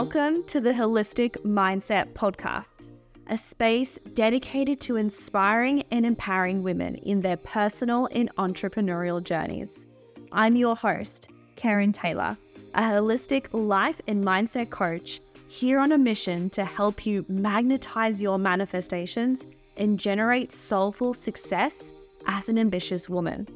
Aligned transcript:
Welcome 0.00 0.44
to 0.44 0.62
the 0.62 0.72
Holistic 0.72 1.32
Mindset 1.44 2.14
Podcast, 2.14 2.88
a 3.26 3.36
space 3.36 3.98
dedicated 4.14 4.80
to 4.80 4.96
inspiring 4.96 5.84
and 5.90 6.06
empowering 6.06 6.62
women 6.62 6.94
in 6.94 7.20
their 7.20 7.36
personal 7.36 8.08
and 8.10 8.34
entrepreneurial 8.36 9.22
journeys. 9.22 9.86
I'm 10.32 10.56
your 10.56 10.74
host, 10.74 11.28
Karen 11.56 11.92
Taylor, 11.92 12.38
a 12.72 12.80
holistic 12.80 13.48
life 13.52 14.00
and 14.08 14.24
mindset 14.24 14.70
coach 14.70 15.20
here 15.48 15.78
on 15.78 15.92
a 15.92 15.98
mission 15.98 16.48
to 16.48 16.64
help 16.64 17.04
you 17.04 17.26
magnetize 17.28 18.22
your 18.22 18.38
manifestations 18.38 19.46
and 19.76 20.00
generate 20.00 20.50
soulful 20.50 21.12
success 21.12 21.92
as 22.26 22.48
an 22.48 22.58
ambitious 22.58 23.10
woman. 23.10 23.46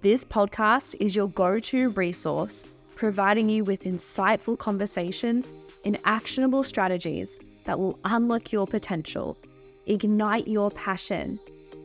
This 0.00 0.24
podcast 0.24 0.94
is 1.00 1.16
your 1.16 1.28
go 1.28 1.58
to 1.58 1.88
resource, 1.88 2.66
providing 3.00 3.48
you 3.48 3.64
with 3.64 3.84
insightful 3.84 4.58
conversations 4.58 5.54
and 5.86 5.98
actionable 6.04 6.62
strategies 6.62 7.40
that 7.64 7.78
will 7.78 7.98
unlock 8.04 8.52
your 8.52 8.66
potential, 8.66 9.38
ignite 9.86 10.46
your 10.46 10.70
passion, 10.72 11.40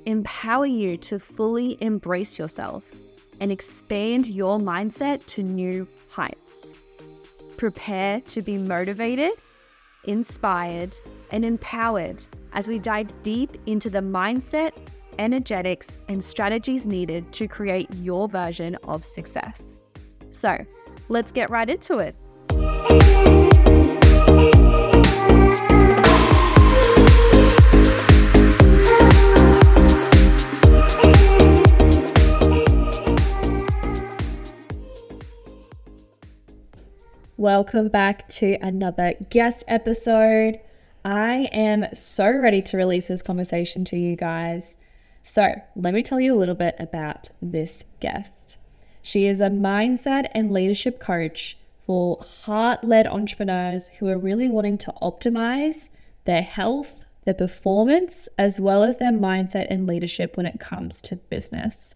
empower 0.05 0.66
you 0.66 0.98
to 0.98 1.18
fully 1.18 1.78
embrace 1.80 2.38
yourself, 2.38 2.91
and 3.40 3.50
expand 3.50 4.28
your 4.28 4.60
mindset 4.60 5.26
to 5.26 5.41
new 5.41 5.88
heights. 6.10 6.74
Prepare 7.55 8.20
to 8.20 8.41
be 8.41 8.58
motivated, 8.58 9.32
inspired, 10.04 10.98
and 11.32 11.46
empowered 11.46 12.22
as 12.52 12.68
we 12.68 12.77
dive 12.77 13.10
deep 13.24 13.55
into 13.68 13.90
the 13.90 14.00
mindset, 14.02 14.74
energetics, 15.18 15.98
and 16.10 16.22
strategies 16.22 16.86
needed 16.86 17.32
to 17.32 17.48
create 17.48 17.88
your 18.02 18.27
version 18.27 18.76
of 18.84 19.05
success. 19.05 19.80
So, 20.32 20.66
let's 21.09 21.32
get 21.32 21.50
right 21.50 21.70
into 21.70 21.98
it. 21.98 22.16
Welcome 37.38 37.90
back 37.90 38.27
to 38.29 38.57
another 38.62 39.13
guest 39.29 39.66
episode. 39.68 40.60
I 41.04 41.49
am 41.51 41.85
so 41.94 42.27
ready 42.27 42.63
to 42.63 42.77
release 42.77 43.07
this 43.07 43.22
conversation 43.22 43.85
to 43.85 43.98
you 43.98 44.16
guys. 44.16 44.77
So, 45.22 45.54
let 45.76 45.94
me 45.94 46.01
tell 46.01 46.20
you 46.20 46.34
a 46.34 46.40
little 46.40 46.55
bit 46.55 46.76
about 46.79 47.29
this 47.41 47.84
guest. 47.99 48.57
She 49.05 49.27
is 49.27 49.39
a 49.39 49.51
mindset 49.51 50.29
and 50.34 50.51
leadership 50.51 50.99
coach 50.99 51.59
for 51.85 52.17
heart 52.41 52.84
led 52.84 53.05
entrepreneurs 53.05 53.89
who 53.89 54.07
are 54.07 54.17
really 54.17 54.49
wanting 54.49 54.79
to 54.79 54.93
optimize 54.99 55.91
their 56.23 56.41
health, 56.41 57.05
their 57.23 57.35
performance, 57.35 58.27
as 58.39 58.59
well 58.59 58.81
as 58.81 58.98
their 58.98 59.11
mindset 59.11 59.67
and 59.70 59.85
leadership 59.85 60.35
when 60.35 60.48
it 60.48 60.59
comes 60.59 61.01
to 61.01 61.17
business. 61.17 61.93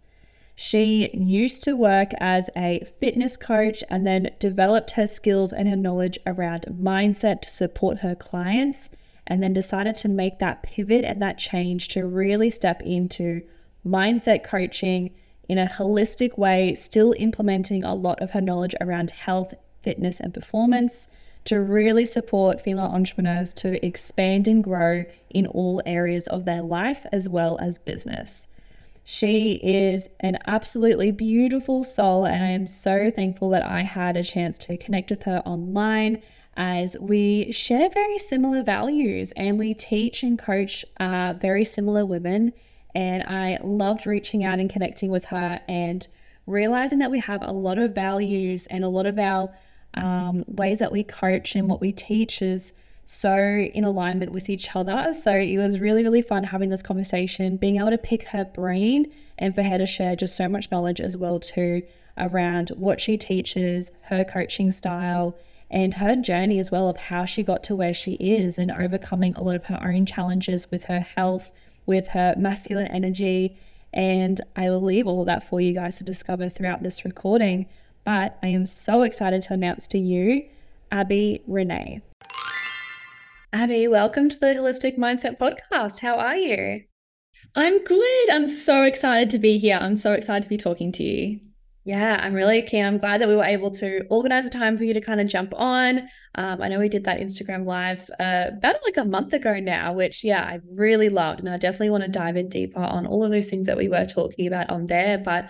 She 0.54 1.10
used 1.12 1.64
to 1.64 1.76
work 1.76 2.12
as 2.20 2.52
a 2.56 2.86
fitness 3.00 3.38
coach 3.38 3.84
and 3.90 4.06
then 4.06 4.30
developed 4.38 4.92
her 4.92 5.08
skills 5.08 5.52
and 5.52 5.68
her 5.68 5.76
knowledge 5.76 6.20
around 6.28 6.68
mindset 6.80 7.42
to 7.42 7.50
support 7.50 7.98
her 8.02 8.14
clients, 8.14 8.92
and 9.26 9.42
then 9.42 9.54
decided 9.54 9.96
to 9.96 10.10
make 10.10 10.38
that 10.38 10.62
pivot 10.62 11.04
and 11.06 11.20
that 11.24 11.40
change 11.40 11.88
to 11.88 12.06
really 12.06 12.52
step 12.52 12.84
into 12.84 13.42
mindset 13.84 14.44
coaching 14.44 15.10
in 15.50 15.58
a 15.58 15.66
holistic 15.66 16.38
way, 16.38 16.74
still 16.76 17.14
implementing 17.18 17.84
a 17.84 17.96
lot 17.96 18.22
of 18.22 18.32
her 18.32 18.42
knowledge 18.42 18.76
around 18.80 19.10
health, 19.10 19.54
fitness, 19.82 20.20
and 20.20 20.34
performance 20.34 21.10
to 21.46 21.60
really 21.60 22.06
support 22.06 22.62
female 22.62 22.86
entrepreneurs 22.86 23.54
to 23.56 23.84
expand 23.86 24.48
and 24.48 24.64
grow 24.64 25.04
in 25.32 25.48
all 25.48 25.82
areas 25.86 26.28
of 26.28 26.46
their 26.46 26.62
life 26.62 27.06
as 27.12 27.28
well 27.28 27.58
as 27.60 27.80
business. 27.80 28.48
She 29.04 29.54
is 29.54 30.08
an 30.20 30.38
absolutely 30.46 31.10
beautiful 31.12 31.84
soul, 31.84 32.26
and 32.26 32.44
I 32.44 32.50
am 32.50 32.68
so 32.68 33.10
thankful 33.10 33.50
that 33.50 33.66
I 33.66 33.82
had 33.82 34.16
a 34.16 34.24
chance 34.24 34.60
to 34.60 34.78
connect 34.78 35.10
with 35.10 35.24
her 35.24 35.42
online 35.46 36.22
as 36.56 36.96
we 37.00 37.52
share 37.52 37.90
very 37.90 38.20
similar 38.20 38.62
values 38.62 39.32
and 39.36 39.58
we 39.58 39.74
teach 39.74 40.22
and 40.22 40.38
coach 40.38 40.86
uh, 41.00 41.34
very 41.40 41.66
similar 41.66 42.06
women. 42.06 42.54
And 42.96 43.24
I 43.24 43.60
loved 43.62 44.06
reaching 44.06 44.44
out 44.44 44.60
and 44.60 44.70
connecting 44.70 45.12
with 45.12 45.26
her 45.26 45.60
and 45.68 46.08
realizing 46.48 47.00
that 47.00 47.12
we 47.12 47.20
have 47.20 47.42
a 47.44 47.52
lot 47.52 47.78
of 47.78 47.94
values 47.94 48.66
and 48.68 48.84
a 48.84 48.88
lot 48.88 49.06
of 49.06 49.20
our 49.20 49.54
um, 49.94 50.44
ways 50.48 50.80
that 50.80 50.92
we 50.92 51.04
coach 51.04 51.56
and 51.56 51.68
what 51.68 51.82
we 51.82 51.92
teach 51.92 52.42
is 52.42 52.74
so 53.06 53.36
in 53.36 53.84
alignment 53.84 54.32
with 54.32 54.50
each 54.50 54.76
other. 54.76 55.14
So 55.14 55.34
it 55.34 55.58
was 55.58 55.80
really, 55.80 56.04
really 56.04 56.22
fun 56.22 56.44
having 56.44 56.70
this 56.70 56.84
conversation, 56.84 57.58
being 57.58 57.78
able 57.78 57.90
to 57.90 57.98
pick 57.98 58.24
her 58.24 58.46
brain 58.46 59.12
and 59.38 59.54
for 59.56 59.64
her 59.64 59.78
to 59.78 59.86
share 59.86 60.16
just 60.16 60.36
so 60.36 60.48
much 60.48 60.70
knowledge 60.72 61.02
as 61.02 61.18
well 61.18 61.40
too 61.40 61.82
around 62.18 62.70
what 62.70 63.00
she 63.02 63.18
teaches, 63.18 63.92
her 64.02 64.24
coaching 64.24 64.72
style, 64.72 65.36
and 65.72 65.96
her 65.96 66.16
journey 66.16 66.60
as 66.60 66.72
well 66.72 66.90
of 66.90 66.98
how 66.98 67.26
she 67.26 67.44
got 67.44 67.64
to 67.64 67.76
where 67.76 67.94
she 67.94 68.14
is 68.14 68.60
and 68.60 68.72
overcoming 68.72 69.36
a 69.36 69.44
lot 69.44 69.56
of 69.56 69.66
her 69.66 69.80
own 69.84 70.06
challenges 70.06 70.70
with 70.70 70.84
her 70.86 71.00
health, 71.00 71.52
with 71.86 72.08
her 72.10 72.36
masculine 72.38 72.88
energy. 72.88 73.58
And 73.94 74.40
I 74.56 74.70
will 74.70 74.82
leave 74.82 75.08
all 75.08 75.26
that 75.26 75.48
for 75.48 75.60
you 75.60 75.74
guys 75.74 75.98
to 75.98 76.04
discover 76.04 76.50
throughout 76.50 76.84
this 76.84 77.06
recording. 77.06 77.68
But 78.06 78.38
I 78.44 78.48
am 78.48 78.66
so 78.66 79.02
excited 79.02 79.42
to 79.44 79.54
announce 79.54 79.88
to 79.88 79.98
you 79.98 80.48
Abbey 80.92 81.42
Renee. 81.48 82.02
Abbey, 83.52 83.88
welcome 83.88 84.30
to 84.30 84.40
the 84.40 84.48
Holistic 84.48 84.98
Mindset 84.98 85.40
Podcast. 85.40 86.02
How 86.02 86.20
are 86.20 86.36
you? 86.36 86.84
I'm 87.56 87.84
good. 87.84 88.30
I'm 88.30 88.48
so 88.48 88.84
excited 88.84 89.30
to 89.32 89.40
be 89.40 89.58
here. 89.58 89.80
I'm 89.82 89.96
so 89.96 90.14
excited 90.14 90.44
to 90.44 90.50
be 90.50 90.58
talking 90.58 90.92
to 90.94 91.04
you. 91.04 91.40
Yeah, 91.86 92.20
I'm 92.22 92.34
really 92.34 92.62
keen. 92.62 92.86
I'm 92.86 92.98
glad 92.98 93.22
that 93.22 93.28
we 93.28 93.36
were 93.36 93.44
able 93.44 93.72
to 93.72 94.02
organize 94.10 94.46
a 94.46 94.50
time 94.50 94.78
for 94.78 94.84
you 94.84 94.94
to 94.94 95.02
kind 95.02 95.22
of 95.22 95.28
jump 95.28 95.54
on. 95.56 96.08
Um, 96.36 96.62
I 96.62 96.68
know 96.68 96.78
we 96.78 96.90
did 96.90 97.06
that 97.06 97.20
Instagram 97.20 97.66
live 97.66 98.10
uh, 98.20 98.52
about 98.58 98.76
like 98.86 98.98
a 98.98 99.06
month 99.06 99.34
ago 99.34 99.60
now, 99.60 99.94
which, 99.94 100.24
yeah, 100.24 100.44
I 100.44 100.60
really 100.70 101.10
loved. 101.10 101.40
And 101.40 101.50
I 101.50 101.58
definitely 101.58 101.90
want 101.90 102.04
to 102.04 102.10
dive 102.10 102.38
in 102.38 102.50
deeper 102.50 102.80
on 102.80 103.08
all 103.08 103.24
of 103.24 103.32
those 103.32 103.50
things 103.50 103.66
that 103.68 103.78
we 103.78 103.88
were 103.88 104.06
talking 104.06 104.46
about 104.46 104.70
on 104.70 104.88
there. 104.88 105.18
But 105.18 105.50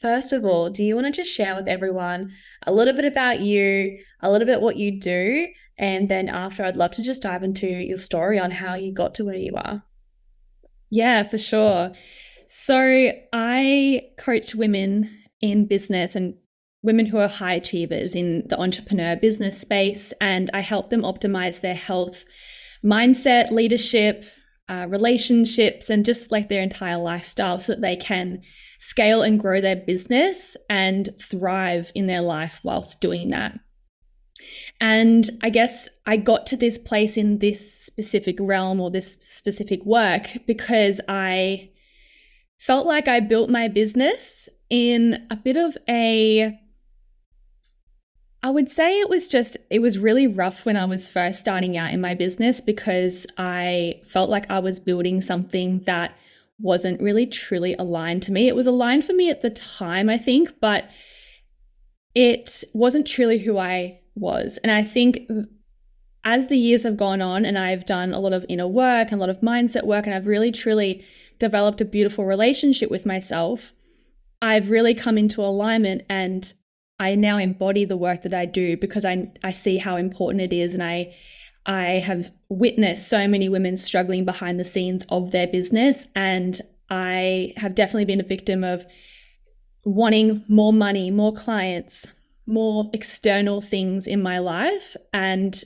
first 0.00 0.32
of 0.32 0.44
all, 0.44 0.70
do 0.70 0.82
you 0.82 0.94
want 0.94 1.06
to 1.06 1.12
just 1.12 1.30
share 1.34 1.54
with 1.54 1.68
everyone 1.68 2.32
a 2.66 2.72
little 2.72 2.94
bit 2.94 3.04
about 3.04 3.40
you, 3.40 3.98
a 4.20 4.30
little 4.30 4.46
bit 4.46 4.62
what 4.62 4.76
you 4.76 4.98
do, 4.98 5.46
and 5.78 6.08
then 6.08 6.28
after, 6.28 6.64
I'd 6.64 6.76
love 6.76 6.92
to 6.92 7.02
just 7.02 7.22
dive 7.22 7.42
into 7.42 7.66
your 7.66 7.98
story 7.98 8.38
on 8.38 8.50
how 8.50 8.74
you 8.74 8.92
got 8.92 9.14
to 9.16 9.26
where 9.26 9.36
you 9.36 9.52
are. 9.54 9.84
Yeah, 10.88 11.22
for 11.22 11.38
sure. 11.38 11.92
So 12.48 13.12
I 13.32 14.02
coach 14.16 14.54
women 14.54 15.10
in 15.40 15.66
business 15.66 16.16
and 16.16 16.34
women 16.82 17.06
who 17.06 17.18
are 17.18 17.28
high 17.28 17.54
achievers 17.54 18.14
in 18.14 18.44
the 18.48 18.58
entrepreneur 18.58 19.16
business 19.16 19.60
space, 19.60 20.12
and 20.20 20.50
I 20.54 20.60
help 20.60 20.90
them 20.90 21.02
optimize 21.02 21.60
their 21.60 21.74
health, 21.74 22.24
mindset, 22.84 23.50
leadership, 23.50 24.24
uh, 24.68 24.86
relationships, 24.88 25.90
and 25.90 26.04
just 26.04 26.32
like 26.32 26.48
their 26.48 26.62
entire 26.62 26.98
lifestyle 26.98 27.58
so 27.58 27.72
that 27.72 27.80
they 27.80 27.96
can 27.96 28.42
scale 28.78 29.22
and 29.22 29.40
grow 29.40 29.60
their 29.60 29.76
business 29.76 30.56
and 30.70 31.10
thrive 31.20 31.90
in 31.94 32.06
their 32.06 32.22
life 32.22 32.60
whilst 32.62 33.00
doing 33.00 33.30
that. 33.30 33.58
And 34.80 35.28
I 35.42 35.50
guess 35.50 35.88
I 36.04 36.16
got 36.16 36.46
to 36.46 36.56
this 36.56 36.78
place 36.78 37.16
in 37.16 37.38
this 37.38 37.84
specific 37.84 38.36
realm 38.38 38.80
or 38.80 38.90
this 38.90 39.14
specific 39.20 39.84
work 39.84 40.28
because 40.46 41.00
I 41.08 41.70
felt 42.58 42.86
like 42.86 43.08
I 43.08 43.20
built 43.20 43.50
my 43.50 43.68
business 43.68 44.48
in 44.70 45.26
a 45.30 45.36
bit 45.36 45.56
of 45.56 45.76
a 45.88 46.58
I 48.42 48.50
would 48.50 48.70
say 48.70 49.00
it 49.00 49.08
was 49.08 49.28
just, 49.28 49.56
it 49.70 49.80
was 49.80 49.98
really 49.98 50.28
rough 50.28 50.64
when 50.64 50.76
I 50.76 50.84
was 50.84 51.10
first 51.10 51.40
starting 51.40 51.76
out 51.76 51.92
in 51.92 52.00
my 52.00 52.14
business 52.14 52.60
because 52.60 53.26
I 53.36 54.02
felt 54.06 54.30
like 54.30 54.48
I 54.48 54.60
was 54.60 54.78
building 54.78 55.20
something 55.20 55.80
that 55.86 56.16
wasn't 56.60 57.00
really 57.00 57.26
truly 57.26 57.74
aligned 57.74 58.22
to 58.24 58.32
me. 58.32 58.46
It 58.46 58.54
was 58.54 58.68
aligned 58.68 59.04
for 59.04 59.14
me 59.14 59.30
at 59.30 59.42
the 59.42 59.50
time, 59.50 60.08
I 60.08 60.16
think, 60.16 60.60
but 60.60 60.84
it 62.14 62.62
wasn't 62.72 63.08
truly 63.08 63.38
who 63.38 63.58
I 63.58 63.98
was. 64.14 64.58
And 64.58 64.70
I 64.70 64.84
think 64.84 65.28
as 66.22 66.46
the 66.46 66.58
years 66.58 66.84
have 66.84 66.96
gone 66.96 67.20
on 67.20 67.44
and 67.44 67.58
I've 67.58 67.84
done 67.84 68.14
a 68.14 68.20
lot 68.20 68.32
of 68.32 68.46
inner 68.48 68.68
work 68.68 69.08
and 69.10 69.20
a 69.20 69.24
lot 69.24 69.30
of 69.30 69.40
mindset 69.40 69.86
work, 69.86 70.06
and 70.06 70.14
I've 70.14 70.28
really 70.28 70.52
truly 70.52 71.04
developed 71.40 71.80
a 71.80 71.84
beautiful 71.84 72.24
relationship 72.24 72.92
with 72.92 73.06
myself, 73.06 73.72
I've 74.42 74.70
really 74.70 74.94
come 74.94 75.18
into 75.18 75.40
alignment 75.40 76.02
and 76.08 76.52
I 76.98 77.14
now 77.14 77.38
embody 77.38 77.84
the 77.84 77.96
work 77.96 78.22
that 78.22 78.34
I 78.34 78.46
do 78.46 78.76
because 78.76 79.04
I, 79.04 79.30
I 79.42 79.52
see 79.52 79.76
how 79.76 79.96
important 79.96 80.40
it 80.40 80.52
is. 80.52 80.74
And 80.74 80.82
I, 80.82 81.14
I 81.66 81.98
have 81.98 82.30
witnessed 82.48 83.08
so 83.08 83.28
many 83.28 83.48
women 83.48 83.76
struggling 83.76 84.24
behind 84.24 84.58
the 84.58 84.64
scenes 84.64 85.04
of 85.08 85.30
their 85.30 85.46
business. 85.46 86.06
And 86.14 86.60
I 86.88 87.52
have 87.56 87.74
definitely 87.74 88.06
been 88.06 88.20
a 88.20 88.24
victim 88.24 88.64
of 88.64 88.86
wanting 89.84 90.44
more 90.48 90.72
money, 90.72 91.10
more 91.10 91.32
clients, 91.32 92.06
more 92.46 92.88
external 92.92 93.60
things 93.60 94.06
in 94.06 94.22
my 94.22 94.38
life 94.38 94.96
and 95.12 95.62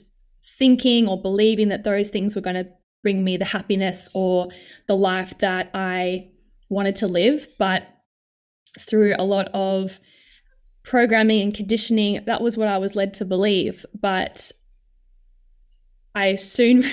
thinking 0.57 1.07
or 1.07 1.21
believing 1.21 1.69
that 1.69 1.83
those 1.83 2.09
things 2.09 2.35
were 2.35 2.41
going 2.41 2.55
to 2.55 2.67
bring 3.03 3.23
me 3.23 3.37
the 3.37 3.45
happiness 3.45 4.09
or 4.13 4.49
the 4.87 4.95
life 4.95 5.37
that 5.39 5.69
I 5.73 6.29
wanted 6.69 6.95
to 6.97 7.07
live. 7.07 7.47
But 7.57 7.83
through 8.79 9.15
a 9.17 9.25
lot 9.25 9.47
of 9.53 9.99
programming 10.83 11.41
and 11.41 11.53
conditioning, 11.53 12.23
that 12.25 12.41
was 12.41 12.57
what 12.57 12.67
I 12.67 12.77
was 12.77 12.95
led 12.95 13.13
to 13.15 13.25
believe. 13.25 13.85
But 13.99 14.51
I 16.15 16.35
soon 16.35 16.83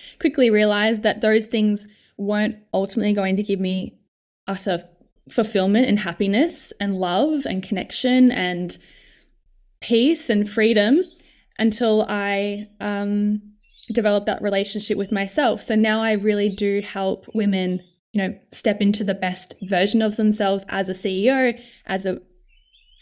quickly 0.20 0.50
realized 0.50 1.02
that 1.02 1.20
those 1.20 1.46
things 1.46 1.86
weren't 2.16 2.56
ultimately 2.74 3.12
going 3.12 3.36
to 3.36 3.42
give 3.42 3.60
me 3.60 3.98
utter 4.46 4.84
fulfillment 5.30 5.86
and 5.86 5.98
happiness 5.98 6.72
and 6.80 6.98
love 6.98 7.44
and 7.44 7.62
connection 7.62 8.30
and 8.32 8.78
peace 9.80 10.30
and 10.30 10.48
freedom 10.48 11.02
until 11.58 12.06
I 12.08 12.68
um, 12.80 13.42
developed 13.92 14.26
that 14.26 14.42
relationship 14.42 14.96
with 14.96 15.12
myself. 15.12 15.60
So 15.60 15.74
now 15.74 16.02
I 16.02 16.12
really 16.12 16.48
do 16.48 16.80
help 16.80 17.26
women, 17.34 17.80
you 18.12 18.22
know, 18.22 18.38
step 18.50 18.80
into 18.80 19.04
the 19.04 19.14
best 19.14 19.54
version 19.62 20.02
of 20.02 20.16
themselves 20.16 20.64
as 20.68 20.88
a 20.88 20.92
CEO, 20.92 21.58
as 21.86 22.06
a 22.06 22.20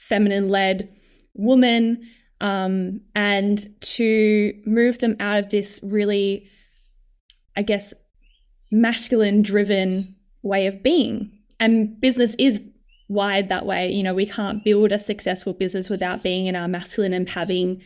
feminine 0.01 0.49
led 0.49 0.89
woman, 1.35 2.03
um, 2.41 3.01
and 3.15 3.67
to 3.81 4.53
move 4.67 4.99
them 4.99 5.17
out 5.21 5.39
of 5.39 5.51
this 5.51 5.81
really, 5.83 6.49
I 7.57 7.63
guess, 7.63 7.95
masculine 8.71 9.43
driven 9.43 10.17
way 10.43 10.67
of 10.67 10.83
being. 10.83 11.31
And 11.61 12.01
business 12.01 12.35
is 12.39 12.61
wired 13.09 13.49
that 13.49 13.67
way. 13.67 13.91
You 13.91 14.03
know, 14.03 14.15
we 14.15 14.27
can't 14.27 14.65
build 14.65 14.93
a 14.93 14.99
successful 14.99 15.53
business 15.53 15.89
without 15.89 16.23
being 16.23 16.47
in 16.47 16.57
our 16.57 16.69
masculine 16.69 17.13
and 17.13 17.29
having 17.29 17.81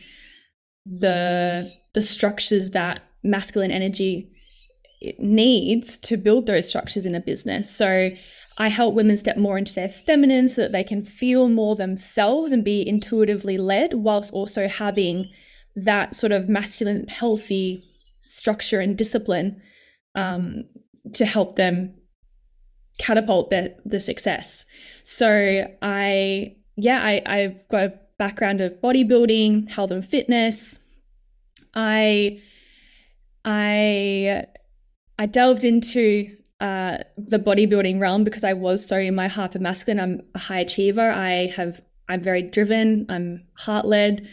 the 0.85 1.71
the 1.93 2.01
structures 2.01 2.71
that 2.71 3.03
masculine 3.23 3.71
energy 3.71 4.30
needs 5.19 5.97
to 5.99 6.17
build 6.17 6.45
those 6.45 6.67
structures 6.67 7.05
in 7.05 7.15
a 7.15 7.19
business. 7.19 7.75
So 7.75 8.09
I 8.57 8.67
help 8.67 8.93
women 8.93 9.17
step 9.17 9.37
more 9.37 9.57
into 9.57 9.73
their 9.73 9.89
feminine 9.89 10.47
so 10.47 10.61
that 10.61 10.71
they 10.71 10.83
can 10.83 11.03
feel 11.03 11.49
more 11.49 11.75
themselves 11.75 12.51
and 12.51 12.63
be 12.63 12.87
intuitively 12.87 13.57
led, 13.57 13.93
whilst 13.93 14.33
also 14.33 14.67
having 14.67 15.29
that 15.75 16.15
sort 16.15 16.31
of 16.31 16.49
masculine, 16.49 17.07
healthy 17.07 17.83
structure 18.19 18.79
and 18.79 18.97
discipline 18.97 19.61
um, 20.15 20.63
to 21.13 21.25
help 21.25 21.55
them 21.55 21.95
catapult 22.99 23.49
their 23.49 23.73
the 23.85 23.99
success. 23.99 24.65
So 25.03 25.65
I 25.81 26.55
yeah, 26.75 27.01
I, 27.01 27.21
I've 27.25 27.67
got 27.69 27.83
a 27.83 27.99
background 28.19 28.61
of 28.61 28.73
bodybuilding, 28.73 29.69
health 29.69 29.91
and 29.91 30.05
fitness. 30.05 30.77
I 31.73 32.41
I 33.43 34.45
I 35.21 35.27
delved 35.27 35.65
into 35.65 36.35
uh, 36.59 36.97
the 37.15 37.37
bodybuilding 37.37 38.01
realm 38.01 38.23
because 38.23 38.43
I 38.43 38.53
was 38.53 38.83
so 38.83 38.97
in 38.97 39.13
my 39.13 39.27
hyper 39.27 39.59
masculine. 39.59 39.99
I'm 39.99 40.21
a 40.33 40.39
high 40.39 40.61
achiever. 40.61 41.11
I 41.11 41.45
have 41.55 41.79
I'm 42.09 42.23
very 42.23 42.41
driven. 42.41 43.05
I'm 43.07 43.45
heart 43.55 43.85
led, 43.85 44.27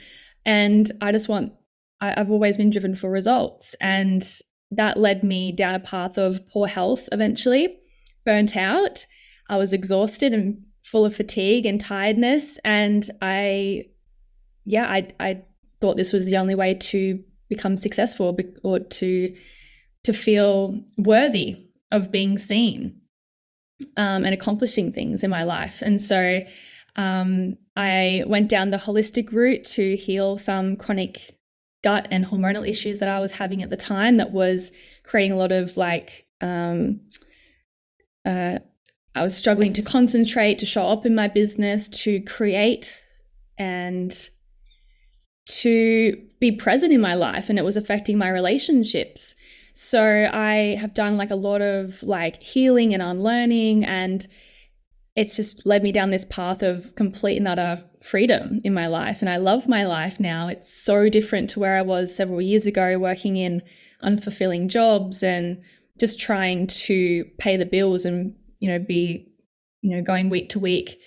and 0.47 0.91
I 1.03 1.13
just 1.13 1.29
want. 1.29 1.53
I, 2.01 2.19
I've 2.19 2.31
always 2.31 2.57
been 2.57 2.71
driven 2.71 2.95
for 2.95 3.11
results, 3.11 3.75
and 3.83 4.27
that 4.71 4.97
led 4.97 5.23
me 5.23 5.53
down 5.53 5.75
a 5.75 5.81
path 5.81 6.17
of 6.17 6.49
poor 6.49 6.67
health. 6.67 7.07
Eventually, 7.13 7.79
burnt 8.25 8.57
out. 8.57 9.05
I 9.51 9.59
was 9.59 9.75
exhausted 9.75 10.33
and 10.33 10.63
full 10.85 11.05
of 11.05 11.15
fatigue 11.15 11.67
and 11.67 11.79
tiredness, 11.79 12.59
and 12.65 13.11
I, 13.21 13.85
yeah, 14.65 14.87
I 14.87 15.09
I 15.21 15.43
thought 15.83 15.99
this 15.99 16.15
was 16.15 16.25
the 16.25 16.39
only 16.39 16.55
way 16.55 16.73
to 16.73 17.23
become 17.51 17.77
successful 17.77 18.35
or 18.65 18.79
to 18.79 19.35
to 20.05 20.13
feel 20.13 20.81
worthy 20.97 21.67
of 21.91 22.11
being 22.11 22.39
seen 22.39 23.01
um, 23.97 24.25
and 24.25 24.35
accomplishing 24.35 24.93
things 24.93 25.23
in 25.23 25.31
my 25.31 25.43
life. 25.43 25.83
And 25.83 26.01
so 26.01 26.41
um, 26.97 27.57
I 27.77 28.25
went 28.27 28.49
down 28.49 28.71
the 28.71 28.77
holistic 28.77 29.33
route 29.33 29.65
to 29.65 29.97
heal 29.97 30.39
some 30.39 30.77
chronic 30.77 31.37
gut 31.85 32.09
and 32.11 32.25
hormonal 32.25 32.69
issues 32.69 32.99
that 32.99 33.09
I 33.09 33.21
was 33.21 33.33
having 33.33 33.63
at 33.63 33.71
the 33.71 33.77
time 33.77 34.17
that 34.17 34.33
was 34.33 34.73
creating 35.05 35.33
a 35.33 35.37
lot 35.37 35.53
of 35.53 35.77
like, 35.77 36.27
um, 36.41 37.01
uh, 38.27 38.59
I 39.15 39.23
was 39.23 39.37
struggling 39.37 39.73
to 39.75 39.83
concentrate, 39.83 40.59
to 40.59 40.67
show 40.67 40.87
up 40.87 41.07
in 41.07 41.15
my 41.15 41.29
business, 41.29 41.89
to 41.91 42.21
create 42.23 43.01
and 43.57 44.13
to 45.47 46.21
be 46.41 46.53
present 46.53 46.93
in 46.93 47.01
my 47.01 47.15
life. 47.15 47.49
And 47.49 47.59
it 47.59 47.65
was 47.65 47.77
affecting 47.77 48.19
my 48.19 48.29
relationships. 48.29 49.35
So 49.81 50.29
I 50.33 50.75
have 50.81 50.93
done 50.93 51.17
like 51.17 51.31
a 51.31 51.37
lot 51.37 51.63
of 51.63 52.03
like 52.03 52.43
healing 52.43 52.95
and 52.95 53.01
unlearning 53.01 53.85
and 53.85 54.27
it's 55.15 55.37
just 55.37 55.65
led 55.67 55.85
me 55.85 55.93
down 55.93 56.11
this 56.11 56.25
path 56.25 56.65
of 56.65 56.97
complete 56.97 57.37
and 57.37 57.47
utter 57.47 57.85
freedom 58.03 58.61
in 58.65 58.75
my 58.75 58.89
life 58.89 59.21
and 59.21 59.31
I 59.31 59.37
love 59.37 59.69
my 59.69 59.87
life 59.87 60.19
now. 60.19 60.49
It's 60.49 60.69
so 60.69 61.09
different 61.09 61.49
to 61.51 61.61
where 61.61 61.77
I 61.77 61.83
was 61.83 62.13
several 62.13 62.43
years 62.43 62.67
ago 62.67 62.99
working 62.99 63.37
in 63.37 63.63
unfulfilling 64.03 64.67
jobs 64.67 65.23
and 65.23 65.63
just 65.97 66.19
trying 66.19 66.67
to 66.67 67.25
pay 67.39 67.57
the 67.57 67.65
bills 67.65 68.05
and 68.05 68.35
you 68.59 68.69
know 68.69 68.81
be 68.81 69.29
you 69.83 69.95
know 69.95 70.03
going 70.03 70.29
week 70.29 70.49
to 70.49 70.59
week 70.59 70.99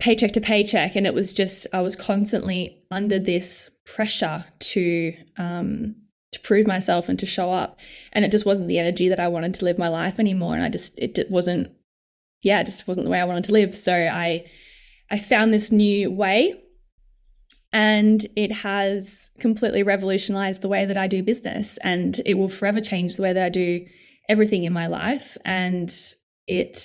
paycheck 0.00 0.34
to 0.34 0.40
paycheck 0.42 0.96
and 0.96 1.06
it 1.06 1.14
was 1.14 1.32
just 1.32 1.66
I 1.72 1.80
was 1.80 1.96
constantly 1.96 2.82
under 2.90 3.18
this 3.18 3.70
pressure 3.86 4.44
to 4.58 5.14
um 5.38 5.94
to 6.32 6.40
prove 6.40 6.66
myself 6.66 7.08
and 7.08 7.18
to 7.18 7.26
show 7.26 7.52
up. 7.52 7.78
And 8.12 8.24
it 8.24 8.30
just 8.30 8.46
wasn't 8.46 8.68
the 8.68 8.78
energy 8.78 9.08
that 9.08 9.20
i 9.20 9.28
wanted 9.28 9.54
to 9.54 9.64
live 9.64 9.78
my 9.78 9.88
life 9.88 10.18
anymore. 10.18 10.54
And 10.54 10.62
i 10.62 10.68
just 10.68 10.98
it, 10.98 11.18
it 11.18 11.30
wasn't 11.30 11.70
yeah 12.42 12.60
it 12.60 12.64
just 12.64 12.86
wasn't 12.86 13.04
the 13.04 13.10
way 13.10 13.20
i 13.20 13.24
wanted 13.24 13.44
to 13.44 13.52
live. 13.52 13.76
So 13.76 13.94
i 13.94 14.44
i 15.10 15.18
found 15.18 15.52
this 15.52 15.72
new 15.72 16.10
way. 16.10 16.54
And 17.70 18.26
it 18.34 18.50
has 18.50 19.30
completely 19.40 19.82
revolutionized 19.82 20.62
the 20.62 20.68
way 20.68 20.86
that 20.86 20.96
i 20.96 21.06
do 21.06 21.22
business. 21.22 21.78
And 21.82 22.20
it 22.24 22.34
will 22.34 22.48
forever 22.48 22.80
change 22.80 23.16
the 23.16 23.22
way 23.22 23.32
that 23.32 23.42
i 23.42 23.50
do 23.50 23.84
everything 24.28 24.64
in 24.64 24.72
my 24.72 24.86
life. 24.86 25.36
And 25.44 25.94
it 26.46 26.82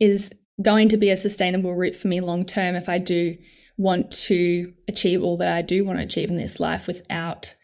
is 0.00 0.32
going 0.62 0.88
to 0.88 0.96
be 0.96 1.10
a 1.10 1.16
sustainable 1.16 1.74
route 1.74 1.96
for 1.96 2.08
me 2.08 2.20
long 2.20 2.44
term 2.44 2.74
if 2.74 2.88
i 2.88 2.98
do 2.98 3.36
want 3.76 4.10
to 4.10 4.72
achieve 4.88 5.22
all 5.22 5.36
that 5.36 5.52
i 5.52 5.62
do 5.62 5.84
want 5.84 5.98
to 5.98 6.04
achieve 6.04 6.30
in 6.30 6.36
this 6.36 6.58
life 6.58 6.86
without 6.86 7.54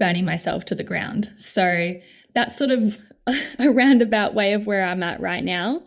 burning 0.00 0.24
myself 0.24 0.64
to 0.64 0.74
the 0.74 0.82
ground. 0.82 1.32
So 1.36 1.94
that's 2.34 2.56
sort 2.56 2.70
of 2.70 2.98
a 3.58 3.70
roundabout 3.70 4.34
way 4.34 4.54
of 4.54 4.66
where 4.66 4.84
I'm 4.84 5.04
at 5.04 5.20
right 5.20 5.44
now. 5.44 5.82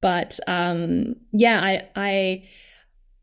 But 0.00 0.40
um, 0.48 1.14
yeah, 1.32 1.60
I, 1.62 1.88
I 1.94 2.48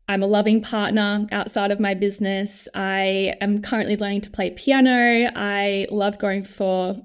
I'm 0.08 0.22
a 0.22 0.26
loving 0.26 0.62
partner 0.62 1.26
outside 1.32 1.70
of 1.72 1.80
my 1.80 1.94
business. 1.94 2.68
I 2.74 3.34
am 3.40 3.60
currently 3.60 3.96
learning 3.96 4.20
to 4.22 4.30
play 4.30 4.50
piano. 4.50 5.30
I 5.34 5.86
love 5.90 6.18
going 6.18 6.44
for 6.44 6.96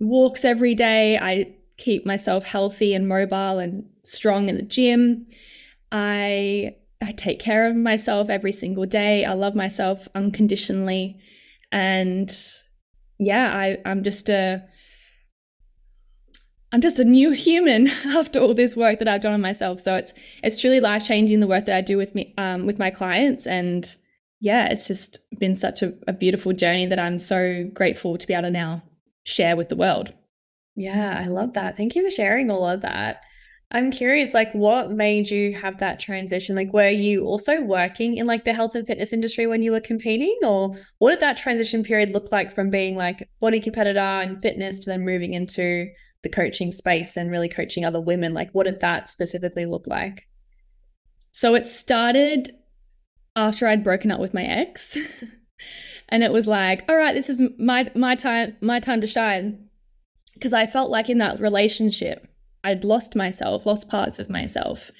walks 0.00 0.44
every 0.44 0.74
day. 0.74 1.18
I 1.18 1.54
keep 1.76 2.06
myself 2.06 2.44
healthy 2.44 2.94
and 2.94 3.06
mobile 3.06 3.58
and 3.58 3.84
strong 4.04 4.48
in 4.48 4.56
the 4.56 4.62
gym. 4.62 5.26
I 5.92 6.76
I 7.02 7.12
take 7.12 7.40
care 7.40 7.66
of 7.66 7.76
myself 7.76 8.30
every 8.30 8.52
single 8.52 8.86
day. 8.86 9.24
I 9.26 9.34
love 9.34 9.54
myself 9.54 10.08
unconditionally 10.14 11.20
and 11.70 12.34
yeah, 13.18 13.54
I, 13.54 13.78
I'm 13.84 14.02
just 14.02 14.28
a 14.28 14.62
I'm 16.72 16.80
just 16.80 16.98
a 16.98 17.04
new 17.04 17.30
human 17.30 17.88
after 18.06 18.38
all 18.38 18.52
this 18.54 18.76
work 18.76 18.98
that 18.98 19.08
I've 19.08 19.20
done 19.20 19.32
on 19.32 19.40
myself. 19.40 19.80
So 19.80 19.96
it's 19.96 20.12
it's 20.42 20.60
truly 20.60 20.80
life 20.80 21.06
changing 21.06 21.40
the 21.40 21.46
work 21.46 21.64
that 21.66 21.76
I 21.76 21.80
do 21.80 21.96
with 21.96 22.14
me 22.14 22.34
um, 22.38 22.66
with 22.66 22.78
my 22.78 22.90
clients, 22.90 23.46
and 23.46 23.94
yeah, 24.40 24.66
it's 24.66 24.86
just 24.86 25.18
been 25.38 25.54
such 25.54 25.82
a, 25.82 25.94
a 26.06 26.12
beautiful 26.12 26.52
journey 26.52 26.86
that 26.86 26.98
I'm 26.98 27.18
so 27.18 27.68
grateful 27.72 28.18
to 28.18 28.26
be 28.26 28.34
able 28.34 28.42
to 28.42 28.50
now 28.50 28.82
share 29.24 29.56
with 29.56 29.68
the 29.68 29.76
world. 29.76 30.12
Yeah, 30.74 31.18
I 31.18 31.28
love 31.28 31.54
that. 31.54 31.76
Thank 31.76 31.96
you 31.96 32.04
for 32.04 32.10
sharing 32.10 32.50
all 32.50 32.68
of 32.68 32.82
that. 32.82 33.22
I'm 33.72 33.90
curious, 33.90 34.32
like, 34.32 34.52
what 34.52 34.92
made 34.92 35.28
you 35.28 35.52
have 35.54 35.78
that 35.78 35.98
transition? 35.98 36.54
Like, 36.54 36.72
were 36.72 36.88
you 36.88 37.24
also 37.24 37.60
working 37.60 38.16
in 38.16 38.26
like 38.26 38.44
the 38.44 38.54
health 38.54 38.76
and 38.76 38.86
fitness 38.86 39.12
industry 39.12 39.48
when 39.48 39.62
you 39.62 39.72
were 39.72 39.80
competing, 39.80 40.38
or 40.44 40.76
what 40.98 41.10
did 41.10 41.20
that 41.20 41.36
transition 41.36 41.82
period 41.82 42.10
look 42.10 42.30
like 42.30 42.52
from 42.54 42.70
being 42.70 42.94
like 42.96 43.28
body 43.40 43.58
competitor 43.58 43.98
and 43.98 44.40
fitness 44.40 44.78
to 44.80 44.90
then 44.90 45.04
moving 45.04 45.32
into 45.32 45.88
the 46.22 46.28
coaching 46.28 46.70
space 46.70 47.16
and 47.16 47.30
really 47.30 47.48
coaching 47.48 47.84
other 47.84 48.00
women? 48.00 48.34
Like, 48.34 48.50
what 48.52 48.66
did 48.66 48.80
that 48.80 49.08
specifically 49.08 49.66
look 49.66 49.88
like? 49.88 50.28
So 51.32 51.56
it 51.56 51.66
started 51.66 52.52
after 53.34 53.66
I'd 53.66 53.82
broken 53.82 54.12
up 54.12 54.20
with 54.20 54.32
my 54.32 54.44
ex, 54.44 54.96
and 56.08 56.22
it 56.22 56.32
was 56.32 56.46
like, 56.46 56.84
all 56.88 56.96
right, 56.96 57.14
this 57.14 57.28
is 57.28 57.42
my 57.58 57.90
my 57.96 58.14
time, 58.14 58.56
my 58.60 58.78
time 58.78 59.00
to 59.00 59.08
shine, 59.08 59.66
because 60.34 60.52
I 60.52 60.66
felt 60.66 60.88
like 60.88 61.10
in 61.10 61.18
that 61.18 61.40
relationship 61.40 62.28
I'd 62.66 62.84
lost 62.84 63.14
myself, 63.14 63.64
lost 63.64 63.88
parts 63.88 64.18
of 64.18 64.28
myself. 64.28 64.90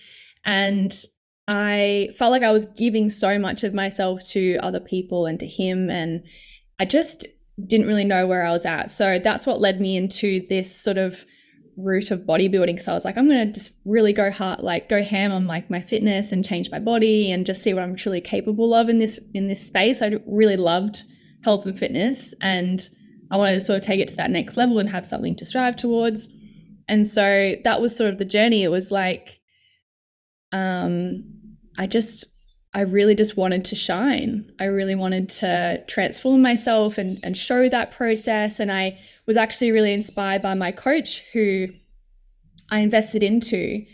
And 0.45 0.95
I 1.49 2.11
felt 2.17 2.31
like 2.31 2.45
I 2.45 2.53
was 2.53 2.67
giving 2.77 3.11
so 3.11 3.39
much 3.39 3.65
of 3.65 3.75
myself 3.75 4.25
to 4.29 4.57
other 4.63 4.79
people 4.79 5.27
and 5.27 5.39
to 5.41 5.47
him. 5.47 5.91
And 5.91 6.23
I 6.79 6.85
just 6.85 7.27
didn't 7.67 7.89
really 7.89 8.05
know 8.05 8.27
where 8.27 8.47
I 8.47 8.53
was 8.53 8.65
at. 8.65 8.91
So 8.91 9.19
that's 9.19 9.47
what 9.47 9.61
led 9.61 9.81
me 9.81 9.97
into 9.97 10.47
this 10.49 10.75
sort 10.75 10.97
of 10.97 11.27
route 11.77 12.13
of 12.13 12.21
bodybuilding. 12.21 12.81
So 12.81 12.93
I 12.93 12.95
was 12.95 13.05
like, 13.05 13.19
I'm 13.19 13.27
going 13.29 13.49
to 13.49 13.53
just 13.53 13.73
really 13.85 14.13
go 14.13 14.31
hard, 14.31 14.61
like 14.61 14.89
go 14.89 15.03
ham 15.03 15.33
on 15.33 15.49
like 15.49 15.69
my 15.69 15.81
fitness 15.81 16.31
and 16.31 16.45
change 16.45 16.71
my 16.71 16.79
body 16.79 17.33
and 17.33 17.45
just 17.45 17.63
see 17.63 17.75
what 17.75 17.83
I'm 17.83 17.97
truly 17.97 18.21
capable 18.21 18.75
of 18.75 18.89
in 18.89 19.01
this 19.01 19.19
in 19.35 19.49
this 19.49 19.67
space. 19.67 20.03
I 20.03 20.19
really 20.27 20.57
loved 20.57 21.03
health 21.43 21.67
and 21.67 21.77
fitness 21.77 22.33
and 22.41 22.89
I 23.33 23.37
wanted 23.37 23.55
to 23.55 23.61
sort 23.61 23.79
of 23.79 23.85
take 23.85 24.01
it 24.01 24.09
to 24.09 24.17
that 24.17 24.31
next 24.31 24.57
level 24.57 24.79
and 24.79 24.89
have 24.89 25.05
something 25.05 25.35
to 25.37 25.45
strive 25.45 25.77
towards. 25.77 26.31
And 26.89 27.07
so 27.07 27.57
that 27.65 27.81
was 27.81 27.97
sort 27.97 28.11
of 28.11 28.19
the 28.19 28.25
journey. 28.25 28.63
It 28.63 28.71
was 28.71 28.91
like 28.91 29.41
um 30.53 31.25
I 31.79 31.87
just 31.87 32.25
I 32.77 32.83
really 32.83 33.15
just 33.15 33.39
wanted 33.39 33.65
to 33.67 33.75
shine. 33.75 34.53
I 34.61 34.65
really 34.67 34.95
wanted 34.95 35.31
to 35.31 35.83
transform 35.89 36.43
myself 36.43 36.99
and, 36.99 37.19
and 37.23 37.35
show 37.35 37.71
that 37.71 37.91
process. 37.93 38.61
And 38.61 38.71
I 38.71 38.99
was 39.25 39.39
actually 39.39 39.71
really 39.71 39.95
inspired 39.95 40.43
by 40.43 40.53
my 40.53 40.73
coach 40.73 41.23
who 41.33 41.69
I 42.71 42.81
invested 42.81 43.23
into. 43.23 43.87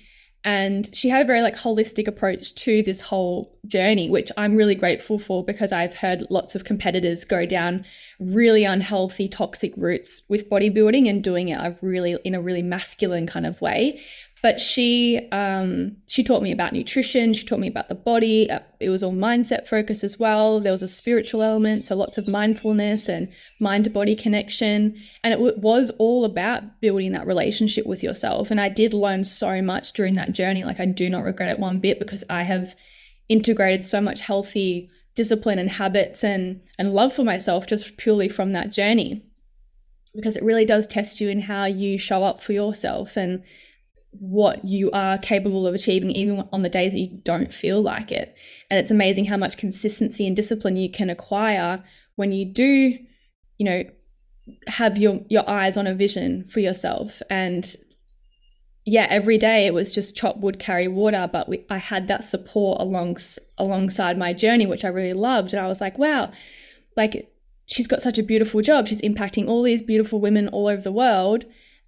And 0.45 0.93
she 0.95 1.09
had 1.09 1.23
a 1.23 1.27
very 1.27 1.41
like 1.41 1.57
holistic 1.57 2.09
approach 2.09 2.55
to 2.57 2.83
this 2.83 3.01
whole 3.01 3.57
journey, 3.67 4.11
which 4.11 4.33
I'm 4.37 4.57
really 4.57 4.75
grateful 4.75 5.19
for 5.19 5.45
because 5.45 5.71
I've 5.71 5.95
heard 5.95 6.27
lots 6.31 6.57
of 6.57 6.65
competitors 6.65 7.25
go 7.25 7.47
down 7.47 7.85
really 8.19 8.65
unhealthy, 8.65 9.29
toxic 9.29 9.73
routes 9.77 10.23
with 10.29 10.51
bodybuilding 10.51 11.09
and 11.09 11.23
doing 11.23 11.51
it 11.51 11.59
a 11.59 11.77
really 11.81 12.19
in 12.25 12.35
a 12.35 12.43
really 12.43 12.63
masculine 12.63 13.27
kind 13.27 13.47
of 13.47 13.61
way 13.61 14.01
but 14.43 14.59
she 14.59 15.29
um, 15.31 15.97
she 16.09 16.25
taught 16.25 16.43
me 16.43 16.51
about 16.51 16.73
nutrition. 16.73 17.33
She 17.33 17.47
taught 17.47 17.61
me 17.61 17.69
about 17.69 17.89
the 17.89 17.95
body. 17.95 18.51
Uh, 18.51 18.59
it 18.81 18.89
was 18.89 19.05
all 19.05 19.13
mindset 19.13 19.69
focus 19.69 20.03
as 20.03 20.19
well. 20.19 20.59
There 20.59 20.73
was 20.73 20.83
a 20.83 20.89
spiritual 20.89 21.43
element 21.43 21.85
so 21.85 21.95
lots 21.95 22.19
of 22.19 22.27
mindfulness 22.27 23.09
and 23.09 23.29
mind 23.61 23.85
to 23.85 23.91
body 23.91 24.17
connection. 24.17 25.01
And 25.23 25.33
it 25.33 25.37
w- 25.37 25.59
was 25.59 25.91
all 25.99 26.25
about 26.25 26.81
building 26.81 27.13
that 27.13 27.27
relationship 27.27 27.87
with 27.87 28.03
yourself. 28.03 28.51
And 28.51 28.61
i 28.61 28.69
did 28.69 28.93
learn 28.93 29.23
so 29.23 29.63
much 29.63 29.93
during 29.93 30.15
that 30.15 30.33
journey. 30.33 30.65
Like 30.65 30.81
i 30.81 30.87
do 30.87 31.09
not 31.09 31.23
regret 31.23 31.51
it 31.51 31.61
one 31.61 31.79
bit 31.79 32.01
because 32.01 32.25
i 32.29 32.43
have 32.43 32.75
integrated 33.29 33.85
so 33.85 34.01
much 34.01 34.21
healthy 34.21 34.91
discipline 35.15 35.59
and 35.59 35.71
habits 35.71 36.25
and 36.25 36.61
and 36.79 36.95
love 36.95 37.13
for 37.13 37.23
myself 37.23 37.67
just 37.69 37.97
purely 37.97 38.29
from 38.29 38.51
that 38.53 38.73
journey. 38.73 39.25
Because 40.17 40.37
it 40.37 40.43
really 40.43 40.65
does 40.65 40.89
test 40.89 41.21
you 41.21 41.29
in 41.29 41.43
how 41.43 41.65
you 41.65 41.97
show 41.97 42.25
up 42.25 42.43
for 42.43 42.53
yourself. 42.53 43.17
And 43.17 43.45
what 44.13 44.65
you 44.65 44.91
are 44.93 45.19
capable 45.19 45.67
of 45.67 45.75
achieving, 45.75 46.11
even 46.11 46.47
on 46.53 46.63
the 46.63 46.69
days 46.69 46.93
that 46.93 47.01
you 47.01 47.21
don't 47.25 47.53
feel 47.53 47.81
like 47.81 48.13
it. 48.13 48.37
And 48.71 48.79
it's 48.79 48.91
amazing 48.91 49.25
how 49.25 49.37
much 49.37 49.57
consistency 49.57 50.27
and 50.27 50.37
discipline 50.37 50.77
you 50.77 50.91
can 50.91 51.11
acquire 51.11 51.83
when 52.17 52.33
you 52.33 52.45
do, 52.45 52.99
you 53.59 53.65
know, 53.65 53.83
have 54.67 54.99
your 54.99 55.21
your 55.29 55.49
eyes 55.49 55.77
on 55.77 55.87
a 55.87 55.95
vision 55.95 56.47
for 56.49 56.61
yourself. 56.61 57.23
And 57.31 57.75
yeah, 58.85 59.07
every 59.09 59.39
day 59.39 59.67
it 59.67 59.75
was 59.75 59.95
just 59.95 60.17
chop 60.17 60.39
wood, 60.39 60.59
carry 60.59 60.89
water, 60.89 61.29
but 61.33 61.49
we, 61.49 61.65
I 61.71 61.79
had 61.79 62.09
that 62.09 62.25
support 62.25 62.81
along 62.81 63.17
alongside 63.59 64.19
my 64.19 64.33
journey, 64.33 64.67
which 64.67 64.85
I 64.85 64.89
really 64.89 65.15
loved. 65.15 65.55
And 65.55 65.65
I 65.65 65.69
was 65.69 65.81
like, 65.81 65.99
wow, 65.99 66.33
like 66.97 67.33
she's 67.67 67.87
got 67.87 68.03
such 68.03 68.19
a 68.19 68.23
beautiful 68.23 68.61
job. 68.61 68.89
She's 68.89 69.01
impacting 69.01 69.49
all 69.49 69.63
these 69.63 69.83
beautiful 69.83 70.21
women 70.21 70.49
all 70.49 70.69
over 70.69 70.83
the 70.83 70.93
world, 70.93 71.45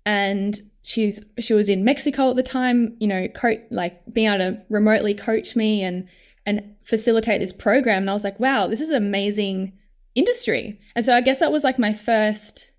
and 0.07 0.61
she's 0.85 1.23
she 1.39 1.55
was 1.55 1.69
in 1.69 1.85
Mexico 1.85 2.31
at 2.31 2.37
the 2.37 2.43
time, 2.43 2.95
you 3.01 3.09
know, 3.09 3.27
co- 3.29 3.61
like 3.71 4.01
being 4.13 4.29
able 4.29 4.39
to 4.39 4.63
remotely 4.69 5.15
coach 5.15 5.57
me 5.57 5.83
and 5.83 6.07
and 6.47 6.75
facilitate 6.85 7.41
this 7.41 7.53
program. 7.53 8.03
And 8.03 8.11
I 8.11 8.13
was 8.13 8.25
like, 8.25 8.39
wow, 8.39 8.67
this 8.67 8.83
is 8.83 8.91
an 8.91 8.97
amazing 8.97 9.73
industry. 10.15 10.79
And 10.95 11.05
so 11.05 11.15
I 11.15 11.23
guess 11.23 11.41
that 11.41 11.53
was 11.53 11.65
like 11.65 11.79
my 11.79 11.95
first 11.95 12.71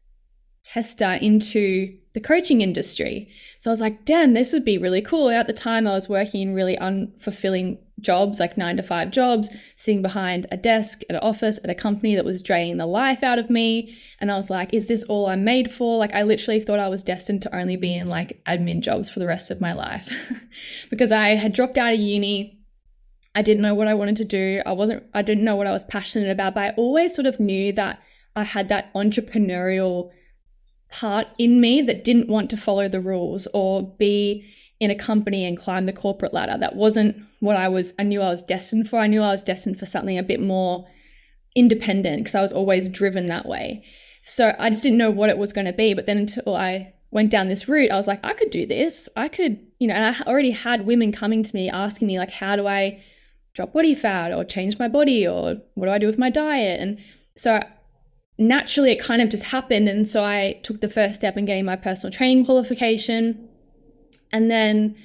tester 0.64 1.18
into 1.22 1.98
the 2.14 2.22
coaching 2.22 2.62
industry. 2.62 3.28
So 3.60 3.70
I 3.70 3.74
was 3.74 3.82
like, 3.82 4.06
damn, 4.06 4.34
this 4.34 4.54
would 4.54 4.64
be 4.64 4.78
really 4.78 5.02
cool. 5.02 5.28
And 5.30 5.38
at 5.38 5.48
the 5.48 5.54
time, 5.54 5.88
I 5.88 5.92
was 5.92 6.08
working 6.08 6.42
in 6.42 6.54
really 6.54 6.78
unfulfilling 6.78 7.80
jobs, 8.02 8.40
like 8.40 8.58
nine 8.58 8.78
to 8.78 8.84
five 8.84 9.12
jobs, 9.12 9.50
sitting 9.76 10.02
behind 10.02 10.46
a 10.52 10.58
desk 10.58 11.02
at 11.10 11.16
an 11.16 11.22
office 11.22 11.60
at 11.64 11.70
a 11.70 11.76
company 11.76 12.16
that 12.16 12.26
was 12.26 12.42
draining 12.42 12.78
the 12.78 12.86
life 12.86 13.24
out 13.24 13.40
of 13.40 13.50
me. 13.50 13.96
And 14.20 14.32
I 14.32 14.38
was 14.38 14.50
like, 14.50 14.74
is 14.74 14.88
this 14.88 15.04
all 15.06 15.28
I'm 15.28 15.44
made 15.44 15.72
for? 15.72 15.98
Like, 15.98 16.14
I 16.14 16.24
literally 16.24 16.60
thought 16.60 16.80
I 16.80 16.90
was 16.90 17.04
destined 17.04 17.42
to 17.44 17.56
only 17.56 17.78
be 17.78 17.96
in 17.96 18.08
like 18.08 18.42
admin 18.46 18.82
jobs 18.82 19.10
for 19.10 19.20
the 19.20 19.28
rest 19.28 19.52
of 19.52 19.62
my 19.62 19.74
life 19.74 20.10
because 20.90 21.12
I 21.12 21.30
had 21.30 21.54
dropped 21.54 21.78
out 21.78 21.94
of 21.94 22.00
uni. 22.00 22.60
I 23.34 23.42
didn't 23.42 23.64
know 23.64 23.76
what 23.76 23.88
I 23.88 23.94
wanted 23.94 24.16
to 24.18 24.26
do. 24.26 24.62
I 24.66 24.72
wasn't, 24.72 25.04
I 25.14 25.22
didn't 25.22 25.44
know 25.44 25.56
what 25.56 25.68
I 25.68 25.72
was 25.72 25.84
passionate 25.84 26.32
about, 26.32 26.54
but 26.56 26.64
I 26.64 26.70
always 26.72 27.14
sort 27.14 27.26
of 27.26 27.40
knew 27.40 27.74
that 27.74 28.02
I 28.36 28.44
had 28.44 28.70
that 28.70 28.94
entrepreneurial 28.94 30.12
part 30.90 31.28
in 31.38 31.60
me 31.60 31.82
that 31.82 32.04
didn't 32.04 32.30
want 32.30 32.50
to 32.50 32.58
follow 32.58 32.88
the 32.88 33.02
rules 33.02 33.48
or 33.54 33.84
be 33.98 34.46
in 34.80 34.92
a 34.92 34.96
company 34.96 35.46
and 35.46 35.58
climb 35.58 35.86
the 35.86 35.94
corporate 35.94 36.34
ladder. 36.34 36.58
That 36.58 36.76
wasn't 36.76 37.18
what 37.46 37.58
I 37.58 37.70
was, 37.70 37.94
I 37.98 38.04
knew 38.04 38.22
I 38.22 38.30
was 38.30 38.44
destined 38.44 38.90
for. 38.90 39.00
I 39.00 39.08
knew 39.08 39.22
I 39.22 39.32
was 39.32 39.44
destined 39.44 39.80
for 39.80 39.86
something 39.86 40.18
a 40.18 40.24
bit 40.24 40.42
more 40.42 40.86
independent 41.56 42.20
because 42.20 42.36
I 42.36 42.42
was 42.42 42.52
always 42.52 42.90
driven 42.90 43.28
that 43.28 43.46
way. 43.46 43.84
So 44.22 44.56
I 44.60 44.70
just 44.70 44.84
didn't 44.84 44.98
know 44.98 45.12
what 45.12 45.30
it 45.30 45.38
was 45.38 45.54
going 45.54 45.66
to 45.66 45.74
be. 45.74 45.94
But 45.94 46.06
then 46.06 46.18
until 46.18 46.56
I 46.56 46.94
went 47.12 47.32
down 47.32 47.48
this 47.48 47.70
route, 47.70 47.92
I 47.92 47.96
was 47.96 48.08
like, 48.08 48.20
I 48.26 48.34
could 48.34 48.50
do 48.50 48.66
this. 48.66 49.08
I 49.16 49.28
could, 49.30 49.60
you 49.80 49.88
know, 49.88 49.94
and 49.94 50.16
I 50.16 50.30
already 50.30 50.52
had 50.52 50.86
women 50.86 51.12
coming 51.12 51.44
to 51.44 51.56
me 51.56 51.70
asking 51.70 52.08
me, 52.08 52.18
like, 52.18 52.32
how 52.32 52.56
do 52.56 52.68
I 52.68 53.02
drop 53.54 53.72
body 53.72 53.94
fat 53.94 54.34
or 54.34 54.44
change 54.44 54.78
my 54.78 54.88
body 54.88 55.26
or 55.28 55.56
what 55.76 55.86
do 55.86 55.92
I 55.92 55.98
do 55.98 56.08
with 56.08 56.18
my 56.18 56.30
diet? 56.30 56.82
And 56.82 57.00
so 57.38 57.62
naturally 58.38 58.92
it 58.92 59.00
kind 59.00 59.22
of 59.22 59.30
just 59.30 59.46
happened. 59.46 59.88
And 59.88 60.08
so 60.08 60.24
I 60.24 60.60
took 60.64 60.82
the 60.82 60.90
first 60.90 61.16
step 61.16 61.38
in 61.38 61.46
getting 61.46 61.66
my 61.66 61.78
personal 61.78 62.12
training 62.12 62.46
qualification. 62.46 63.48
And 64.32 64.52
then 64.52 64.96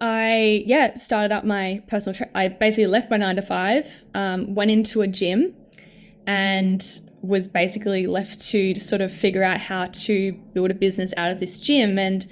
I, 0.00 0.64
yeah, 0.66 0.94
started 0.96 1.32
up 1.32 1.44
my 1.44 1.82
personal, 1.86 2.16
tra- 2.16 2.30
I 2.34 2.48
basically 2.48 2.86
left 2.86 3.10
my 3.10 3.18
nine 3.18 3.36
to 3.36 3.42
five, 3.42 4.04
um, 4.14 4.54
went 4.54 4.70
into 4.70 5.02
a 5.02 5.06
gym 5.06 5.54
and 6.26 6.84
was 7.22 7.48
basically 7.48 8.06
left 8.06 8.40
to 8.40 8.74
sort 8.76 9.02
of 9.02 9.12
figure 9.12 9.42
out 9.42 9.60
how 9.60 9.86
to 9.86 10.32
build 10.54 10.70
a 10.70 10.74
business 10.74 11.12
out 11.16 11.30
of 11.30 11.38
this 11.38 11.58
gym. 11.58 11.98
And 11.98 12.26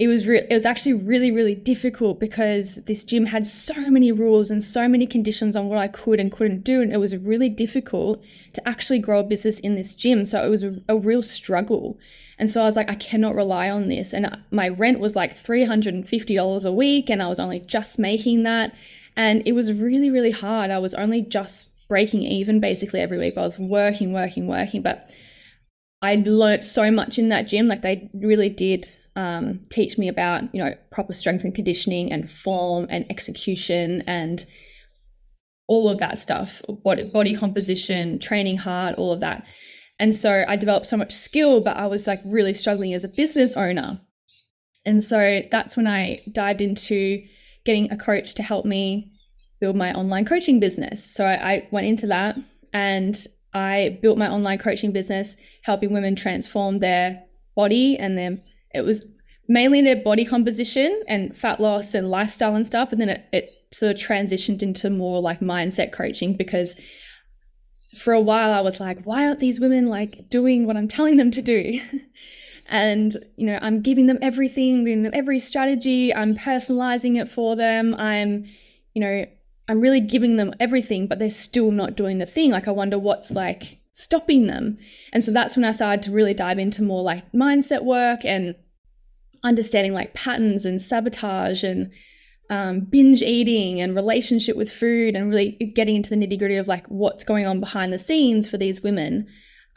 it 0.00 0.08
was 0.08 0.26
re- 0.26 0.46
it 0.48 0.54
was 0.54 0.64
actually 0.64 0.94
really 0.94 1.30
really 1.30 1.54
difficult 1.54 2.18
because 2.18 2.76
this 2.86 3.04
gym 3.04 3.26
had 3.26 3.46
so 3.46 3.74
many 3.90 4.10
rules 4.10 4.50
and 4.50 4.64
so 4.64 4.88
many 4.88 5.06
conditions 5.06 5.56
on 5.56 5.68
what 5.68 5.76
I 5.78 5.88
could 5.88 6.18
and 6.18 6.32
couldn't 6.32 6.64
do 6.64 6.80
and 6.80 6.90
it 6.90 6.96
was 6.96 7.14
really 7.18 7.50
difficult 7.50 8.24
to 8.54 8.66
actually 8.66 8.98
grow 8.98 9.20
a 9.20 9.22
business 9.22 9.60
in 9.60 9.74
this 9.74 9.94
gym. 9.94 10.24
So 10.24 10.42
it 10.42 10.48
was 10.48 10.64
a, 10.64 10.72
a 10.88 10.96
real 10.96 11.22
struggle. 11.22 11.98
And 12.38 12.48
so 12.48 12.62
I 12.62 12.64
was 12.64 12.76
like 12.76 12.90
I 12.90 12.94
cannot 12.94 13.34
rely 13.34 13.68
on 13.68 13.88
this. 13.88 14.14
And 14.14 14.38
my 14.50 14.70
rent 14.70 15.00
was 15.00 15.14
like 15.14 15.36
$350 15.36 16.64
a 16.64 16.72
week 16.72 17.10
and 17.10 17.22
I 17.22 17.28
was 17.28 17.38
only 17.38 17.60
just 17.60 17.98
making 17.98 18.44
that. 18.44 18.74
And 19.16 19.42
it 19.46 19.52
was 19.52 19.70
really 19.70 20.08
really 20.08 20.30
hard. 20.30 20.70
I 20.70 20.78
was 20.78 20.94
only 20.94 21.20
just 21.20 21.68
breaking 21.88 22.22
even 22.22 22.58
basically 22.58 23.00
every 23.00 23.18
week. 23.18 23.36
I 23.36 23.42
was 23.42 23.58
working 23.58 24.14
working 24.14 24.46
working 24.46 24.80
but 24.80 25.10
I 26.00 26.14
learnt 26.14 26.64
so 26.64 26.90
much 26.90 27.18
in 27.18 27.28
that 27.28 27.48
gym. 27.48 27.68
Like 27.68 27.82
they 27.82 28.08
really 28.14 28.48
did 28.48 28.88
um, 29.16 29.60
teach 29.70 29.98
me 29.98 30.08
about 30.08 30.54
you 30.54 30.62
know 30.62 30.74
proper 30.92 31.12
strength 31.12 31.44
and 31.44 31.54
conditioning 31.54 32.12
and 32.12 32.30
form 32.30 32.86
and 32.90 33.04
execution 33.10 34.02
and 34.06 34.44
all 35.66 35.88
of 35.88 35.98
that 35.98 36.18
stuff 36.18 36.62
body, 36.84 37.04
body 37.04 37.34
composition 37.34 38.18
training 38.18 38.56
hard 38.56 38.94
all 38.96 39.12
of 39.12 39.20
that. 39.20 39.44
And 39.98 40.14
so 40.14 40.44
i 40.48 40.56
developed 40.56 40.86
so 40.86 40.96
much 40.96 41.12
skill 41.12 41.60
but 41.60 41.76
i 41.76 41.86
was 41.86 42.06
like 42.06 42.20
really 42.24 42.54
struggling 42.54 42.94
as 42.94 43.04
a 43.04 43.08
business 43.08 43.56
owner. 43.56 44.00
And 44.86 45.02
so 45.02 45.42
that's 45.50 45.76
when 45.76 45.86
i 45.86 46.20
dived 46.32 46.62
into 46.62 47.22
getting 47.64 47.90
a 47.92 47.96
coach 47.96 48.34
to 48.34 48.42
help 48.42 48.64
me 48.64 49.12
build 49.60 49.76
my 49.76 49.92
online 49.92 50.24
coaching 50.24 50.60
business. 50.60 51.04
So 51.04 51.24
i, 51.24 51.52
I 51.52 51.68
went 51.70 51.86
into 51.86 52.06
that 52.06 52.36
and 52.72 53.26
i 53.52 53.98
built 54.00 54.18
my 54.18 54.28
online 54.30 54.58
coaching 54.58 54.92
business 54.92 55.36
helping 55.64 55.92
women 55.92 56.14
transform 56.14 56.78
their 56.78 57.24
body 57.56 57.98
and 57.98 58.16
their 58.16 58.38
it 58.74 58.82
was 58.82 59.04
mainly 59.48 59.82
their 59.82 59.96
body 59.96 60.24
composition 60.24 61.02
and 61.08 61.36
fat 61.36 61.58
loss 61.60 61.92
and 61.92 62.08
lifestyle 62.08 62.54
and 62.54 62.64
stuff. 62.64 62.92
And 62.92 63.00
then 63.00 63.08
it, 63.08 63.24
it 63.32 63.54
sort 63.72 63.92
of 63.92 64.00
transitioned 64.00 64.62
into 64.62 64.88
more 64.88 65.20
like 65.20 65.40
mindset 65.40 65.90
coaching 65.92 66.34
because 66.34 66.80
for 67.98 68.12
a 68.12 68.20
while 68.20 68.52
I 68.52 68.60
was 68.60 68.78
like, 68.78 69.02
why 69.02 69.26
aren't 69.26 69.40
these 69.40 69.58
women 69.58 69.88
like 69.88 70.28
doing 70.28 70.66
what 70.66 70.76
I'm 70.76 70.86
telling 70.86 71.16
them 71.16 71.32
to 71.32 71.42
do? 71.42 71.80
and 72.68 73.12
you 73.36 73.46
know, 73.46 73.58
I'm 73.60 73.82
giving 73.82 74.06
them 74.06 74.18
everything, 74.22 74.84
giving 74.84 75.02
them 75.02 75.12
every 75.14 75.40
strategy, 75.40 76.14
I'm 76.14 76.36
personalizing 76.36 77.20
it 77.20 77.28
for 77.28 77.56
them. 77.56 77.96
I'm, 77.96 78.46
you 78.94 79.00
know, 79.00 79.26
I'm 79.68 79.80
really 79.80 80.00
giving 80.00 80.36
them 80.36 80.54
everything, 80.60 81.08
but 81.08 81.18
they're 81.18 81.28
still 81.28 81.72
not 81.72 81.96
doing 81.96 82.18
the 82.18 82.26
thing. 82.26 82.52
Like 82.52 82.68
I 82.68 82.70
wonder 82.70 83.00
what's 83.00 83.32
like 83.32 83.79
stopping 84.00 84.46
them. 84.46 84.78
And 85.12 85.22
so 85.22 85.32
that's 85.32 85.56
when 85.56 85.64
I 85.64 85.72
started 85.72 86.02
to 86.02 86.12
really 86.12 86.34
dive 86.34 86.58
into 86.58 86.82
more 86.82 87.02
like 87.02 87.30
mindset 87.32 87.84
work 87.84 88.24
and 88.24 88.54
understanding 89.42 89.92
like 89.92 90.14
patterns 90.14 90.64
and 90.64 90.80
sabotage 90.80 91.64
and 91.64 91.92
um, 92.50 92.80
binge 92.80 93.22
eating 93.22 93.80
and 93.80 93.94
relationship 93.94 94.56
with 94.56 94.70
food 94.70 95.14
and 95.14 95.30
really 95.30 95.52
getting 95.74 95.96
into 95.96 96.10
the 96.10 96.16
nitty 96.16 96.38
gritty 96.38 96.56
of 96.56 96.66
like 96.66 96.86
what's 96.88 97.24
going 97.24 97.46
on 97.46 97.60
behind 97.60 97.92
the 97.92 97.98
scenes 97.98 98.48
for 98.48 98.58
these 98.58 98.82
women 98.82 99.26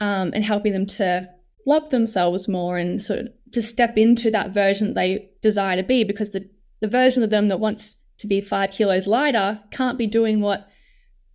um, 0.00 0.32
and 0.34 0.44
helping 0.44 0.72
them 0.72 0.86
to 0.86 1.28
love 1.66 1.90
themselves 1.90 2.48
more 2.48 2.76
and 2.76 3.02
sort 3.02 3.20
of 3.20 3.28
to 3.52 3.62
step 3.62 3.96
into 3.96 4.30
that 4.30 4.50
version 4.50 4.88
that 4.88 4.94
they 4.94 5.30
desire 5.40 5.76
to 5.76 5.82
be 5.82 6.02
because 6.02 6.30
the, 6.30 6.48
the 6.80 6.88
version 6.88 7.22
of 7.22 7.30
them 7.30 7.48
that 7.48 7.60
wants 7.60 7.96
to 8.18 8.26
be 8.26 8.40
five 8.40 8.72
kilos 8.72 9.06
lighter 9.06 9.60
can't 9.70 9.96
be 9.96 10.06
doing 10.06 10.40
what 10.40 10.68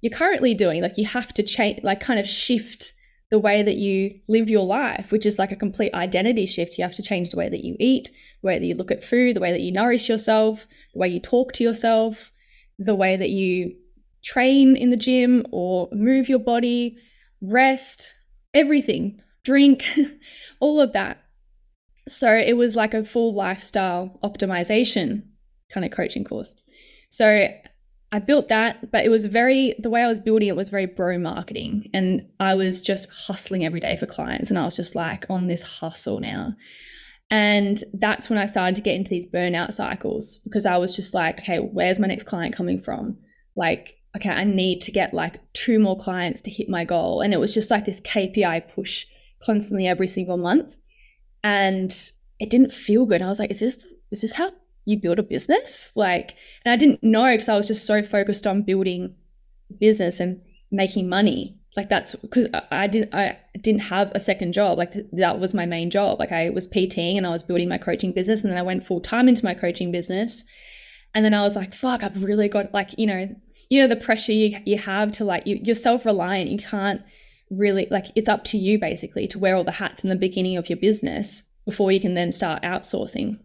you're 0.01 0.17
currently 0.17 0.53
doing. 0.53 0.81
Like 0.81 0.97
you 0.97 1.05
have 1.05 1.33
to 1.35 1.43
change, 1.43 1.83
like 1.83 1.99
kind 1.99 2.19
of 2.19 2.27
shift 2.27 2.93
the 3.31 3.39
way 3.39 3.61
that 3.61 3.75
you 3.75 4.19
live 4.27 4.49
your 4.49 4.65
life, 4.65 5.11
which 5.11 5.25
is 5.25 5.37
like 5.37 5.51
a 5.51 5.55
complete 5.55 5.93
identity 5.93 6.45
shift. 6.45 6.77
You 6.77 6.83
have 6.83 6.95
to 6.95 7.03
change 7.03 7.29
the 7.29 7.37
way 7.37 7.49
that 7.49 7.63
you 7.63 7.75
eat, 7.79 8.09
the 8.41 8.47
way 8.47 8.57
that 8.57 8.65
you 8.65 8.75
look 8.75 8.91
at 8.91 9.03
food, 9.03 9.35
the 9.35 9.39
way 9.39 9.51
that 9.51 9.61
you 9.61 9.71
nourish 9.71 10.09
yourself, 10.09 10.67
the 10.93 10.99
way 10.99 11.09
you 11.09 11.19
talk 11.19 11.53
to 11.53 11.63
yourself, 11.63 12.31
the 12.79 12.95
way 12.95 13.17
that 13.17 13.29
you 13.29 13.75
train 14.23 14.75
in 14.75 14.89
the 14.89 14.97
gym 14.97 15.45
or 15.51 15.89
move 15.91 16.27
your 16.27 16.39
body, 16.39 16.97
rest, 17.41 18.13
everything, 18.53 19.21
drink, 19.43 19.85
all 20.59 20.81
of 20.81 20.93
that. 20.93 21.23
So 22.07 22.33
it 22.33 22.57
was 22.57 22.75
like 22.75 22.95
a 22.95 23.05
full 23.05 23.33
lifestyle 23.33 24.19
optimization 24.23 25.23
kind 25.71 25.85
of 25.85 25.91
coaching 25.91 26.23
course. 26.23 26.55
So 27.11 27.47
I 28.11 28.19
built 28.19 28.47
that, 28.49 28.91
but 28.91 29.05
it 29.05 29.09
was 29.09 29.27
very, 29.27 29.75
the 29.77 29.89
way 29.89 30.01
I 30.01 30.07
was 30.07 30.19
building 30.19 30.47
it 30.47 30.55
was 30.55 30.69
very 30.69 30.87
bro 30.87 31.19
marketing. 31.19 31.89
And 31.93 32.27
I 32.39 32.55
was 32.55 32.81
just 32.81 33.09
hustling 33.11 33.65
every 33.65 33.79
day 33.79 33.97
for 33.97 34.07
clients. 34.07 34.49
And 34.49 34.57
I 34.57 34.65
was 34.65 34.75
just 34.75 34.95
like 34.95 35.25
on 35.29 35.47
this 35.47 35.61
hustle 35.61 36.19
now. 36.19 36.55
And 37.29 37.83
that's 37.93 38.29
when 38.29 38.39
I 38.39 38.47
started 38.47 38.75
to 38.77 38.81
get 38.81 38.95
into 38.95 39.11
these 39.11 39.29
burnout 39.29 39.73
cycles 39.73 40.39
because 40.39 40.65
I 40.65 40.77
was 40.77 40.95
just 40.95 41.13
like, 41.13 41.39
okay, 41.39 41.59
where's 41.59 41.99
my 41.99 42.07
next 42.07 42.23
client 42.23 42.55
coming 42.55 42.79
from? 42.79 43.17
Like, 43.55 43.97
okay, 44.15 44.31
I 44.31 44.43
need 44.43 44.81
to 44.81 44.91
get 44.91 45.13
like 45.13 45.39
two 45.53 45.77
more 45.77 45.97
clients 45.97 46.41
to 46.41 46.49
hit 46.49 46.67
my 46.69 46.85
goal. 46.85 47.21
And 47.21 47.31
it 47.31 47.39
was 47.39 47.53
just 47.53 47.69
like 47.69 47.85
this 47.85 48.01
KPI 48.01 48.73
push 48.73 49.05
constantly 49.39 49.87
every 49.87 50.07
single 50.07 50.37
month. 50.37 50.77
And 51.43 51.95
it 52.39 52.49
didn't 52.49 52.71
feel 52.71 53.05
good. 53.05 53.21
I 53.21 53.27
was 53.27 53.37
like, 53.37 53.51
is 53.51 53.59
this 53.59 53.77
is 54.11 54.21
this 54.21 54.33
how 54.33 54.51
you 54.89 54.99
build 54.99 55.19
a 55.19 55.23
business? 55.23 55.91
Like, 55.95 56.35
and 56.65 56.71
I 56.71 56.75
didn't 56.75 57.03
know 57.03 57.31
because 57.31 57.49
I 57.49 57.55
was 57.55 57.67
just 57.67 57.85
so 57.85 58.01
focused 58.01 58.47
on 58.47 58.63
building 58.63 59.15
business 59.79 60.19
and 60.19 60.41
making 60.71 61.09
money. 61.09 61.55
Like 61.77 61.89
that's 61.89 62.15
because 62.15 62.47
I 62.71 62.87
didn't 62.87 63.13
I 63.13 63.37
didn't 63.61 63.81
have 63.81 64.11
a 64.15 64.19
second 64.19 64.53
job. 64.53 64.77
Like 64.77 64.93
that 65.13 65.39
was 65.39 65.53
my 65.53 65.65
main 65.65 65.89
job. 65.89 66.19
Like 66.19 66.31
I 66.31 66.49
was 66.49 66.67
PTing 66.67 67.15
and 67.15 67.27
I 67.27 67.29
was 67.29 67.43
building 67.43 67.69
my 67.69 67.77
coaching 67.77 68.11
business, 68.11 68.43
and 68.43 68.51
then 68.51 68.57
I 68.57 68.63
went 68.63 68.85
full 68.85 68.99
time 68.99 69.29
into 69.29 69.45
my 69.45 69.53
coaching 69.53 69.91
business. 69.91 70.43
And 71.13 71.23
then 71.23 71.33
I 71.33 71.43
was 71.43 71.55
like, 71.55 71.73
fuck, 71.73 72.03
I've 72.03 72.23
really 72.23 72.49
got 72.49 72.73
like, 72.73 72.97
you 72.97 73.07
know, 73.07 73.27
you 73.69 73.81
know, 73.81 73.87
the 73.87 73.95
pressure 73.95 74.31
you, 74.31 74.59
you 74.65 74.77
have 74.77 75.11
to 75.13 75.25
like 75.25 75.45
you, 75.47 75.59
you're 75.63 75.75
self-reliant. 75.75 76.49
You 76.49 76.57
can't 76.57 77.01
really 77.49 77.87
like 77.89 78.05
it's 78.15 78.29
up 78.29 78.43
to 78.45 78.57
you 78.57 78.77
basically 78.77 79.27
to 79.27 79.39
wear 79.39 79.55
all 79.55 79.63
the 79.63 79.71
hats 79.71 80.03
in 80.03 80.09
the 80.09 80.15
beginning 80.15 80.57
of 80.57 80.69
your 80.69 80.77
business 80.77 81.43
before 81.65 81.91
you 81.91 81.99
can 81.99 82.13
then 82.15 82.31
start 82.31 82.63
outsourcing. 82.63 83.39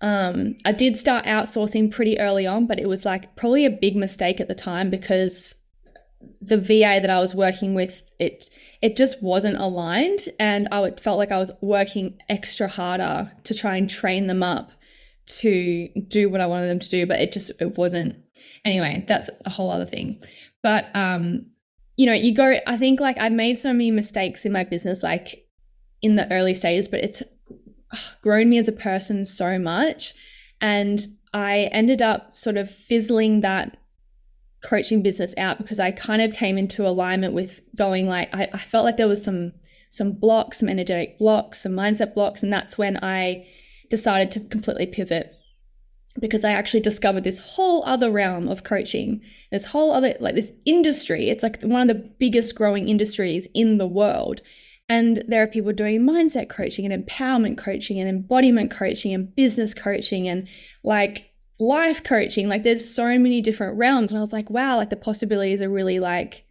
Um, 0.00 0.54
I 0.64 0.72
did 0.72 0.96
start 0.96 1.24
outsourcing 1.24 1.90
pretty 1.90 2.18
early 2.20 2.46
on, 2.46 2.66
but 2.66 2.78
it 2.78 2.88
was 2.88 3.04
like 3.04 3.34
probably 3.36 3.64
a 3.64 3.70
big 3.70 3.96
mistake 3.96 4.40
at 4.40 4.48
the 4.48 4.54
time 4.54 4.90
because 4.90 5.54
the 6.40 6.58
VA 6.58 7.00
that 7.00 7.10
I 7.10 7.20
was 7.20 7.34
working 7.34 7.74
with, 7.74 8.02
it 8.18 8.48
it 8.80 8.96
just 8.96 9.22
wasn't 9.22 9.58
aligned, 9.58 10.20
and 10.38 10.68
I 10.70 10.80
would, 10.80 11.00
felt 11.00 11.18
like 11.18 11.32
I 11.32 11.38
was 11.38 11.50
working 11.60 12.18
extra 12.28 12.68
harder 12.68 13.30
to 13.44 13.54
try 13.54 13.76
and 13.76 13.90
train 13.90 14.28
them 14.28 14.42
up 14.42 14.72
to 15.26 15.88
do 16.08 16.30
what 16.30 16.40
I 16.40 16.46
wanted 16.46 16.68
them 16.68 16.78
to 16.78 16.88
do, 16.88 17.06
but 17.06 17.20
it 17.20 17.32
just 17.32 17.50
it 17.60 17.76
wasn't. 17.76 18.16
Anyway, 18.64 19.04
that's 19.08 19.28
a 19.44 19.50
whole 19.50 19.70
other 19.70 19.86
thing. 19.86 20.22
But 20.62 20.86
um, 20.94 21.46
you 21.96 22.06
know, 22.06 22.12
you 22.12 22.34
go. 22.34 22.54
I 22.66 22.76
think 22.76 23.00
like 23.00 23.18
I 23.18 23.28
made 23.28 23.58
so 23.58 23.72
many 23.72 23.90
mistakes 23.90 24.44
in 24.44 24.52
my 24.52 24.64
business, 24.64 25.02
like 25.02 25.44
in 26.02 26.14
the 26.14 26.30
early 26.32 26.54
stages, 26.54 26.88
but 26.88 27.00
it's 27.00 27.22
grown 28.22 28.50
me 28.50 28.58
as 28.58 28.68
a 28.68 28.72
person 28.72 29.24
so 29.24 29.58
much. 29.58 30.14
And 30.60 31.00
I 31.32 31.68
ended 31.72 32.02
up 32.02 32.34
sort 32.34 32.56
of 32.56 32.70
fizzling 32.70 33.40
that 33.42 33.76
coaching 34.62 35.02
business 35.02 35.34
out 35.38 35.58
because 35.58 35.78
I 35.78 35.92
kind 35.92 36.20
of 36.20 36.32
came 36.32 36.58
into 36.58 36.86
alignment 36.86 37.32
with 37.32 37.60
going 37.76 38.08
like 38.08 38.34
I, 38.34 38.48
I 38.52 38.58
felt 38.58 38.84
like 38.84 38.96
there 38.96 39.08
was 39.08 39.22
some 39.22 39.52
some 39.90 40.12
blocks, 40.12 40.58
some 40.58 40.68
energetic 40.68 41.18
blocks, 41.18 41.62
some 41.62 41.72
mindset 41.72 42.14
blocks, 42.14 42.42
and 42.42 42.52
that's 42.52 42.76
when 42.76 42.98
I 43.02 43.46
decided 43.88 44.30
to 44.32 44.40
completely 44.40 44.86
pivot 44.86 45.34
because 46.20 46.44
I 46.44 46.52
actually 46.52 46.80
discovered 46.80 47.24
this 47.24 47.38
whole 47.38 47.84
other 47.84 48.10
realm 48.10 48.48
of 48.48 48.64
coaching, 48.64 49.20
this 49.52 49.66
whole 49.66 49.92
other 49.92 50.14
like 50.20 50.34
this 50.34 50.52
industry. 50.64 51.28
It's 51.28 51.42
like 51.42 51.62
one 51.62 51.82
of 51.82 51.88
the 51.88 52.10
biggest 52.18 52.54
growing 52.54 52.88
industries 52.88 53.48
in 53.54 53.78
the 53.78 53.86
world. 53.86 54.42
And 54.88 55.22
there 55.28 55.42
are 55.42 55.46
people 55.46 55.72
doing 55.72 56.00
mindset 56.00 56.48
coaching 56.48 56.90
and 56.90 57.06
empowerment 57.06 57.58
coaching 57.58 58.00
and 58.00 58.08
embodiment 58.08 58.70
coaching 58.70 59.12
and 59.12 59.34
business 59.36 59.74
coaching 59.74 60.28
and 60.28 60.48
like 60.82 61.30
life 61.60 62.02
coaching. 62.02 62.48
Like 62.48 62.62
there's 62.62 62.88
so 62.88 63.18
many 63.18 63.42
different 63.42 63.76
realms. 63.76 64.12
And 64.12 64.18
I 64.18 64.22
was 64.22 64.32
like, 64.32 64.48
wow, 64.48 64.76
like 64.76 64.90
the 64.90 64.96
possibilities 64.96 65.60
are 65.60 65.68
really 65.68 66.00
like 66.00 66.46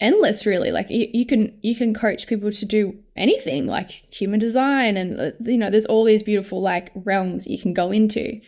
endless 0.00 0.46
really 0.46 0.70
like 0.72 0.88
you, 0.88 1.08
you 1.12 1.26
can 1.26 1.58
you 1.60 1.76
can 1.76 1.92
coach 1.92 2.26
people 2.26 2.50
to 2.50 2.64
do 2.64 2.98
anything 3.16 3.66
like 3.66 3.90
human 3.90 4.40
design 4.40 4.96
and 4.96 5.20
uh, 5.20 5.30
you 5.40 5.58
know 5.58 5.68
there's 5.68 5.86
all 5.86 6.04
these 6.04 6.22
beautiful 6.22 6.62
like 6.62 6.90
realms 6.94 7.46
you 7.46 7.58
can 7.58 7.74
go 7.74 7.90
into 7.90 8.40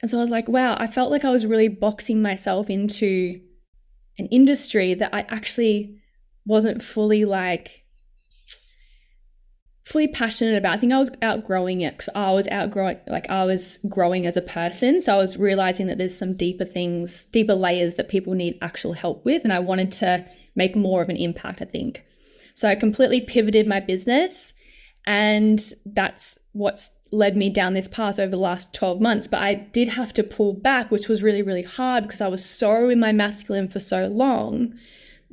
and 0.00 0.10
so 0.10 0.16
i 0.16 0.22
was 0.22 0.30
like 0.30 0.48
wow 0.48 0.76
i 0.80 0.86
felt 0.86 1.10
like 1.10 1.24
i 1.24 1.30
was 1.30 1.44
really 1.44 1.68
boxing 1.68 2.22
myself 2.22 2.70
into 2.70 3.38
an 4.18 4.26
industry 4.26 4.94
that 4.94 5.14
i 5.14 5.20
actually 5.28 5.94
wasn't 6.46 6.82
fully 6.82 7.26
like 7.26 7.83
fully 9.84 10.08
passionate 10.08 10.56
about. 10.56 10.72
I 10.72 10.76
think 10.78 10.92
I 10.92 10.98
was 10.98 11.10
outgrowing 11.20 11.82
it 11.82 11.92
because 11.92 12.08
I 12.14 12.32
was 12.32 12.48
outgrowing, 12.48 12.98
like 13.06 13.28
I 13.28 13.44
was 13.44 13.78
growing 13.88 14.26
as 14.26 14.36
a 14.36 14.42
person. 14.42 15.02
So 15.02 15.14
I 15.14 15.18
was 15.18 15.36
realizing 15.36 15.86
that 15.88 15.98
there's 15.98 16.16
some 16.16 16.36
deeper 16.36 16.64
things, 16.64 17.26
deeper 17.26 17.54
layers 17.54 17.96
that 17.96 18.08
people 18.08 18.34
need 18.34 18.58
actual 18.62 18.94
help 18.94 19.24
with. 19.24 19.44
And 19.44 19.52
I 19.52 19.58
wanted 19.58 19.92
to 19.92 20.24
make 20.56 20.74
more 20.74 21.02
of 21.02 21.10
an 21.10 21.16
impact, 21.16 21.60
I 21.60 21.66
think. 21.66 22.02
So 22.54 22.68
I 22.68 22.74
completely 22.74 23.20
pivoted 23.20 23.66
my 23.66 23.80
business. 23.80 24.54
And 25.06 25.62
that's 25.84 26.38
what's 26.52 26.92
led 27.12 27.36
me 27.36 27.50
down 27.50 27.74
this 27.74 27.86
path 27.86 28.18
over 28.18 28.30
the 28.30 28.38
last 28.38 28.72
12 28.72 29.02
months. 29.02 29.28
But 29.28 29.42
I 29.42 29.54
did 29.54 29.88
have 29.88 30.14
to 30.14 30.22
pull 30.22 30.54
back, 30.54 30.90
which 30.90 31.08
was 31.08 31.22
really, 31.22 31.42
really 31.42 31.62
hard 31.62 32.04
because 32.04 32.22
I 32.22 32.28
was 32.28 32.42
so 32.42 32.88
in 32.88 32.98
my 32.98 33.12
masculine 33.12 33.68
for 33.68 33.80
so 33.80 34.06
long 34.06 34.74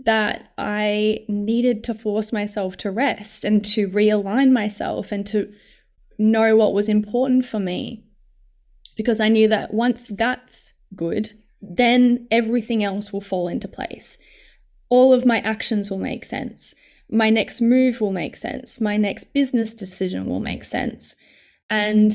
that 0.06 0.52
I 0.58 1.26
needed 1.28 1.84
to 1.86 1.94
force 1.94 2.32
myself 2.32 2.78
to 2.78 2.92
rest 2.92 3.44
and 3.44 3.64
to 3.66 3.88
realign 3.90 4.52
myself 4.52 5.12
and 5.12 5.26
to 5.28 5.52
know 6.18 6.56
what 6.56 6.74
was 6.74 6.90
important 6.90 7.46
for 7.46 7.60
me. 7.60 8.04
Because 8.96 9.20
I 9.20 9.30
knew 9.30 9.48
that 9.48 9.74
once 9.74 10.06
that's 10.10 10.74
good, 10.96 11.32
then 11.62 12.28
everything 12.32 12.84
else 12.84 13.14
will 13.14 13.22
fall 13.22 13.48
into 13.48 13.68
place. 13.68 14.18
All 14.90 15.14
of 15.14 15.26
my 15.26 15.40
actions 15.40 15.90
will 15.90 16.00
make 16.00 16.26
sense. 16.26 16.74
My 17.10 17.30
next 17.30 17.62
move 17.62 18.02
will 18.02 18.12
make 18.12 18.36
sense. 18.36 18.82
My 18.82 18.98
next 18.98 19.34
business 19.34 19.74
decision 19.74 20.26
will 20.26 20.40
make 20.40 20.64
sense. 20.64 21.16
And 21.70 22.14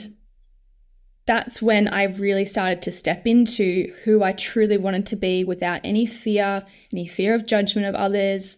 that's 1.27 1.61
when 1.61 1.89
I 1.89 2.05
really 2.05 2.45
started 2.45 2.83
to 2.83 2.93
step 2.93 3.27
into 3.27 3.93
who 4.05 4.23
I 4.23 4.33
truly 4.33 4.79
wanted 4.79 5.07
to 5.07 5.17
be 5.17 5.43
without 5.43 5.81
any 5.83 6.07
fear, 6.07 6.65
any 6.93 7.07
fear 7.07 7.35
of 7.35 7.47
judgment 7.47 7.87
of 7.87 7.97
others, 7.97 8.57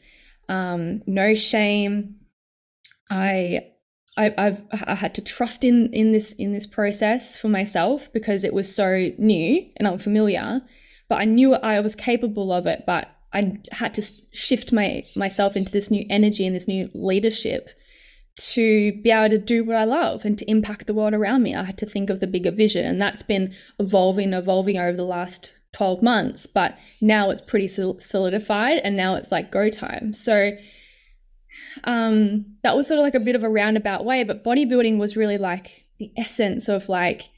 um, 0.49 1.03
no 1.07 1.35
shame. 1.35 2.17
I, 3.11 3.69
I, 4.19 4.35
I've 4.37 4.63
I 4.87 4.95
had 4.95 5.15
to 5.15 5.25
trust 5.25 5.65
in 5.65 5.93
in 5.95 6.13
this 6.13 6.33
in 6.35 6.53
this 6.53 6.67
process 6.67 7.39
for 7.39 7.49
myself 7.49 8.13
because 8.13 8.45
it 8.45 8.53
was 8.53 8.75
so 8.75 9.11
new 9.17 9.67
and 9.77 9.89
unfamiliar, 9.89 10.61
but 11.09 11.21
I 11.21 11.25
knew 11.25 11.55
I 11.55 11.81
was 11.81 11.95
capable 11.95 12.53
of 12.53 12.67
it. 12.67 12.85
But 12.87 13.09
I 13.33 13.59
had 13.73 13.95
to 13.95 14.03
shift 14.33 14.73
my 14.73 15.05
myself 15.17 15.57
into 15.57 15.73
this 15.73 15.91
new 15.91 16.05
energy 16.11 16.47
and 16.47 16.55
this 16.55 16.69
new 16.69 16.91
leadership 16.93 17.71
to 18.39 18.93
be 19.03 19.11
able 19.11 19.31
to 19.31 19.39
do 19.39 19.65
what 19.65 19.77
I 19.77 19.85
love 19.85 20.25
and 20.25 20.39
to 20.39 20.49
impact 20.49 20.87
the 20.87 20.95
world 20.95 21.13
around 21.13 21.43
me. 21.43 21.55
I 21.55 21.65
had 21.65 21.79
to 21.79 21.87
think 21.87 22.09
of 22.09 22.21
the 22.21 22.27
bigger 22.27 22.53
vision, 22.53 22.85
and 22.87 23.01
that's 23.01 23.23
been 23.23 23.53
evolving, 23.81 24.33
evolving 24.33 24.79
over 24.79 24.97
the 24.97 25.05
last 25.05 25.55
12 25.73 26.03
months. 26.03 26.47
But 26.47 26.79
now 27.01 27.31
it's 27.31 27.43
pretty 27.43 27.69
solidified, 27.69 28.79
and 28.79 28.97
now 28.97 29.17
it's 29.17 29.33
like 29.33 29.51
go 29.51 29.69
time. 29.71 30.13
So 30.13 30.53
um, 31.85 32.47
that 32.63 32.77
was 32.77 32.87
sort 32.87 32.99
of 32.99 33.03
like 33.03 33.17
a 33.17 33.21
bit 33.21 33.35
of 33.35 33.43
a 33.43 33.51
roundabout 33.51 34.05
way, 34.05 34.23
but 34.23 34.45
bodybuilding 34.45 34.99
was 34.99 35.17
really 35.17 35.39
like 35.39 35.87
the 35.99 36.13
essence 36.17 36.69
of 36.69 36.89
like 36.89 37.31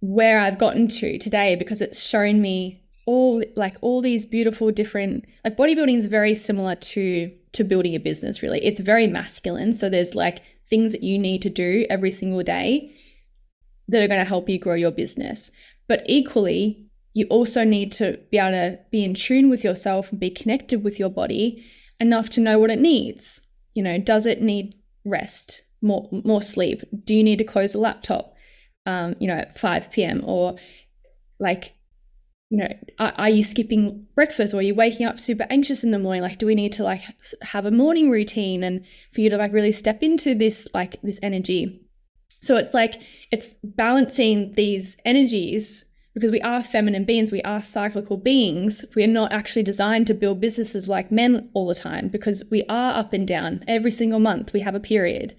where 0.00 0.40
I've 0.40 0.58
gotten 0.58 0.88
to 0.88 1.18
today 1.18 1.56
because 1.56 1.82
it's 1.82 2.06
shown 2.06 2.40
me 2.40 2.82
all 3.12 3.42
like 3.56 3.76
all 3.80 4.00
these 4.02 4.24
beautiful 4.36 4.70
different 4.70 5.24
like 5.44 5.56
bodybuilding 5.56 5.96
is 5.96 6.06
very 6.06 6.34
similar 6.34 6.74
to 6.74 7.30
to 7.52 7.64
building 7.64 7.94
a 7.94 8.00
business 8.08 8.42
really 8.42 8.60
it's 8.64 8.80
very 8.80 9.06
masculine 9.06 9.72
so 9.72 9.88
there's 9.88 10.14
like 10.14 10.42
things 10.70 10.92
that 10.92 11.02
you 11.02 11.18
need 11.18 11.42
to 11.42 11.50
do 11.50 11.86
every 11.88 12.10
single 12.10 12.42
day 12.42 12.94
that 13.88 14.02
are 14.02 14.08
going 14.08 14.20
to 14.20 14.24
help 14.24 14.48
you 14.48 14.58
grow 14.58 14.74
your 14.74 14.90
business. 14.90 15.50
But 15.88 16.02
equally, 16.06 16.86
you 17.14 17.26
also 17.26 17.64
need 17.64 17.92
to 17.92 18.18
be 18.30 18.38
able 18.38 18.50
to 18.50 18.78
be 18.90 19.04
in 19.04 19.14
tune 19.14 19.48
with 19.48 19.64
yourself 19.64 20.10
and 20.10 20.20
be 20.20 20.30
connected 20.30 20.84
with 20.84 20.98
your 20.98 21.08
body 21.08 21.64
enough 21.98 22.28
to 22.30 22.40
know 22.40 22.58
what 22.58 22.70
it 22.70 22.78
needs. 22.78 23.40
You 23.74 23.82
know, 23.82 23.98
does 23.98 24.26
it 24.26 24.42
need 24.42 24.74
rest, 25.04 25.62
more 25.80 26.08
more 26.12 26.42
sleep? 26.42 26.82
Do 27.04 27.14
you 27.14 27.24
need 27.24 27.38
to 27.38 27.44
close 27.44 27.72
the 27.72 27.78
laptop, 27.78 28.34
um, 28.86 29.16
you 29.18 29.26
know, 29.26 29.34
at 29.34 29.58
5 29.58 29.90
p.m. 29.90 30.22
or 30.24 30.56
like, 31.40 31.72
you 32.50 32.58
know, 32.58 32.68
are, 32.98 33.12
are 33.16 33.28
you 33.28 33.42
skipping 33.42 34.06
breakfast 34.14 34.54
or 34.54 34.58
are 34.58 34.62
you 34.62 34.74
waking 34.74 35.06
up 35.06 35.20
super 35.20 35.46
anxious 35.50 35.84
in 35.84 35.90
the 35.90 35.98
morning? 35.98 36.22
Like, 36.22 36.38
do 36.38 36.46
we 36.46 36.54
need 36.54 36.72
to 36.74 36.82
like 36.82 37.02
have 37.42 37.66
a 37.66 37.70
morning 37.70 38.10
routine 38.10 38.62
and 38.64 38.84
for 39.12 39.20
you 39.20 39.30
to 39.30 39.36
like 39.36 39.52
really 39.52 39.72
step 39.72 40.02
into 40.02 40.34
this 40.34 40.66
like 40.72 41.00
this 41.02 41.20
energy? 41.22 41.82
So 42.40 42.56
it's 42.56 42.72
like 42.72 43.02
it's 43.30 43.54
balancing 43.62 44.52
these 44.52 44.96
energies 45.04 45.84
because 46.14 46.30
we 46.30 46.40
are 46.40 46.62
feminine 46.62 47.04
beings, 47.04 47.30
we 47.30 47.42
are 47.42 47.62
cyclical 47.62 48.16
beings. 48.16 48.84
We 48.96 49.04
are 49.04 49.08
not 49.08 49.32
actually 49.32 49.62
designed 49.62 50.06
to 50.08 50.14
build 50.14 50.40
businesses 50.40 50.88
like 50.88 51.12
men 51.12 51.50
all 51.54 51.66
the 51.66 51.74
time 51.74 52.08
because 52.08 52.42
we 52.50 52.64
are 52.68 52.98
up 52.98 53.12
and 53.12 53.28
down 53.28 53.62
every 53.68 53.90
single 53.90 54.18
month. 54.18 54.52
We 54.52 54.60
have 54.60 54.74
a 54.74 54.80
period. 54.80 55.36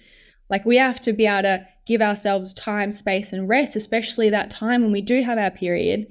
Like 0.50 0.66
we 0.66 0.78
have 0.78 1.02
to 1.02 1.14
be 1.14 1.26
able 1.26 1.44
to 1.44 1.68
give 1.86 2.02
ourselves 2.02 2.54
time, 2.54 2.92
space, 2.92 3.34
and 3.34 3.50
rest, 3.50 3.76
especially 3.76 4.30
that 4.30 4.52
time 4.52 4.82
when 4.82 4.92
we 4.92 5.02
do 5.02 5.22
have 5.22 5.38
our 5.38 5.52
period, 5.52 6.08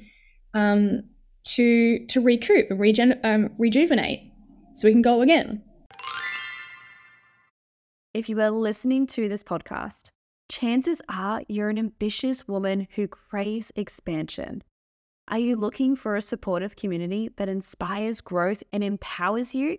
um, 0.59 1.03
to 1.45 2.07
to 2.07 2.21
recoup 2.21 2.71
and 2.71 2.81
regen- 2.81 3.21
um, 3.25 3.51
rejuvenate, 3.59 4.21
so 4.75 4.89
we 4.89 4.93
can 4.93 5.03
go 5.03 5.23
again. 5.23 5.63
If 8.15 8.29
you 8.29 8.41
are 8.41 8.51
listening 8.51 9.07
to 9.09 9.29
this 9.29 9.45
podcast 9.45 10.11
chances 10.49 11.03
are 11.09 11.43
you're 11.49 11.69
an 11.69 11.79
ambitious 11.79 12.49
woman 12.49 12.89
who 12.95 13.07
craves 13.07 13.71
expansion. 13.77 14.63
Are 15.29 15.39
you 15.39 15.57
looking 15.57 15.95
for 15.95 16.17
a 16.17 16.23
supportive 16.23 16.75
community 16.75 17.31
that 17.37 17.51
inspires 17.51 18.23
growth 18.23 18.63
and 18.73 18.83
empowers 18.83 19.55
you? 19.55 19.79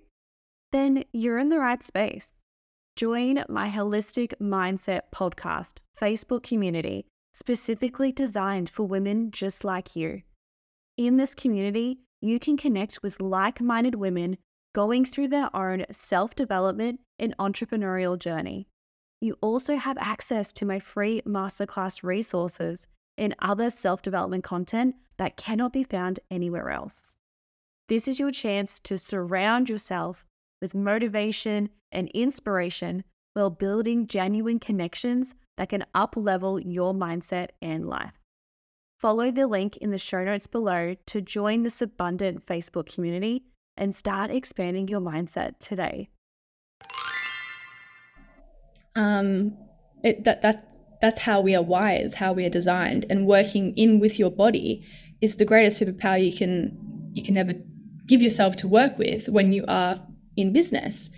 Then 0.71 1.03
you're 1.11 1.39
in 1.39 1.49
the 1.49 1.59
right 1.59 1.83
space. 1.83 2.31
Join 2.95 3.43
my 3.49 3.69
Holistic 3.69 4.33
Mindset 4.39 5.01
Podcast 5.13 5.77
Facebook 5.99 6.43
community, 6.43 7.07
specifically 7.33 8.11
designed 8.11 8.69
for 8.69 8.83
women 8.83 9.31
just 9.31 9.63
like 9.63 9.95
you. 9.95 10.21
In 10.99 11.15
this 11.15 11.33
community, 11.33 12.01
you 12.19 12.39
can 12.39 12.57
connect 12.57 13.01
with 13.01 13.21
like 13.21 13.61
minded 13.61 13.95
women 13.95 14.37
going 14.75 15.05
through 15.05 15.29
their 15.29 15.49
own 15.55 15.85
self 15.93 16.35
development 16.35 16.99
and 17.17 17.33
entrepreneurial 17.37 18.19
journey. 18.19 18.67
You 19.21 19.37
also 19.39 19.77
have 19.77 19.97
access 19.97 20.51
to 20.51 20.65
my 20.65 20.77
free 20.81 21.21
masterclass 21.25 22.03
resources 22.03 22.85
and 23.17 23.33
other 23.39 23.69
self 23.69 24.01
development 24.01 24.43
content 24.43 24.95
that 25.15 25.37
cannot 25.37 25.71
be 25.71 25.85
found 25.85 26.19
anywhere 26.29 26.69
else. 26.69 27.15
This 27.87 28.05
is 28.05 28.19
your 28.19 28.31
chance 28.33 28.77
to 28.81 28.97
surround 28.97 29.69
yourself 29.69 30.25
with 30.61 30.75
motivation 30.75 31.69
and 31.93 32.09
inspiration 32.09 33.05
while 33.35 33.49
building 33.49 34.05
genuine 34.05 34.59
connections 34.59 35.33
that 35.55 35.69
can 35.69 35.85
up 35.95 36.17
level 36.17 36.59
your 36.59 36.93
mindset 36.93 37.51
and 37.61 37.87
life. 37.87 38.18
Follow 38.99 39.31
the 39.31 39.47
link 39.47 39.77
in 39.77 39.91
the 39.91 39.97
show 39.97 40.23
notes 40.23 40.47
below 40.47 40.95
to 41.07 41.21
join 41.21 41.63
this 41.63 41.81
abundant 41.81 42.45
Facebook 42.45 42.93
community 42.93 43.43
and 43.77 43.95
start 43.95 44.29
expanding 44.29 44.87
your 44.87 44.99
mindset 44.99 45.57
today 45.59 46.09
um, 48.99 49.57
it, 50.03 50.23
that 50.25 50.41
that's 50.41 50.79
that's 51.01 51.19
how 51.19 51.39
we 51.39 51.55
are 51.55 51.63
wired, 51.63 52.13
how 52.13 52.33
we 52.33 52.45
are 52.45 52.49
designed, 52.49 53.05
and 53.09 53.25
working 53.25 53.75
in 53.77 53.99
with 53.99 54.19
your 54.19 54.29
body 54.29 54.85
is 55.21 55.37
the 55.37 55.45
greatest 55.45 55.81
superpower 55.81 56.23
you 56.23 56.35
can 56.35 56.77
you 57.13 57.23
can 57.23 57.37
ever 57.37 57.53
give 58.07 58.21
yourself 58.21 58.55
to 58.57 58.67
work 58.67 58.97
with 58.97 59.29
when 59.29 59.53
you 59.53 59.63
are 59.67 60.01
in 60.35 60.51
business. 60.51 61.09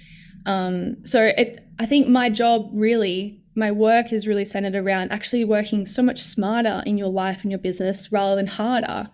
Um, 0.45 1.03
so 1.05 1.31
it, 1.37 1.67
I 1.79 1.85
think 1.85 2.07
my 2.07 2.29
job 2.29 2.69
really, 2.73 3.40
my 3.55 3.71
work 3.71 4.13
is 4.13 4.27
really 4.27 4.45
centered 4.45 4.75
around 4.75 5.11
actually 5.11 5.43
working 5.43 5.85
so 5.85 6.01
much 6.01 6.21
smarter 6.21 6.83
in 6.85 6.97
your 6.97 7.09
life 7.09 7.41
and 7.41 7.51
your 7.51 7.59
business 7.59 8.11
rather 8.11 8.35
than 8.35 8.47
harder. 8.47 9.09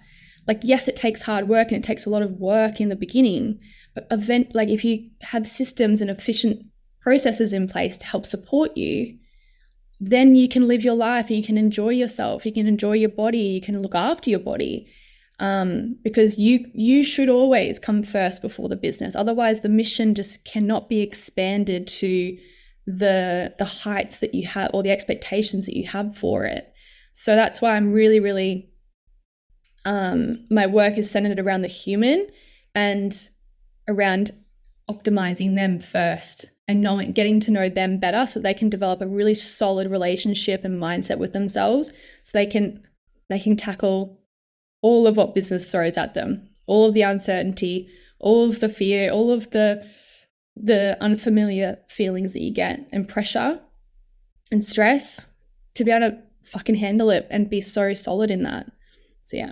Like 0.48 0.60
yes, 0.64 0.88
it 0.88 0.96
takes 0.96 1.22
hard 1.24 1.50
work 1.50 1.70
and 1.70 1.78
it 1.78 1.84
takes 1.84 2.06
a 2.06 2.10
lot 2.10 2.22
of 2.22 2.40
work 2.40 2.80
in 2.80 2.90
the 2.90 2.96
beginning, 2.96 3.60
but 3.96 4.08
event 4.12 4.54
like 4.54 4.70
if 4.70 4.86
you 4.86 5.10
have 5.22 5.48
systems 5.48 6.02
and 6.02 6.10
efficient 6.10 6.66
processes 7.02 7.54
in 7.54 7.68
place 7.68 7.98
to 7.98 8.06
help 8.06 8.26
support 8.26 8.78
you, 8.78 9.18
then 10.00 10.36
you 10.36 10.48
can 10.48 10.68
live 10.68 10.84
your 10.84 10.94
life 10.94 11.28
and 11.28 11.38
you 11.38 11.44
can 11.44 11.58
enjoy 11.58 11.90
yourself. 11.90 12.46
You 12.46 12.54
can 12.54 12.68
enjoy 12.68 12.94
your 12.94 13.10
body. 13.10 13.40
You 13.40 13.62
can 13.62 13.82
look 13.82 13.96
after 13.96 14.30
your 14.30 14.40
body. 14.40 14.88
Um, 15.40 15.98
because 16.04 16.40
you 16.40 16.66
you 16.74 17.04
should 17.04 17.30
always 17.30 17.78
come 17.78 18.02
first 18.02 18.42
before 18.42 18.70
the 18.70 18.76
business. 18.76 19.16
Otherwise, 19.16 19.62
the 19.62 19.70
mission 19.70 20.16
just 20.16 20.44
cannot 20.46 20.90
be 20.90 21.02
expanded 21.02 21.88
to 21.88 22.38
the 22.88 23.54
the 23.60 23.66
heights 23.66 24.20
that 24.20 24.34
you 24.34 24.48
have 24.48 24.72
or 24.74 24.82
the 24.82 24.92
expectations 24.92 25.66
that 25.68 25.78
you 25.78 25.86
have 25.88 26.18
for 26.18 26.46
it. 26.46 26.74
So 27.14 27.36
that's 27.36 27.62
why 27.62 27.76
I'm 27.76 27.92
really, 27.92 28.20
really 28.20 28.70
um, 29.86 30.46
my 30.50 30.68
work 30.68 30.98
is 30.98 31.12
centered 31.12 31.40
around 31.40 31.62
the 31.62 31.68
human 31.68 32.28
and 32.74 33.30
around 33.88 34.32
optimizing 34.90 35.56
them 35.56 35.80
first 35.80 36.46
and 36.68 36.82
knowing 36.82 37.12
getting 37.12 37.40
to 37.42 37.52
know 37.52 37.70
them 37.70 37.98
better 38.00 38.26
so 38.26 38.40
they 38.40 38.54
can 38.54 38.70
develop 38.70 39.02
a 39.02 39.08
really 39.08 39.36
solid 39.36 39.90
relationship 39.90 40.64
and 40.64 40.82
mindset 40.82 41.18
with 41.18 41.34
themselves 41.34 41.92
so 42.24 42.38
they 42.38 42.46
can 42.46 42.84
they 43.30 43.40
can 43.40 43.56
tackle 43.56 44.20
all 44.82 45.08
of 45.08 45.18
what 45.18 45.36
business 45.36 45.66
throws 45.66 45.98
at 45.98 46.14
them 46.14 46.50
all 46.66 46.88
of 46.88 46.94
the 46.94 47.02
uncertainty 47.02 47.90
all 48.20 48.50
of 48.50 48.60
the 48.60 48.70
fear 48.70 49.12
all 49.12 49.32
of 49.32 49.50
the 49.52 49.86
the 50.64 50.98
unfamiliar 51.02 51.78
feelings 51.88 52.34
that 52.34 52.42
you 52.42 52.54
get 52.54 52.80
and 52.92 53.08
pressure 53.08 53.60
and 54.52 54.64
stress 54.64 55.22
to 55.74 55.84
be 55.84 55.92
able 55.92 56.12
to 56.12 56.18
fucking 56.50 56.76
handle 56.76 57.10
it 57.10 57.28
and 57.30 57.50
be 57.50 57.62
so 57.62 57.94
solid 57.94 58.32
in 58.32 58.44
that 58.44 58.66
so 59.22 59.38
yeah 59.38 59.52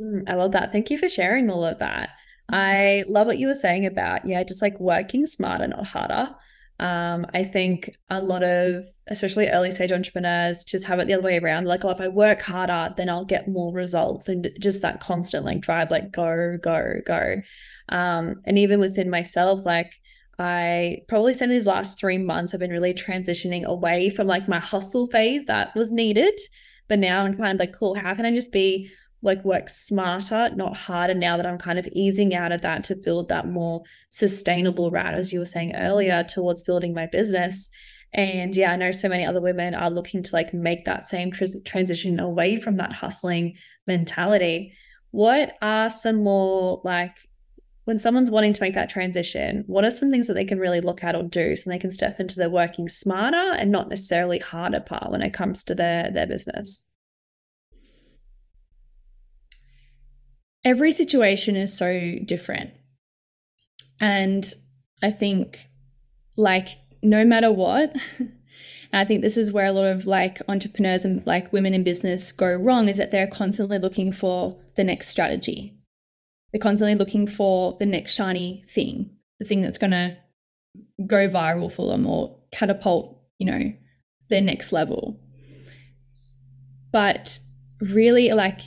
mm, 0.00 0.22
i 0.28 0.34
love 0.34 0.52
that 0.52 0.72
thank 0.72 0.90
you 0.90 0.98
for 0.98 1.08
sharing 1.08 1.48
all 1.48 1.64
of 1.64 1.78
that 1.78 2.10
I 2.50 3.04
love 3.08 3.26
what 3.26 3.38
you 3.38 3.48
were 3.48 3.54
saying 3.54 3.86
about, 3.86 4.24
yeah, 4.24 4.42
just 4.44 4.62
like 4.62 4.78
working 4.78 5.26
smarter, 5.26 5.66
not 5.66 5.86
harder. 5.86 6.34
Um, 6.78 7.26
I 7.34 7.42
think 7.42 7.96
a 8.10 8.20
lot 8.20 8.42
of, 8.42 8.84
especially 9.08 9.48
early 9.48 9.70
stage 9.70 9.92
entrepreneurs, 9.92 10.62
just 10.62 10.84
have 10.84 10.98
it 10.98 11.06
the 11.06 11.14
other 11.14 11.22
way 11.22 11.38
around. 11.38 11.66
Like, 11.66 11.84
oh, 11.84 11.90
if 11.90 12.00
I 12.00 12.08
work 12.08 12.42
harder, 12.42 12.94
then 12.96 13.08
I'll 13.08 13.24
get 13.24 13.48
more 13.48 13.72
results, 13.72 14.28
and 14.28 14.48
just 14.60 14.82
that 14.82 15.00
constant 15.00 15.44
like 15.44 15.60
drive, 15.60 15.90
like 15.90 16.12
go, 16.12 16.58
go, 16.62 17.00
go. 17.04 17.42
Um, 17.88 18.42
and 18.44 18.58
even 18.58 18.78
within 18.78 19.10
myself, 19.10 19.64
like 19.64 19.94
I 20.38 20.98
probably 21.08 21.34
spent 21.34 21.50
these 21.50 21.66
last 21.66 21.98
three 21.98 22.18
months, 22.18 22.52
I've 22.52 22.60
been 22.60 22.70
really 22.70 22.94
transitioning 22.94 23.64
away 23.64 24.10
from 24.10 24.26
like 24.26 24.48
my 24.48 24.60
hustle 24.60 25.06
phase 25.06 25.46
that 25.46 25.74
was 25.74 25.90
needed, 25.90 26.38
but 26.88 26.98
now 26.98 27.24
I'm 27.24 27.36
kind 27.36 27.54
of 27.54 27.60
like, 27.60 27.74
cool, 27.74 27.94
how 27.94 28.14
can 28.14 28.26
I 28.26 28.34
just 28.34 28.52
be 28.52 28.90
like 29.22 29.44
work 29.44 29.68
smarter, 29.68 30.50
not 30.54 30.76
harder 30.76 31.14
now 31.14 31.36
that 31.36 31.46
I'm 31.46 31.58
kind 31.58 31.78
of 31.78 31.88
easing 31.92 32.34
out 32.34 32.52
of 32.52 32.60
that 32.62 32.84
to 32.84 32.94
build 32.94 33.28
that 33.28 33.48
more 33.48 33.82
sustainable 34.10 34.90
route, 34.90 35.14
as 35.14 35.32
you 35.32 35.38
were 35.38 35.46
saying 35.46 35.74
earlier, 35.74 36.22
towards 36.22 36.62
building 36.62 36.94
my 36.94 37.06
business. 37.06 37.70
And 38.12 38.56
yeah, 38.56 38.72
I 38.72 38.76
know 38.76 38.92
so 38.92 39.08
many 39.08 39.24
other 39.24 39.40
women 39.40 39.74
are 39.74 39.90
looking 39.90 40.22
to 40.22 40.34
like 40.34 40.54
make 40.54 40.84
that 40.84 41.06
same 41.06 41.32
tr- 41.32 41.44
transition 41.64 42.20
away 42.20 42.60
from 42.60 42.76
that 42.76 42.92
hustling 42.92 43.56
mentality. 43.86 44.74
What 45.10 45.56
are 45.62 45.90
some 45.90 46.22
more 46.22 46.80
like 46.84 47.16
when 47.86 47.98
someone's 47.98 48.30
wanting 48.30 48.52
to 48.52 48.62
make 48.62 48.74
that 48.74 48.90
transition, 48.90 49.64
what 49.66 49.84
are 49.84 49.90
some 49.90 50.10
things 50.10 50.28
that 50.28 50.34
they 50.34 50.44
can 50.44 50.58
really 50.58 50.80
look 50.80 51.02
at 51.02 51.16
or 51.16 51.24
do 51.24 51.56
so 51.56 51.70
they 51.70 51.78
can 51.78 51.90
step 51.90 52.20
into 52.20 52.36
the 52.36 52.50
working 52.50 52.88
smarter 52.88 53.52
and 53.56 53.72
not 53.72 53.88
necessarily 53.88 54.38
harder 54.38 54.80
part 54.80 55.10
when 55.10 55.22
it 55.22 55.32
comes 55.32 55.64
to 55.64 55.74
their 55.74 56.10
their 56.10 56.26
business? 56.26 56.86
every 60.66 60.90
situation 60.90 61.54
is 61.54 61.72
so 61.72 62.18
different. 62.24 62.70
And 64.00 64.52
I 65.00 65.12
think, 65.12 65.60
like, 66.36 66.68
no 67.02 67.24
matter 67.24 67.52
what, 67.52 67.94
I 68.92 69.04
think 69.04 69.22
this 69.22 69.36
is 69.36 69.52
where 69.52 69.66
a 69.66 69.72
lot 69.72 69.84
of 69.84 70.06
like 70.06 70.42
entrepreneurs 70.48 71.04
and 71.04 71.24
like 71.24 71.52
women 71.52 71.72
in 71.72 71.84
business 71.84 72.32
go 72.32 72.52
wrong 72.54 72.88
is 72.88 72.96
that 72.96 73.10
they're 73.12 73.26
constantly 73.28 73.78
looking 73.78 74.12
for 74.12 74.58
the 74.76 74.84
next 74.84 75.08
strategy. 75.08 75.75
They're 76.56 76.62
constantly 76.62 76.94
looking 76.94 77.26
for 77.26 77.76
the 77.78 77.84
next 77.84 78.14
shiny 78.14 78.64
thing, 78.70 79.10
the 79.38 79.44
thing 79.44 79.60
that's 79.60 79.76
going 79.76 79.90
to 79.90 80.16
go 81.06 81.28
viral 81.28 81.70
for 81.70 81.86
them 81.86 82.06
or 82.06 82.38
catapult, 82.50 83.20
you 83.36 83.44
know, 83.44 83.74
their 84.30 84.40
next 84.40 84.72
level. 84.72 85.20
But 86.92 87.38
really, 87.78 88.30
like, 88.30 88.60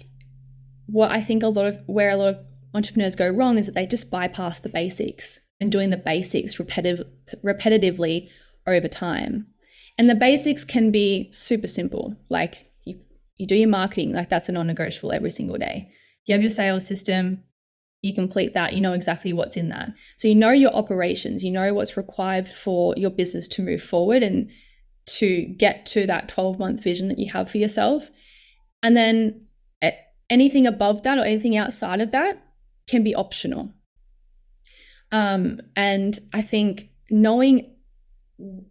what 0.86 1.10
I 1.10 1.20
think 1.20 1.42
a 1.42 1.48
lot 1.48 1.66
of 1.66 1.80
where 1.88 2.12
a 2.12 2.16
lot 2.16 2.36
of 2.36 2.38
entrepreneurs 2.76 3.16
go 3.16 3.28
wrong 3.28 3.58
is 3.58 3.66
that 3.66 3.74
they 3.74 3.88
just 3.88 4.12
bypass 4.12 4.60
the 4.60 4.70
basics 4.70 5.40
and 5.60 5.72
doing 5.72 5.90
the 5.90 5.98
basics 5.98 6.60
repetitive, 6.60 7.02
repetitively 7.44 8.30
over 8.68 8.88
time. 8.88 9.48
And 9.98 10.08
the 10.08 10.14
basics 10.14 10.64
can 10.64 10.92
be 10.92 11.32
super 11.32 11.66
simple, 11.66 12.16
like 12.30 12.72
you, 12.86 13.00
you 13.38 13.48
do 13.48 13.56
your 13.56 13.68
marketing, 13.68 14.14
like 14.14 14.30
that's 14.30 14.48
a 14.48 14.52
non 14.52 14.68
negotiable 14.68 15.12
every 15.12 15.32
single 15.32 15.58
day. 15.58 15.92
You 16.26 16.34
have 16.34 16.44
your 16.44 16.52
sales 16.52 16.86
system, 16.86 17.46
you 18.02 18.14
complete 18.14 18.54
that, 18.54 18.74
you 18.74 18.82
know 18.82 18.94
exactly 18.94 19.34
what's 19.34 19.58
in 19.58 19.70
that. 19.70 19.90
So 20.18 20.28
you 20.28 20.36
know 20.36 20.52
your 20.52 20.74
operations, 20.74 21.44
you 21.44 21.52
know 21.52 21.74
what's 21.74 21.98
required 21.98 22.48
for 22.48 22.94
your 22.98 23.10
business 23.10 23.48
to 23.50 23.62
move 23.62 23.84
forward 23.84 24.24
and 24.24 24.50
to 25.06 25.46
get 25.58 25.86
to 25.88 26.06
that 26.06 26.30
12 26.30 26.60
month 26.60 26.84
vision 26.84 27.08
that 27.10 27.20
you 27.20 27.32
have 27.32 27.50
for 27.50 27.58
yourself. 27.58 28.10
And 28.82 28.96
then 28.96 29.46
anything 30.30 30.68
above 30.68 31.04
that 31.04 31.18
or 31.18 31.24
anything 31.24 31.58
outside 31.58 32.02
of 32.02 32.12
that 32.12 32.42
can 32.88 33.04
be 33.04 33.16
optional. 33.16 33.74
Um, 35.12 35.60
and 35.76 36.18
I 36.34 36.42
think 36.42 36.90
knowing 37.10 37.76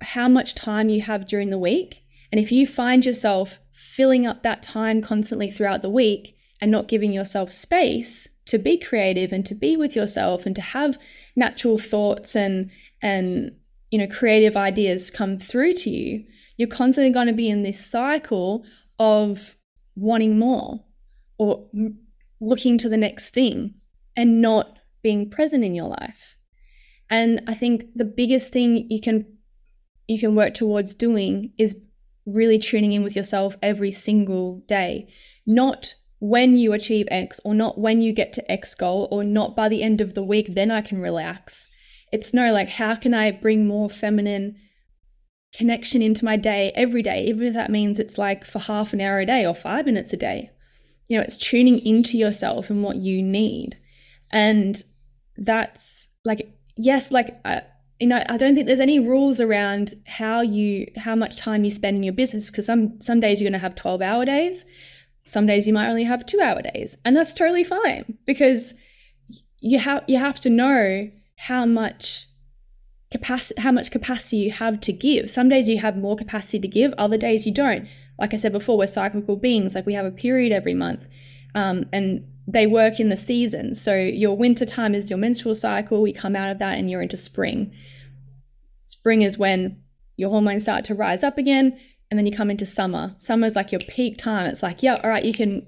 how 0.01 0.29
much 0.29 0.55
time 0.55 0.88
you 0.88 1.03
have 1.03 1.27
during 1.27 1.51
the 1.51 1.59
week, 1.59 2.05
and 2.31 2.41
if 2.41 2.53
you 2.53 2.67
find 2.67 3.05
yourself 3.05 3.59
filling 3.73 4.27
up 4.27 4.43
that 4.43 4.62
time 4.62 5.03
constantly 5.03 5.51
throughout 5.51 5.83
the 5.83 5.91
week 5.91 6.37
and 6.61 6.71
not 6.71 6.88
giving 6.88 7.12
yourself 7.12 7.53
space 7.53 8.29
to 8.49 8.59
be 8.59 8.79
creative 8.79 9.33
and 9.33 9.45
to 9.47 9.55
be 9.55 9.77
with 9.77 9.95
yourself 9.95 10.47
and 10.47 10.57
to 10.57 10.63
have 10.63 10.99
natural 11.37 11.79
thoughts 11.79 12.35
and 12.35 12.71
and 13.03 13.53
you 13.91 13.99
know 13.99 14.07
creative 14.07 14.57
ideas 14.57 15.11
come 15.11 15.39
through 15.39 15.73
to 15.73 15.91
you 15.91 16.25
you're 16.57 16.69
constantly 16.69 17.13
going 17.13 17.29
to 17.29 17.33
be 17.33 17.49
in 17.49 17.63
this 17.63 17.85
cycle 17.85 18.65
of 18.99 19.57
wanting 19.95 20.39
more 20.39 20.85
or 21.39 21.69
looking 22.41 22.77
to 22.79 22.89
the 22.89 22.97
next 22.97 23.31
thing 23.31 23.75
and 24.17 24.43
not 24.43 24.79
being 25.03 25.31
present 25.31 25.65
in 25.65 25.75
your 25.75 25.89
life. 25.89 26.37
And 27.09 27.41
i 27.47 27.55
think 27.55 27.87
the 27.95 28.05
biggest 28.05 28.53
thing 28.53 28.87
you 28.91 29.01
can 29.01 29.25
you 30.09 30.19
can 30.19 30.35
work 30.35 30.55
towards 30.55 30.95
doing 30.95 31.53
is 31.57 31.75
really 32.27 32.59
tuning 32.59 32.93
in 32.93 33.03
with 33.03 33.17
yourself 33.17 33.57
every 33.63 33.93
single 33.93 34.63
day 34.69 35.09
not 35.47 35.95
when 36.20 36.57
you 36.57 36.72
achieve 36.72 37.07
X 37.11 37.40
or 37.44 37.54
not 37.54 37.78
when 37.78 38.00
you 38.00 38.12
get 38.12 38.33
to 38.35 38.50
X 38.50 38.74
goal 38.74 39.09
or 39.11 39.22
not 39.22 39.54
by 39.54 39.68
the 39.68 39.83
end 39.83 40.00
of 40.00 40.14
the 40.14 40.22
week, 40.22 40.54
then 40.54 40.70
I 40.70 40.81
can 40.81 41.00
relax. 41.00 41.66
It's 42.12 42.35
no 42.35 42.52
like, 42.52 42.68
how 42.68 42.96
can 42.96 43.14
I 43.14 43.31
bring 43.31 43.66
more 43.66 43.88
feminine 43.88 44.57
connection 45.54 46.02
into 46.02 46.24
my 46.24 46.37
day 46.37 46.72
every 46.74 47.02
day, 47.02 47.24
even 47.26 47.46
if 47.46 47.54
that 47.54 47.70
means 47.70 47.98
it's 47.98 48.18
like 48.18 48.44
for 48.44 48.59
half 48.59 48.92
an 48.92 49.00
hour 49.00 49.20
a 49.20 49.26
day 49.26 49.46
or 49.46 49.54
five 49.54 49.87
minutes 49.87 50.12
a 50.12 50.16
day? 50.16 50.50
You 51.09 51.16
know, 51.16 51.22
it's 51.22 51.37
tuning 51.37 51.78
into 51.87 52.18
yourself 52.18 52.68
and 52.68 52.83
what 52.83 52.96
you 52.96 53.22
need. 53.22 53.78
And 54.31 54.83
that's 55.37 56.09
like, 56.24 56.50
yes, 56.76 57.12
like, 57.12 57.38
uh, 57.44 57.61
you 58.00 58.09
know, 58.09 58.22
I 58.28 58.37
don't 58.37 58.54
think 58.54 58.66
there's 58.66 58.81
any 58.81 58.98
rules 58.98 59.40
around 59.40 59.94
how 60.07 60.40
you, 60.40 60.90
how 60.96 61.14
much 61.14 61.37
time 61.37 61.64
you 61.64 61.70
spend 61.70 61.96
in 61.96 62.02
your 62.02 62.12
business 62.12 62.48
because 62.48 62.66
some, 62.66 63.00
some 63.00 63.20
days 63.20 63.40
you're 63.40 63.48
going 63.48 63.59
to 63.59 63.64
have 63.64 63.74
12 63.74 64.02
hour 64.02 64.24
days 64.24 64.64
some 65.29 65.47
days 65.47 65.67
you 65.67 65.73
might 65.73 65.88
only 65.88 66.05
have 66.05 66.25
two 66.25 66.41
hour 66.41 66.62
days, 66.62 66.97
and 67.05 67.17
that's 67.17 67.35
totally 67.35 67.64
fine 67.64 68.17
because 68.25 68.75
you 69.61 69.79
have 69.79 70.05
you 70.09 70.19
have 70.19 70.41
to 70.41 70.51
know 70.51 71.11
how 71.37 71.67
much 71.67 72.27
capacity 73.11 73.61
how 73.61 73.73
much 73.73 73.91
capacity 73.91 74.38
you 74.38 74.51
have 74.51 74.81
to 74.81 74.93
give. 74.93 75.31
Some 75.31 75.49
days 75.49 75.69
you 75.69 75.79
have 75.79 75.97
more 75.97 76.17
capacity 76.17 76.59
to 76.61 76.69
give, 76.69 76.95
other 76.97 77.19
days 77.19 77.47
you 77.47 77.53
don't. 77.53 77.87
Like 78.19 78.35
I 78.35 78.38
said 78.38 78.53
before, 78.53 78.79
we're 78.79 78.87
cyclical 78.87 79.37
beings. 79.37 79.75
Like 79.75 79.87
we 79.87 79.95
have 79.95 80.07
a 80.07 80.11
period 80.11 80.51
every 80.53 80.75
month, 80.75 81.07
um, 81.55 81.85
and 81.93 82.27
they 82.47 82.67
work 82.67 82.99
in 82.99 83.11
the 83.11 83.17
seasons. 83.17 83.81
So 83.81 83.95
your 83.95 84.35
winter 84.35 84.64
time 84.64 84.95
is 84.95 85.11
your 85.11 85.19
menstrual 85.19 85.55
cycle. 85.55 86.09
You 86.09 86.14
come 86.14 86.35
out 86.35 86.51
of 86.51 86.59
that 86.61 86.79
and 86.79 86.91
you're 86.91 87.03
into 87.03 87.19
spring. 87.19 87.73
Spring 88.83 89.21
is 89.21 89.37
when 89.37 89.83
your 90.17 90.31
hormones 90.31 90.62
start 90.62 90.87
to 90.87 90.95
rise 90.95 91.23
up 91.23 91.37
again 91.37 91.79
and 92.11 92.18
then 92.18 92.27
you 92.27 92.33
come 92.33 92.51
into 92.51 92.66
summer. 92.66 93.14
Summer's 93.18 93.57
like 93.57 93.73
your 93.73 93.81
peak 93.81 94.18
time. 94.18 94.47
It's 94.47 94.62
like, 94.62 94.83
yeah, 94.83 94.97
all 95.03 95.11
right, 95.11 95.25
you 95.25 95.35
can, 95.35 95.66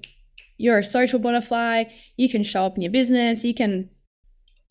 you're 0.57 0.79
a 0.79 0.83
social 0.83 1.19
butterfly. 1.19 1.83
You 2.17 2.29
can 2.29 2.43
show 2.43 2.63
up 2.63 2.75
in 2.75 2.81
your 2.81 2.91
business. 2.91 3.43
You 3.43 3.53
can 3.53 3.89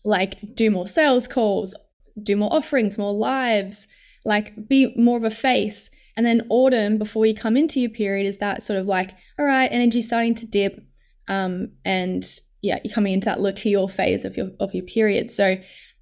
like 0.03 0.55
do 0.55 0.71
more 0.71 0.87
sales 0.87 1.27
calls, 1.27 1.75
do 2.21 2.35
more 2.35 2.53
offerings, 2.53 2.97
more 2.97 3.13
lives, 3.13 3.87
like 4.25 4.67
be 4.67 4.93
more 4.97 5.17
of 5.17 5.23
a 5.23 5.31
face. 5.31 5.89
And 6.17 6.25
then 6.25 6.45
autumn, 6.49 6.97
before 6.97 7.25
you 7.25 7.33
come 7.33 7.55
into 7.55 7.79
your 7.79 7.89
period, 7.89 8.27
is 8.27 8.39
that 8.39 8.63
sort 8.63 8.79
of 8.79 8.85
like, 8.85 9.11
all 9.39 9.45
right, 9.45 9.71
energy 9.71 10.01
starting 10.01 10.35
to 10.35 10.45
dip. 10.45 10.83
Um, 11.27 11.71
and 11.85 12.25
yeah, 12.61 12.79
you're 12.83 12.93
coming 12.93 13.13
into 13.13 13.25
that 13.25 13.39
luteal 13.39 13.89
phase 13.89 14.25
of 14.25 14.35
your 14.35 14.51
of 14.59 14.73
your 14.73 14.85
period. 14.85 15.31
So 15.31 15.57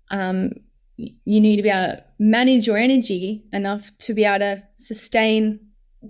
um, 0.09 0.51
you 0.97 1.39
need 1.39 1.57
to 1.57 1.61
be 1.61 1.69
able 1.69 1.93
to 1.95 2.03
manage 2.19 2.67
your 2.67 2.77
energy 2.77 3.45
enough 3.53 3.97
to 3.99 4.13
be 4.13 4.25
able 4.25 4.39
to 4.39 4.63
sustain 4.75 5.59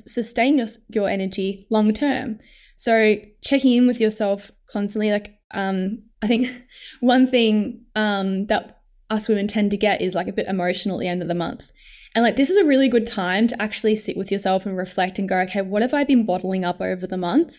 sustain 0.06 0.58
your, 0.58 0.68
your 0.90 1.10
energy 1.10 1.66
long 1.70 1.94
term. 1.94 2.40
So 2.76 3.16
checking 3.44 3.74
in 3.74 3.88
with 3.88 4.02
yourself 4.02 4.52
constantly 4.72 5.12
like 5.12 5.36
um 5.52 6.04
i 6.22 6.28
think 6.28 6.48
one 7.00 7.26
thing 7.26 7.84
um 7.96 8.46
that 8.48 8.82
us 9.10 9.28
women 9.28 9.48
tend 9.48 9.72
to 9.72 9.78
get 9.78 10.02
is 10.02 10.14
like 10.14 10.28
a 10.28 10.34
bit 10.34 10.46
emotional 10.46 10.98
at 10.98 11.00
the 11.00 11.08
end 11.08 11.22
of 11.24 11.28
the 11.28 11.36
month. 11.36 11.72
And 12.16 12.24
like 12.24 12.36
this 12.36 12.50
is 12.50 12.58
a 12.58 12.66
really 12.66 12.88
good 12.88 13.08
time 13.08 13.48
to 13.48 13.62
actually 13.62 13.96
sit 13.96 14.18
with 14.18 14.32
yourself 14.32 14.66
and 14.66 14.78
reflect 14.78 15.20
and 15.20 15.30
go 15.30 15.40
okay 15.42 15.62
what 15.62 15.82
have 15.82 15.94
i 15.94 16.04
been 16.04 16.26
bottling 16.26 16.66
up 16.66 16.82
over 16.82 17.08
the 17.08 17.18
month 17.18 17.56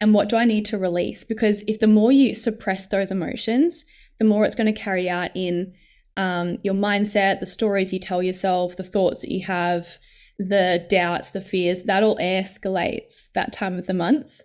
and 0.00 0.14
what 0.14 0.28
do 0.28 0.36
i 0.36 0.44
need 0.44 0.64
to 0.66 0.78
release? 0.78 1.24
Because 1.24 1.62
if 1.66 1.80
the 1.80 1.86
more 1.86 2.12
you 2.12 2.34
suppress 2.34 2.86
those 2.86 3.10
emotions 3.10 3.84
the 4.18 4.24
more 4.24 4.44
it's 4.44 4.54
going 4.54 4.72
to 4.72 4.80
carry 4.80 5.08
out 5.08 5.30
in 5.34 5.74
um, 6.16 6.58
your 6.62 6.74
mindset, 6.74 7.40
the 7.40 7.46
stories 7.46 7.92
you 7.92 7.98
tell 7.98 8.22
yourself, 8.22 8.76
the 8.76 8.82
thoughts 8.82 9.22
that 9.22 9.32
you 9.32 9.44
have, 9.44 9.98
the 10.38 10.86
doubts, 10.90 11.32
the 11.32 11.40
fears, 11.40 11.84
that 11.84 12.02
all 12.02 12.16
escalates 12.18 13.30
that 13.34 13.52
time 13.52 13.78
of 13.78 13.86
the 13.86 13.94
month. 13.94 14.40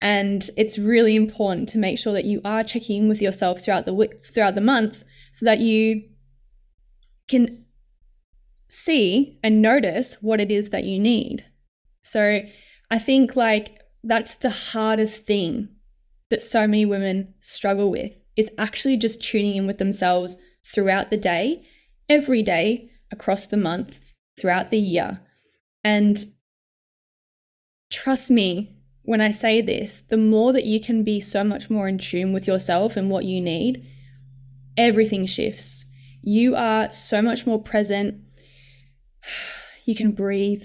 And 0.00 0.48
it's 0.56 0.78
really 0.78 1.16
important 1.16 1.68
to 1.70 1.78
make 1.78 1.98
sure 1.98 2.12
that 2.12 2.26
you 2.26 2.40
are 2.44 2.62
checking 2.62 3.04
in 3.04 3.08
with 3.08 3.22
yourself 3.22 3.60
throughout 3.60 3.86
the 3.86 3.94
week, 3.94 4.24
throughout 4.26 4.54
the 4.54 4.60
month, 4.60 5.02
so 5.32 5.46
that 5.46 5.60
you 5.60 6.02
can 7.28 7.64
see 8.68 9.38
and 9.42 9.62
notice 9.62 10.18
what 10.20 10.40
it 10.40 10.50
is 10.50 10.70
that 10.70 10.84
you 10.84 10.98
need. 10.98 11.44
So 12.02 12.42
I 12.90 12.98
think 12.98 13.34
like 13.34 13.80
that's 14.02 14.34
the 14.34 14.50
hardest 14.50 15.24
thing 15.24 15.68
that 16.30 16.42
so 16.42 16.66
many 16.66 16.84
women 16.84 17.32
struggle 17.40 17.90
with 17.90 18.12
is 18.36 18.50
actually 18.58 18.96
just 18.96 19.22
tuning 19.22 19.56
in 19.56 19.66
with 19.66 19.78
themselves 19.78 20.36
throughout 20.64 21.10
the 21.10 21.16
day, 21.16 21.64
every 22.08 22.42
day, 22.42 22.90
across 23.10 23.46
the 23.46 23.56
month, 23.56 24.00
throughout 24.38 24.70
the 24.70 24.78
year. 24.78 25.20
And 25.82 26.24
trust 27.90 28.30
me 28.30 28.74
when 29.02 29.20
I 29.20 29.32
say 29.32 29.60
this, 29.60 30.00
the 30.00 30.16
more 30.16 30.52
that 30.52 30.64
you 30.64 30.80
can 30.80 31.04
be 31.04 31.20
so 31.20 31.44
much 31.44 31.68
more 31.68 31.86
in 31.86 31.98
tune 31.98 32.32
with 32.32 32.46
yourself 32.46 32.96
and 32.96 33.10
what 33.10 33.26
you 33.26 33.40
need, 33.40 33.86
everything 34.76 35.26
shifts. 35.26 35.84
You 36.22 36.56
are 36.56 36.90
so 36.90 37.20
much 37.20 37.46
more 37.46 37.62
present. 37.62 38.20
You 39.86 39.94
can 39.94 40.12
breathe. 40.12 40.64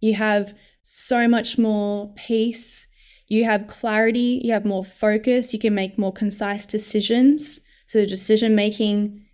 You 0.00 0.14
have 0.14 0.52
so 0.82 1.28
much 1.28 1.58
more 1.58 2.12
peace. 2.16 2.88
You 3.28 3.44
have 3.44 3.68
clarity. 3.68 4.40
You 4.42 4.52
have 4.52 4.64
more 4.64 4.84
focus. 4.84 5.52
You 5.52 5.60
can 5.60 5.76
make 5.76 5.96
more 5.96 6.12
concise 6.12 6.66
decisions. 6.66 7.60
So, 7.86 8.04
decision 8.04 8.56
making 8.56 9.27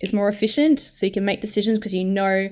is 0.00 0.12
more 0.12 0.28
efficient. 0.28 0.78
So 0.78 1.06
you 1.06 1.12
can 1.12 1.24
make 1.24 1.40
decisions 1.40 1.78
because 1.78 1.94
you 1.94 2.04
know 2.04 2.48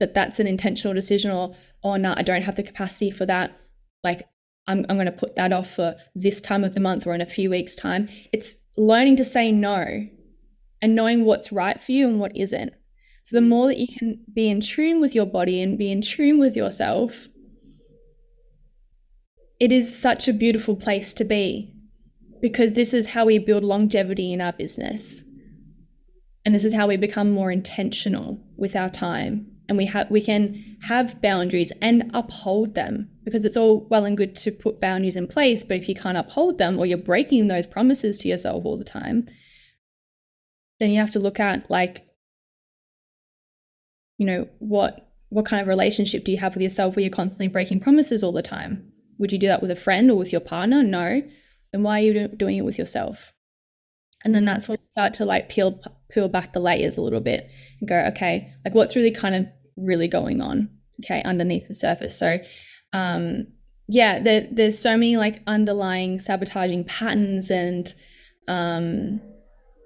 that 0.00 0.14
that's 0.14 0.40
an 0.40 0.46
intentional 0.46 0.94
decision 0.94 1.30
or, 1.30 1.54
oh, 1.82 1.96
no, 1.96 2.14
I 2.16 2.22
don't 2.22 2.42
have 2.42 2.56
the 2.56 2.62
capacity 2.62 3.10
for 3.10 3.26
that. 3.26 3.56
Like, 4.02 4.22
I'm, 4.66 4.84
I'm 4.88 4.96
going 4.96 5.06
to 5.06 5.12
put 5.12 5.36
that 5.36 5.52
off 5.52 5.70
for 5.74 5.94
this 6.14 6.40
time 6.40 6.64
of 6.64 6.74
the 6.74 6.80
month 6.80 7.06
or 7.06 7.14
in 7.14 7.20
a 7.20 7.26
few 7.26 7.50
weeks' 7.50 7.76
time. 7.76 8.08
It's 8.32 8.56
learning 8.76 9.16
to 9.16 9.24
say 9.24 9.52
no 9.52 10.06
and 10.82 10.94
knowing 10.94 11.24
what's 11.24 11.52
right 11.52 11.80
for 11.80 11.92
you 11.92 12.08
and 12.08 12.18
what 12.18 12.36
isn't. 12.36 12.72
So 13.24 13.36
the 13.36 13.40
more 13.40 13.68
that 13.68 13.78
you 13.78 13.86
can 13.86 14.22
be 14.34 14.50
in 14.50 14.60
tune 14.60 15.00
with 15.00 15.14
your 15.14 15.26
body 15.26 15.62
and 15.62 15.78
be 15.78 15.90
in 15.90 16.02
tune 16.02 16.38
with 16.38 16.56
yourself, 16.56 17.28
it 19.60 19.72
is 19.72 19.96
such 19.96 20.28
a 20.28 20.32
beautiful 20.32 20.76
place 20.76 21.14
to 21.14 21.24
be 21.24 21.72
because 22.42 22.74
this 22.74 22.92
is 22.92 23.06
how 23.06 23.24
we 23.24 23.38
build 23.38 23.64
longevity 23.64 24.32
in 24.32 24.42
our 24.42 24.52
business. 24.52 25.24
And 26.44 26.54
this 26.54 26.64
is 26.64 26.74
how 26.74 26.86
we 26.86 26.96
become 26.96 27.30
more 27.30 27.50
intentional 27.50 28.38
with 28.56 28.76
our 28.76 28.90
time. 28.90 29.50
And 29.68 29.78
we 29.78 29.86
have 29.86 30.10
we 30.10 30.20
can 30.20 30.76
have 30.82 31.22
boundaries 31.22 31.72
and 31.80 32.10
uphold 32.12 32.74
them 32.74 33.08
because 33.24 33.46
it's 33.46 33.56
all 33.56 33.86
well 33.88 34.04
and 34.04 34.16
good 34.16 34.36
to 34.36 34.52
put 34.52 34.80
boundaries 34.80 35.16
in 35.16 35.26
place, 35.26 35.64
but 35.64 35.78
if 35.78 35.88
you 35.88 35.94
can't 35.94 36.18
uphold 36.18 36.58
them 36.58 36.78
or 36.78 36.84
you're 36.84 36.98
breaking 36.98 37.46
those 37.46 37.66
promises 37.66 38.18
to 38.18 38.28
yourself 38.28 38.66
all 38.66 38.76
the 38.76 38.84
time, 38.84 39.26
then 40.80 40.90
you 40.90 41.00
have 41.00 41.12
to 41.12 41.18
look 41.18 41.40
at 41.40 41.70
like 41.70 42.06
you 44.18 44.26
know 44.26 44.46
what 44.58 45.10
what 45.30 45.46
kind 45.46 45.62
of 45.62 45.68
relationship 45.68 46.24
do 46.24 46.30
you 46.30 46.38
have 46.38 46.54
with 46.54 46.62
yourself 46.62 46.94
where 46.94 47.02
you're 47.02 47.10
constantly 47.10 47.48
breaking 47.48 47.80
promises 47.80 48.22
all 48.22 48.32
the 48.32 48.42
time? 48.42 48.92
Would 49.18 49.32
you 49.32 49.38
do 49.38 49.46
that 49.46 49.62
with 49.62 49.70
a 49.70 49.76
friend 49.76 50.10
or 50.10 50.18
with 50.18 50.30
your 50.30 50.42
partner? 50.42 50.82
No. 50.82 51.22
Then 51.72 51.82
why 51.82 52.00
are 52.00 52.04
you 52.04 52.28
doing 52.28 52.58
it 52.58 52.64
with 52.64 52.78
yourself 52.78 53.33
and 54.24 54.34
then 54.34 54.44
that's 54.44 54.68
when 54.68 54.78
you 54.80 54.90
start 54.90 55.14
to 55.14 55.24
like 55.24 55.48
peel 55.48 55.80
peel 56.10 56.28
back 56.28 56.52
the 56.52 56.60
layers 56.60 56.96
a 56.96 57.02
little 57.02 57.20
bit 57.20 57.50
and 57.80 57.88
go, 57.88 57.96
okay, 58.08 58.52
like 58.64 58.74
what's 58.74 58.96
really 58.96 59.10
kind 59.10 59.34
of 59.34 59.46
really 59.76 60.08
going 60.08 60.40
on, 60.40 60.70
okay, 61.04 61.22
underneath 61.22 61.68
the 61.68 61.74
surface. 61.74 62.18
So 62.18 62.38
um 62.92 63.46
yeah, 63.88 64.20
there, 64.20 64.46
there's 64.50 64.78
so 64.78 64.96
many 64.96 65.16
like 65.16 65.42
underlying 65.46 66.18
sabotaging 66.18 66.84
patterns 66.84 67.50
and 67.50 67.94
um, 68.48 69.20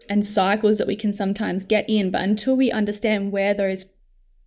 and 0.09 0.24
cycles 0.24 0.79
that 0.79 0.87
we 0.87 0.96
can 0.96 1.12
sometimes 1.12 1.64
get 1.64 1.88
in. 1.88 2.11
But 2.11 2.22
until 2.22 2.57
we 2.57 2.70
understand 2.70 3.33
where 3.33 3.55
those 3.55 3.85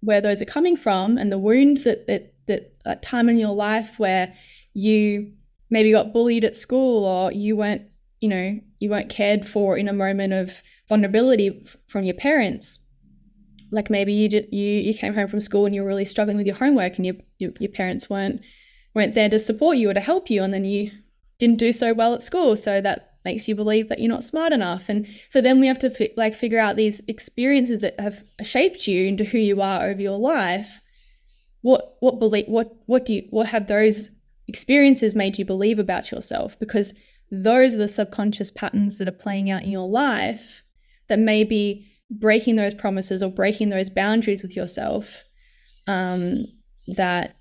where 0.02 0.22
those 0.22 0.42
are 0.42 0.46
coming 0.46 0.76
from 0.76 1.18
and 1.18 1.32
the 1.32 1.38
wounds 1.38 1.84
that 1.84 2.08
that 2.08 2.34
that, 2.48 2.74
that 2.86 3.04
time 3.04 3.30
in 3.30 3.38
your 3.38 3.54
life 3.54 4.00
where 4.00 4.34
you 4.74 5.34
maybe 5.70 5.92
got 5.92 6.14
bullied 6.14 6.44
at 6.44 6.56
school 6.56 7.06
or 7.06 7.32
you 7.32 7.56
weren't 7.56 7.84
you 8.20 8.30
know 8.30 8.60
you 8.82 8.90
weren't 8.90 9.10
cared 9.10 9.48
for 9.48 9.78
in 9.78 9.88
a 9.88 9.94
moment 9.94 10.34
of 10.34 10.62
vulnerability 10.90 11.64
from 11.88 12.04
your 12.04 12.16
parents. 12.16 12.80
Like 13.72 13.90
maybe 13.90 14.12
you 14.12 14.28
did 14.28 14.48
you 14.52 14.68
you 14.68 14.94
came 14.94 15.14
home 15.14 15.28
from 15.28 15.40
school 15.40 15.66
and 15.66 15.74
you 15.74 15.82
were 15.82 15.88
really 15.88 16.04
struggling 16.04 16.36
with 16.36 16.48
your 16.48 16.58
homework 16.58 16.98
and 16.98 17.06
your, 17.06 17.16
your 17.38 17.52
your 17.60 17.72
parents 17.72 18.10
weren't 18.10 18.42
weren't 18.94 19.14
there 19.14 19.30
to 19.30 19.40
support 19.40 19.78
you 19.78 19.90
or 19.90 19.94
to 19.94 20.02
help 20.02 20.30
you 20.30 20.44
and 20.44 20.54
then 20.54 20.66
you 20.66 20.92
didn't 21.38 21.60
do 21.60 21.72
so 21.72 21.94
well 21.94 22.14
at 22.14 22.24
school. 22.24 22.56
So 22.56 22.82
that 22.82 23.14
makes 23.24 23.48
you 23.48 23.56
believe 23.56 23.88
that 23.88 24.00
you're 24.00 24.10
not 24.10 24.24
smart 24.24 24.52
enough. 24.52 24.90
And 24.90 25.08
so 25.30 25.42
then 25.42 25.60
we 25.60 25.68
have 25.68 25.80
to 25.80 25.92
fi- 25.92 26.14
like 26.18 26.34
figure 26.34 26.60
out 26.60 26.76
these 26.76 27.02
experiences 27.08 27.80
that 27.82 28.00
have 28.00 28.24
shaped 28.44 28.88
you 28.88 29.06
into 29.08 29.24
who 29.24 29.38
you 29.38 29.62
are 29.62 29.86
over 29.86 30.02
your 30.02 30.18
life. 30.18 30.82
What 31.62 31.98
what 32.00 32.18
believe 32.18 32.48
what 32.48 32.76
what 32.88 33.06
do 33.06 33.14
you 33.14 33.28
what 33.30 33.46
have 33.48 33.68
those 33.68 34.10
experiences 34.48 35.16
made 35.16 35.38
you 35.38 35.46
believe 35.46 35.78
about 35.78 36.12
yourself? 36.12 36.60
Because 36.60 36.96
those 37.32 37.76
are 37.76 37.80
the 37.80 37.88
subconscious 37.88 38.52
patterns 38.52 38.98
that 38.98 39.08
are 39.08 39.14
playing 39.14 39.50
out 39.50 39.64
in 39.64 39.72
your 39.72 39.88
life 39.88 40.64
that 41.08 41.18
may 41.20 41.44
be 41.44 41.88
breaking 42.10 42.58
those 42.58 42.74
promises 42.74 43.24
or 43.24 43.30
breaking 43.30 43.70
those 43.70 43.90
boundaries 43.90 44.42
with 44.42 44.56
yourself 44.56 45.24
um, 45.88 46.46
that 46.88 47.36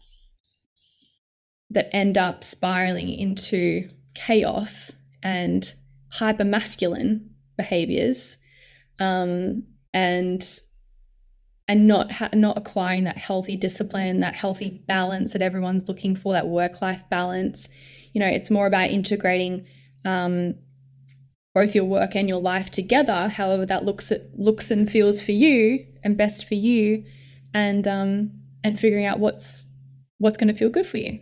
that 1.70 1.88
end 1.94 2.16
up 2.16 2.42
spiraling 2.42 3.08
into 3.10 3.88
chaos 4.14 4.92
and 5.22 5.72
hyper 6.10 6.44
masculine 6.44 7.30
behaviors 7.56 8.36
um, 8.98 9.64
and 9.92 10.60
and 11.68 11.86
not 11.86 12.10
ha- 12.10 12.30
not 12.32 12.58
acquiring 12.58 13.04
that 13.04 13.18
healthy 13.18 13.56
discipline 13.56 14.20
that 14.20 14.34
healthy 14.34 14.82
balance 14.86 15.32
that 15.32 15.42
everyone's 15.42 15.88
looking 15.88 16.16
for 16.16 16.32
that 16.32 16.48
work 16.48 16.80
life 16.80 17.02
balance. 17.10 17.68
You 18.12 18.20
know 18.20 18.26
it's 18.26 18.50
more 18.50 18.66
about 18.66 18.90
integrating 18.90 19.66
um, 20.04 20.54
both 21.54 21.74
your 21.74 21.84
work 21.84 22.14
and 22.14 22.28
your 22.28 22.40
life 22.40 22.70
together 22.70 23.28
however 23.28 23.66
that 23.66 23.84
looks 23.84 24.12
at, 24.12 24.22
looks 24.38 24.70
and 24.70 24.90
feels 24.90 25.20
for 25.20 25.32
you 25.32 25.84
and 26.04 26.16
best 26.16 26.46
for 26.46 26.54
you 26.54 27.04
and 27.54 27.86
um, 27.88 28.30
and 28.64 28.78
figuring 28.78 29.06
out 29.06 29.18
what's 29.18 29.68
what's 30.18 30.36
going 30.36 30.48
to 30.48 30.54
feel 30.54 30.70
good 30.70 30.86
for 30.86 30.98
you 30.98 31.20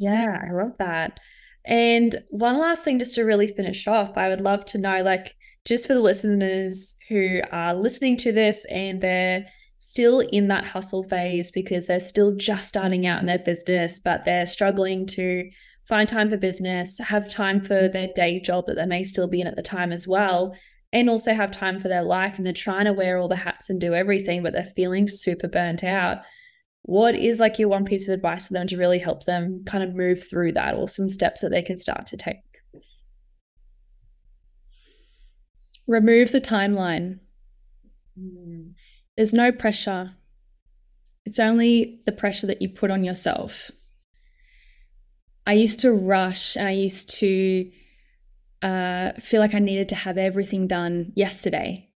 yeah, 0.00 0.38
I 0.48 0.52
love 0.52 0.78
that. 0.78 1.20
And 1.66 2.16
one 2.30 2.58
last 2.58 2.84
thing, 2.84 2.98
just 2.98 3.14
to 3.16 3.22
really 3.22 3.46
finish 3.46 3.86
off, 3.86 4.16
I 4.16 4.30
would 4.30 4.40
love 4.40 4.64
to 4.66 4.78
know, 4.78 5.02
like, 5.02 5.36
just 5.66 5.86
for 5.86 5.92
the 5.92 6.00
listeners 6.00 6.96
who 7.10 7.42
are 7.52 7.74
listening 7.74 8.16
to 8.16 8.32
this 8.32 8.64
and 8.70 9.02
they're 9.02 9.44
still 9.76 10.20
in 10.20 10.48
that 10.48 10.64
hustle 10.64 11.02
phase 11.04 11.50
because 11.50 11.86
they're 11.86 12.00
still 12.00 12.34
just 12.34 12.70
starting 12.70 13.06
out 13.06 13.20
in 13.20 13.26
their 13.26 13.38
business, 13.38 13.98
but 14.02 14.24
they're 14.24 14.46
struggling 14.46 15.06
to 15.08 15.50
find 15.90 16.08
time 16.08 16.30
for 16.30 16.38
business, 16.38 16.98
have 16.98 17.28
time 17.28 17.60
for 17.60 17.88
their 17.88 18.08
day 18.14 18.40
job 18.40 18.64
that 18.66 18.76
they 18.76 18.86
may 18.86 19.04
still 19.04 19.28
be 19.28 19.42
in 19.42 19.46
at 19.46 19.56
the 19.56 19.62
time 19.62 19.92
as 19.92 20.08
well, 20.08 20.56
and 20.92 21.10
also 21.10 21.34
have 21.34 21.50
time 21.50 21.78
for 21.78 21.88
their 21.88 22.02
life. 22.02 22.38
And 22.38 22.46
they're 22.46 22.54
trying 22.54 22.86
to 22.86 22.94
wear 22.94 23.18
all 23.18 23.28
the 23.28 23.36
hats 23.36 23.68
and 23.68 23.78
do 23.78 23.92
everything, 23.92 24.42
but 24.42 24.54
they're 24.54 24.64
feeling 24.64 25.06
super 25.08 25.48
burnt 25.48 25.84
out 25.84 26.22
what 26.82 27.14
is 27.14 27.40
like 27.40 27.58
your 27.58 27.68
one 27.68 27.84
piece 27.84 28.08
of 28.08 28.14
advice 28.14 28.48
for 28.48 28.54
them 28.54 28.66
to 28.66 28.76
really 28.76 28.98
help 28.98 29.24
them 29.24 29.62
kind 29.66 29.84
of 29.84 29.94
move 29.94 30.28
through 30.28 30.52
that 30.52 30.74
or 30.74 30.88
some 30.88 31.08
steps 31.08 31.40
that 31.42 31.50
they 31.50 31.62
can 31.62 31.78
start 31.78 32.06
to 32.06 32.16
take? 32.16 32.36
Remove 35.86 36.32
the 36.32 36.40
timeline. 36.40 37.20
Mm. 38.18 38.72
There's 39.16 39.34
no 39.34 39.52
pressure. 39.52 40.12
It's 41.26 41.38
only 41.38 42.00
the 42.06 42.12
pressure 42.12 42.46
that 42.46 42.62
you 42.62 42.68
put 42.68 42.90
on 42.90 43.04
yourself. 43.04 43.70
I 45.50 45.54
used 45.54 45.80
to 45.80 45.92
rush 45.92 46.54
and 46.54 46.68
I 46.68 46.70
used 46.70 47.10
to 47.18 47.68
uh, 48.62 49.14
feel 49.14 49.40
like 49.40 49.52
I 49.52 49.58
needed 49.58 49.88
to 49.88 49.96
have 49.96 50.16
everything 50.16 50.68
done 50.68 51.12
yesterday. 51.16 51.90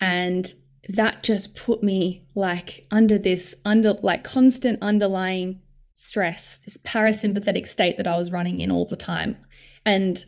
And 0.00 0.52
that 0.88 1.22
just 1.22 1.54
put 1.54 1.84
me 1.84 2.26
like 2.34 2.88
under 2.90 3.18
this 3.18 3.54
under 3.64 3.92
like 4.02 4.24
constant 4.24 4.82
underlying 4.82 5.60
stress 5.92 6.58
this 6.64 6.78
parasympathetic 6.78 7.68
state 7.68 7.98
that 7.98 8.06
i 8.06 8.16
was 8.16 8.32
running 8.32 8.60
in 8.60 8.70
all 8.70 8.86
the 8.86 8.96
time 8.96 9.36
and 9.84 10.24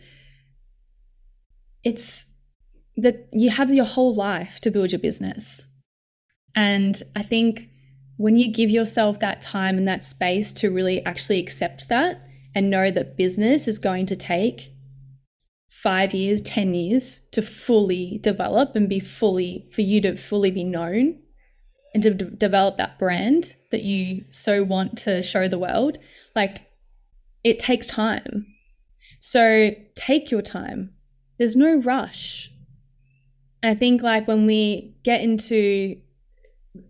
it's 1.82 2.26
that 2.98 3.26
you 3.32 3.48
have 3.48 3.72
your 3.72 3.86
whole 3.86 4.14
life 4.14 4.60
to 4.60 4.70
build 4.70 4.92
your 4.92 4.98
business 4.98 5.64
and 6.54 7.02
i 7.16 7.22
think 7.22 7.70
when 8.16 8.36
you 8.36 8.52
give 8.52 8.70
yourself 8.70 9.20
that 9.20 9.40
time 9.40 9.78
and 9.78 9.88
that 9.88 10.04
space 10.04 10.52
to 10.54 10.70
really 10.70 11.04
actually 11.04 11.40
accept 11.40 11.88
that 11.88 12.26
and 12.54 12.70
know 12.70 12.90
that 12.90 13.16
business 13.16 13.66
is 13.66 13.78
going 13.78 14.06
to 14.06 14.16
take 14.16 14.72
five 15.68 16.14
years, 16.14 16.40
10 16.42 16.74
years 16.74 17.20
to 17.32 17.42
fully 17.42 18.18
develop 18.22 18.76
and 18.76 18.88
be 18.88 19.00
fully, 19.00 19.68
for 19.72 19.80
you 19.80 20.00
to 20.00 20.16
fully 20.16 20.50
be 20.50 20.62
known 20.62 21.18
and 21.94 22.02
to 22.02 22.14
d- 22.14 22.36
develop 22.36 22.76
that 22.76 22.98
brand 22.98 23.56
that 23.70 23.82
you 23.82 24.22
so 24.30 24.62
want 24.62 24.96
to 24.98 25.22
show 25.22 25.48
the 25.48 25.58
world, 25.58 25.98
like 26.36 26.58
it 27.42 27.58
takes 27.58 27.86
time. 27.86 28.46
So 29.18 29.70
take 29.96 30.30
your 30.30 30.42
time. 30.42 30.90
There's 31.38 31.56
no 31.56 31.80
rush. 31.80 32.50
I 33.62 33.74
think 33.74 34.02
like 34.02 34.28
when 34.28 34.46
we 34.46 34.96
get 35.02 35.20
into 35.20 35.96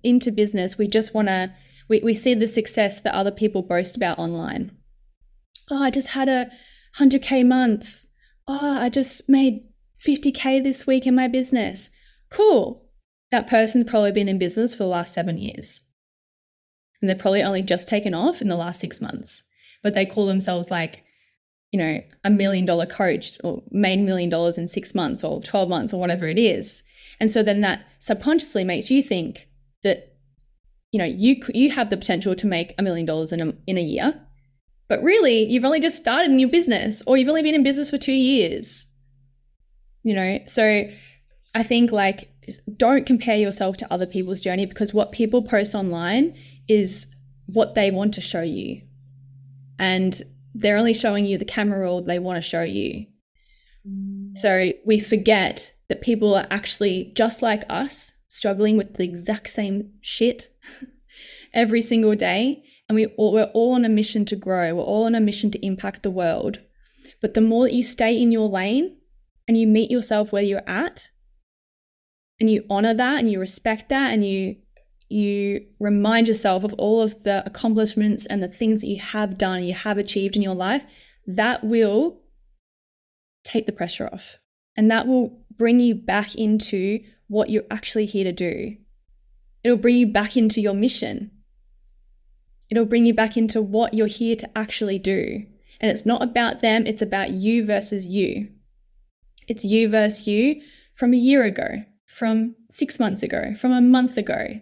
into 0.03 0.31
business, 0.31 0.79
we 0.79 0.89
just 0.89 1.15
want 1.15 1.29
to 1.29 1.53
we, 1.89 2.01
we 2.01 2.15
see 2.15 2.35
the 2.35 2.49
success 2.49 3.01
that 3.01 3.15
other 3.15 3.33
people 3.33 3.63
boast 3.63 3.97
about 3.97 4.19
online. 4.19 4.77
Oh, 5.71 5.83
I 5.83 5.91
just 5.91 6.09
had 6.09 6.29
a 6.29 6.51
100k 6.99 7.47
month 7.47 8.03
oh, 8.49 8.79
I 8.81 8.89
just 8.89 9.29
made 9.29 9.65
50K 10.05 10.63
this 10.63 10.87
week 10.87 11.07
in 11.07 11.15
my 11.15 11.29
business. 11.29 11.91
Cool. 12.31 12.85
That 13.31 13.49
person's 13.49 13.91
probably 13.91 14.13
been 14.13 14.29
in 14.29 14.39
business 14.39 14.75
for 14.75 14.85
the 14.85 14.89
last 14.89 15.15
seven 15.15 15.39
years. 15.39 15.83
And 17.01 17.09
they're 17.09 17.17
probably 17.17 17.43
only 17.43 17.63
just 17.63 17.89
taken 17.89 18.15
off 18.15 18.41
in 18.41 18.49
the 18.49 18.57
last 18.57 18.81
six 18.81 19.01
months. 19.01 19.45
But 19.83 19.95
they 19.95 20.07
call 20.07 20.27
themselves 20.27 20.71
like, 20.71 21.03
you 21.73 21.79
know, 21.79 22.01
a 22.25 22.31
million 22.31 22.65
dollar 22.65 22.87
coach 22.87 23.39
or 23.43 23.63
made 23.71 24.01
million 24.01 24.31
dollars 24.31 24.59
in 24.59 24.69
six 24.69 24.95
months 24.95 25.25
or 25.25 25.41
12 25.43 25.69
months 25.69 25.93
or 25.93 26.01
whatever 26.01 26.29
it 26.29 26.39
is. 26.39 26.83
And 27.19 27.31
so 27.31 27.43
then 27.43 27.61
that 27.63 27.85
subconsciously 28.01 28.65
makes 28.65 28.91
you 28.91 29.03
think 29.03 29.49
that, 29.83 30.15
you 30.91 30.99
know, 30.99 31.05
you, 31.05 31.43
you 31.55 31.71
have 31.71 31.91
the 31.91 31.97
potential 31.97 32.35
to 32.35 32.47
make 32.47 32.75
a 32.79 32.83
million 32.83 33.07
dollars 33.07 33.33
in 33.33 33.41
a, 33.41 33.55
in 33.67 33.79
a 33.79 33.83
year 33.83 34.21
but 34.93 35.03
really, 35.03 35.45
you've 35.45 35.65
only 35.65 35.81
just 35.81 35.97
started 35.97 36.31
in 36.31 36.39
your 36.39 36.51
business 36.51 37.03
or 37.07 37.17
you've 37.17 37.31
only 37.31 37.43
been 37.43 37.55
in 37.55 37.63
business 37.63 37.89
for 37.89 37.97
two 37.97 38.13
years. 38.13 38.87
You 40.03 40.15
know, 40.15 40.39
so 40.47 40.85
I 41.55 41.63
think 41.63 41.93
like 41.93 42.31
don't 42.77 43.07
compare 43.07 43.37
yourself 43.39 43.79
to 43.79 43.91
other 43.91 44.05
people's 44.05 44.43
journey 44.43 44.67
because 44.67 44.93
what 44.93 45.11
people 45.11 45.45
post 45.45 45.75
online 45.75 46.37
is 46.69 47.07
what 47.47 47.75
they 47.75 47.91
want 47.91 48.13
to 48.13 48.21
show 48.21 48.43
you. 48.43 48.83
And 49.79 50.21
they're 50.55 50.77
only 50.77 50.93
showing 50.93 51.25
you 51.25 51.39
the 51.39 51.47
camera 51.47 51.81
roll 51.81 52.03
they 52.03 52.19
want 52.19 52.37
to 52.37 52.47
show 52.47 52.61
you. 52.61 53.07
Mm. 53.89 54.37
So 54.37 54.73
we 54.85 55.01
forget 55.01 55.73
that 55.89 56.03
people 56.03 56.35
are 56.35 56.47
actually 56.51 57.13
just 57.17 57.41
like 57.41 57.63
us, 57.71 58.12
struggling 58.33 58.77
with 58.77 58.95
the 58.95 59.05
exact 59.05 59.49
same 59.49 59.91
shit 60.01 60.49
every 61.55 61.83
single 61.83 62.15
day 62.15 62.63
and 62.89 62.97
we 62.97 63.07
all, 63.17 63.33
we're 63.33 63.51
all 63.55 63.73
on 63.73 63.85
a 63.85 63.89
mission 63.89 64.25
to 64.27 64.37
grow. 64.37 64.75
We're 64.75 64.83
all 64.83 65.05
on 65.05 65.15
a 65.15 65.21
mission 65.21 65.51
to 65.53 65.67
impact 65.67 66.03
the 66.03 66.11
world. 66.11 66.59
But 67.21 67.35
the 67.35 67.41
more 67.41 67.67
that 67.67 67.75
you 67.75 67.83
stay 67.83 68.21
in 68.21 68.33
your 68.33 68.49
lane 68.49 68.97
and 69.49 69.57
you 69.57 69.67
meet 69.67 69.91
yourself 69.91 70.33
where 70.33 70.43
you're 70.43 70.69
at, 70.69 71.09
and 72.41 72.51
you 72.51 72.65
honor 72.69 72.93
that 72.93 73.19
and 73.21 73.31
you 73.31 73.39
respect 73.39 73.89
that 73.91 74.13
and 74.13 74.27
you 74.27 74.57
you 75.09 75.65
remind 75.79 76.27
yourself 76.27 76.65
of 76.65 76.73
all 76.75 77.01
of 77.01 77.23
the 77.23 77.43
accomplishments 77.47 78.27
and 78.27 78.43
the 78.43 78.49
things 78.49 78.81
that 78.81 78.89
you 78.89 78.99
have 78.99 79.39
done, 79.39 79.63
you 79.63 79.75
have 79.75 79.99
achieved 79.99 80.37
in 80.37 80.43
your 80.43 80.55
life, 80.55 80.85
that 81.27 81.63
will 81.63 82.21
take 83.45 83.67
the 83.67 83.73
pressure 83.73 84.09
off. 84.13 84.39
And 84.77 84.91
that 84.91 85.07
will 85.07 85.39
bring 85.57 85.81
you 85.81 85.95
back 85.95 86.35
into 86.35 87.01
what 87.33 87.49
you're 87.49 87.65
actually 87.71 88.07
here 88.07 88.25
to 88.25 88.33
do. 88.33 88.77
It'll 89.65 89.79
bring 89.79 89.97
you 89.97 90.07
back 90.07 90.37
into 90.37 90.61
your 90.61 90.75
mission. 90.75 91.31
It'll 92.71 92.85
bring 92.85 93.07
you 93.07 93.15
back 93.15 93.37
into 93.37 93.63
what 93.63 93.95
you're 93.95 94.07
here 94.07 94.37
to 94.37 94.59
actually 94.59 94.99
do. 94.99 95.47
And 95.81 95.91
it's 95.91 96.07
not 96.07 96.23
about 96.23 96.61
them, 96.61 96.87
it's 96.87 97.03
about 97.03 97.31
you 97.31 97.65
versus 97.65 98.07
you. 98.07 98.49
It's 99.49 99.65
you 99.65 99.89
versus 99.89 100.29
you 100.29 100.63
from 100.95 101.15
a 101.15 101.17
year 101.17 101.43
ago, 101.43 101.85
from 102.07 102.55
six 102.71 103.01
months 103.01 103.23
ago, 103.23 103.55
from 103.59 103.73
a 103.73 103.81
month 103.81 104.17
ago, 104.19 104.61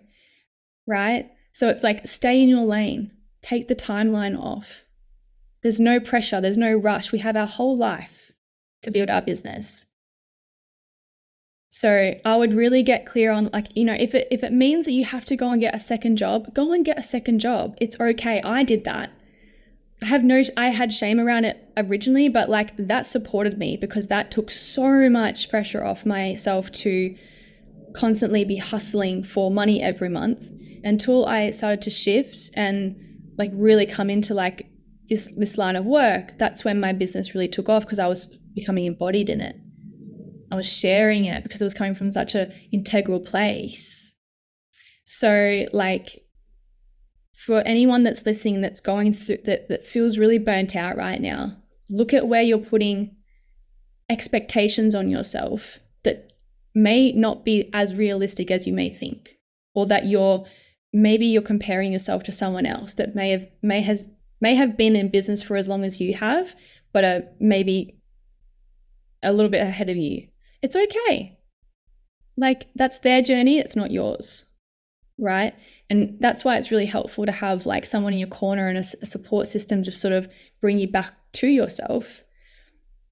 right? 0.86 1.28
So 1.52 1.68
it's 1.68 1.82
like 1.82 2.06
stay 2.06 2.40
in 2.40 2.48
your 2.48 2.64
lane, 2.64 3.10
take 3.42 3.68
the 3.68 3.74
timeline 3.74 4.38
off, 4.38 4.84
There's 5.62 5.80
no 5.80 6.00
pressure, 6.00 6.40
there's 6.40 6.56
no 6.56 6.74
rush. 6.74 7.12
We 7.12 7.18
have 7.18 7.36
our 7.36 7.46
whole 7.46 7.76
life 7.76 8.32
to 8.82 8.90
build 8.90 9.10
our 9.10 9.20
business. 9.20 9.86
So 11.72 12.14
I 12.24 12.36
would 12.36 12.52
really 12.52 12.82
get 12.82 13.06
clear 13.06 13.30
on 13.30 13.48
like, 13.52 13.68
you 13.76 13.84
know, 13.84 13.96
if 13.98 14.12
it 14.12 14.26
if 14.32 14.42
it 14.42 14.52
means 14.52 14.86
that 14.86 14.92
you 14.92 15.04
have 15.04 15.24
to 15.26 15.36
go 15.36 15.50
and 15.50 15.60
get 15.60 15.72
a 15.72 15.78
second 15.78 16.16
job, 16.16 16.52
go 16.52 16.72
and 16.72 16.84
get 16.84 16.98
a 16.98 17.02
second 17.02 17.38
job. 17.38 17.76
It's 17.80 17.98
okay. 17.98 18.42
I 18.42 18.64
did 18.64 18.82
that. 18.84 19.12
I 20.02 20.06
have 20.06 20.24
no 20.24 20.42
I 20.56 20.70
had 20.70 20.92
shame 20.92 21.20
around 21.20 21.44
it 21.44 21.62
originally, 21.76 22.28
but 22.28 22.50
like 22.50 22.76
that 22.76 23.06
supported 23.06 23.56
me 23.56 23.76
because 23.76 24.08
that 24.08 24.32
took 24.32 24.50
so 24.50 25.08
much 25.08 25.48
pressure 25.48 25.84
off 25.84 26.04
myself 26.04 26.72
to 26.72 27.14
constantly 27.94 28.44
be 28.44 28.56
hustling 28.56 29.22
for 29.22 29.48
money 29.48 29.80
every 29.80 30.08
month 30.08 30.44
until 30.82 31.26
I 31.26 31.52
started 31.52 31.82
to 31.82 31.90
shift 31.90 32.50
and 32.54 32.96
like 33.38 33.52
really 33.54 33.86
come 33.86 34.10
into 34.10 34.34
like 34.34 34.66
this 35.08 35.30
this 35.36 35.56
line 35.56 35.76
of 35.76 35.84
work. 35.84 36.36
That's 36.36 36.64
when 36.64 36.80
my 36.80 36.92
business 36.92 37.32
really 37.32 37.48
took 37.48 37.68
off 37.68 37.84
because 37.84 38.00
I 38.00 38.08
was 38.08 38.36
becoming 38.56 38.86
embodied 38.86 39.28
in 39.28 39.40
it. 39.40 39.54
I 40.50 40.56
was 40.56 40.70
sharing 40.70 41.26
it 41.26 41.42
because 41.42 41.60
it 41.60 41.64
was 41.64 41.74
coming 41.74 41.94
from 41.94 42.10
such 42.10 42.34
an 42.34 42.52
integral 42.72 43.20
place. 43.20 44.12
So, 45.04 45.66
like, 45.72 46.24
for 47.34 47.60
anyone 47.60 48.02
that's 48.02 48.26
listening 48.26 48.60
that's 48.60 48.80
going 48.80 49.12
through 49.12 49.38
that, 49.44 49.68
that 49.68 49.86
feels 49.86 50.18
really 50.18 50.38
burnt 50.38 50.76
out 50.76 50.96
right 50.96 51.20
now, 51.20 51.56
look 51.88 52.12
at 52.12 52.28
where 52.28 52.42
you're 52.42 52.58
putting 52.58 53.16
expectations 54.08 54.94
on 54.94 55.08
yourself 55.08 55.78
that 56.02 56.32
may 56.74 57.12
not 57.12 57.44
be 57.44 57.70
as 57.72 57.94
realistic 57.94 58.50
as 58.50 58.66
you 58.66 58.72
may 58.72 58.90
think, 58.90 59.30
or 59.74 59.86
that 59.86 60.06
you're 60.06 60.44
maybe 60.92 61.26
you're 61.26 61.42
comparing 61.42 61.92
yourself 61.92 62.24
to 62.24 62.32
someone 62.32 62.66
else 62.66 62.94
that 62.94 63.14
may 63.14 63.30
have 63.30 63.46
may 63.62 63.80
has 63.80 64.04
may 64.40 64.54
have 64.54 64.76
been 64.76 64.96
in 64.96 65.08
business 65.08 65.42
for 65.42 65.56
as 65.56 65.68
long 65.68 65.84
as 65.84 66.00
you 66.00 66.14
have, 66.14 66.56
but 66.92 67.04
are 67.04 67.22
maybe 67.38 67.96
a 69.22 69.32
little 69.32 69.50
bit 69.50 69.62
ahead 69.62 69.88
of 69.88 69.96
you 69.96 70.26
it's 70.62 70.76
okay. 70.76 71.38
Like 72.36 72.68
that's 72.74 72.98
their 72.98 73.22
journey, 73.22 73.58
it's 73.58 73.76
not 73.76 73.90
yours. 73.90 74.44
Right. 75.18 75.54
And 75.90 76.16
that's 76.20 76.44
why 76.44 76.56
it's 76.56 76.70
really 76.70 76.86
helpful 76.86 77.26
to 77.26 77.32
have 77.32 77.66
like 77.66 77.84
someone 77.84 78.14
in 78.14 78.18
your 78.18 78.28
corner 78.28 78.68
and 78.68 78.78
a, 78.78 78.84
a 79.02 79.06
support 79.06 79.46
system 79.46 79.82
just 79.82 80.00
sort 80.00 80.14
of 80.14 80.28
bring 80.60 80.78
you 80.78 80.88
back 80.88 81.12
to 81.34 81.46
yourself 81.46 82.22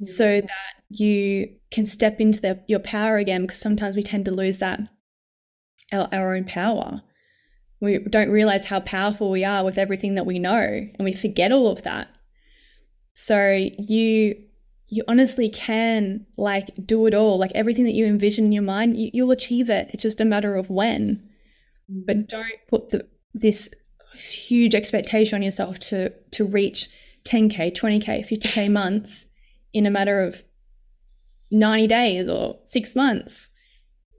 mm. 0.03 0.07
so 0.07 0.41
that 0.41 0.83
you 0.89 1.51
can 1.71 1.85
step 1.85 2.21
into 2.21 2.41
the, 2.41 2.63
your 2.67 2.79
power 2.79 3.19
again 3.19 3.43
because 3.43 3.61
sometimes 3.61 3.95
we 3.95 4.03
tend 4.03 4.25
to 4.25 4.31
lose 4.31 4.59
that 4.59 4.81
our, 5.93 6.09
our 6.13 6.35
own 6.35 6.45
power 6.45 7.03
we 7.81 7.99
don't 7.99 8.31
realize 8.31 8.65
how 8.65 8.81
powerful 8.81 9.31
we 9.31 9.45
are 9.45 9.65
with 9.65 9.79
everything 9.79 10.15
that 10.15 10.27
we 10.27 10.39
know 10.39 10.59
and 10.59 11.05
we 11.05 11.13
forget 11.13 11.53
all 11.53 11.69
of 11.69 11.83
that 11.83 12.09
so 13.15 13.55
you 13.79 14.35
you 14.89 15.05
honestly 15.07 15.51
can 15.51 16.27
like 16.37 16.71
do 16.85 17.07
it 17.07 17.15
all. 17.15 17.39
Like 17.39 17.53
everything 17.55 17.85
that 17.85 17.95
you 17.95 18.07
envision 18.07 18.47
in 18.47 18.53
your 18.53 18.63
mind 18.63 18.97
you, 18.97 19.11
you'll 19.13 19.31
achieve 19.31 19.69
it. 19.71 19.91
It's 19.93 20.03
just 20.03 20.21
a 20.21 20.25
matter 20.25 20.57
of 20.57 20.71
when. 20.71 21.29
But 21.89 22.17
mm-hmm. 22.17 22.27
don't 22.27 22.59
put 22.69 22.91
the, 22.91 23.07
this 23.35 23.71
huge 24.15 24.75
expectation 24.75 25.37
on 25.37 25.43
yourself 25.43 25.79
to 25.79 26.11
to 26.33 26.45
reach 26.45 26.89
10k 27.25 27.77
20k 27.77 28.27
50k 28.27 28.71
months 28.71 29.27
in 29.73 29.87
a 29.87 29.91
matter 29.91 30.23
of 30.23 30.43
90 31.51 31.87
days 31.87 32.29
or 32.29 32.59
6 32.65 32.97
months. 32.97 33.49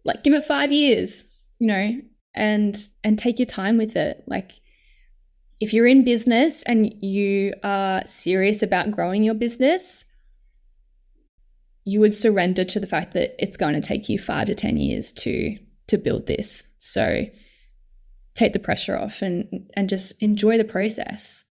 Like 0.06 0.24
give 0.24 0.34
it 0.34 0.44
5 0.44 0.72
years 0.72 1.26
you 1.60 1.68
know 1.68 2.00
and 2.34 2.78
and 3.04 3.18
take 3.18 3.40
your 3.40 3.48
time 3.48 3.78
with 3.78 3.96
it. 3.96 4.24
Like 4.28 4.52
if 5.60 5.74
you're 5.74 5.88
in 5.88 6.06
business 6.06 6.64
and 6.64 6.94
you 7.04 7.54
are 7.64 8.04
serious 8.06 8.64
about 8.64 8.92
growing 8.92 9.24
your 9.24 9.34
business 9.34 10.06
you 11.90 12.00
would 12.00 12.14
surrender 12.14 12.64
to 12.64 12.80
the 12.80 12.86
fact 12.86 13.14
that 13.14 13.34
it's 13.40 13.58
going 13.58 13.74
to 13.74 13.82
take 13.82 14.10
you 14.10 14.20
five 14.20 14.46
to 14.46 14.54
10 14.54 14.78
years 14.78 15.12
to 15.12 15.58
to 15.88 15.98
build 15.98 16.28
this. 16.28 16.64
So 16.78 17.24
take 18.36 18.54
the 18.54 18.60
pressure 18.60 18.96
off 18.96 19.24
and 19.24 19.68
and 19.74 19.90
just 19.90 20.22
enjoy 20.22 20.58
the 20.60 20.64
process. 20.64 21.44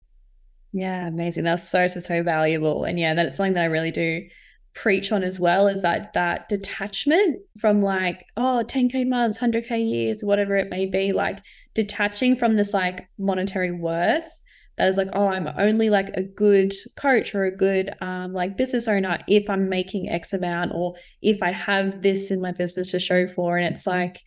Yeah, 0.72 1.08
amazing. 1.08 1.44
That's 1.44 1.66
so 1.66 1.86
so 1.86 2.00
so 2.00 2.22
valuable. 2.22 2.84
And 2.84 2.98
yeah, 2.98 3.14
that's 3.14 3.36
something 3.36 3.54
that 3.54 3.62
I 3.62 3.66
really 3.66 3.90
do 3.90 4.26
preach 4.74 5.10
on 5.10 5.22
as 5.24 5.40
well 5.40 5.68
is 5.68 5.80
that 5.80 6.12
that 6.12 6.50
detachment 6.50 7.40
from 7.58 7.80
like 7.80 8.26
oh 8.36 8.62
10k 8.66 9.08
months 9.08 9.38
100k 9.38 9.90
years 9.90 10.22
whatever 10.22 10.54
it 10.54 10.68
may 10.68 10.84
be 10.84 11.12
like 11.12 11.38
detaching 11.72 12.36
from 12.36 12.52
this 12.52 12.74
like 12.74 13.08
monetary 13.18 13.72
worth 13.72 14.28
that 14.76 14.88
is 14.88 14.96
like, 14.96 15.08
oh, 15.14 15.28
I'm 15.28 15.48
only 15.58 15.88
like 15.88 16.10
a 16.10 16.22
good 16.22 16.74
coach 16.96 17.34
or 17.34 17.44
a 17.44 17.56
good 17.56 17.94
um, 18.00 18.32
like 18.32 18.56
business 18.56 18.86
owner 18.88 19.18
if 19.26 19.48
I'm 19.48 19.68
making 19.68 20.08
X 20.08 20.32
amount 20.32 20.72
or 20.74 20.94
if 21.22 21.42
I 21.42 21.50
have 21.52 22.02
this 22.02 22.30
in 22.30 22.40
my 22.40 22.52
business 22.52 22.90
to 22.90 23.00
show 23.00 23.26
for. 23.26 23.56
And 23.56 23.74
it's 23.74 23.86
like, 23.86 24.20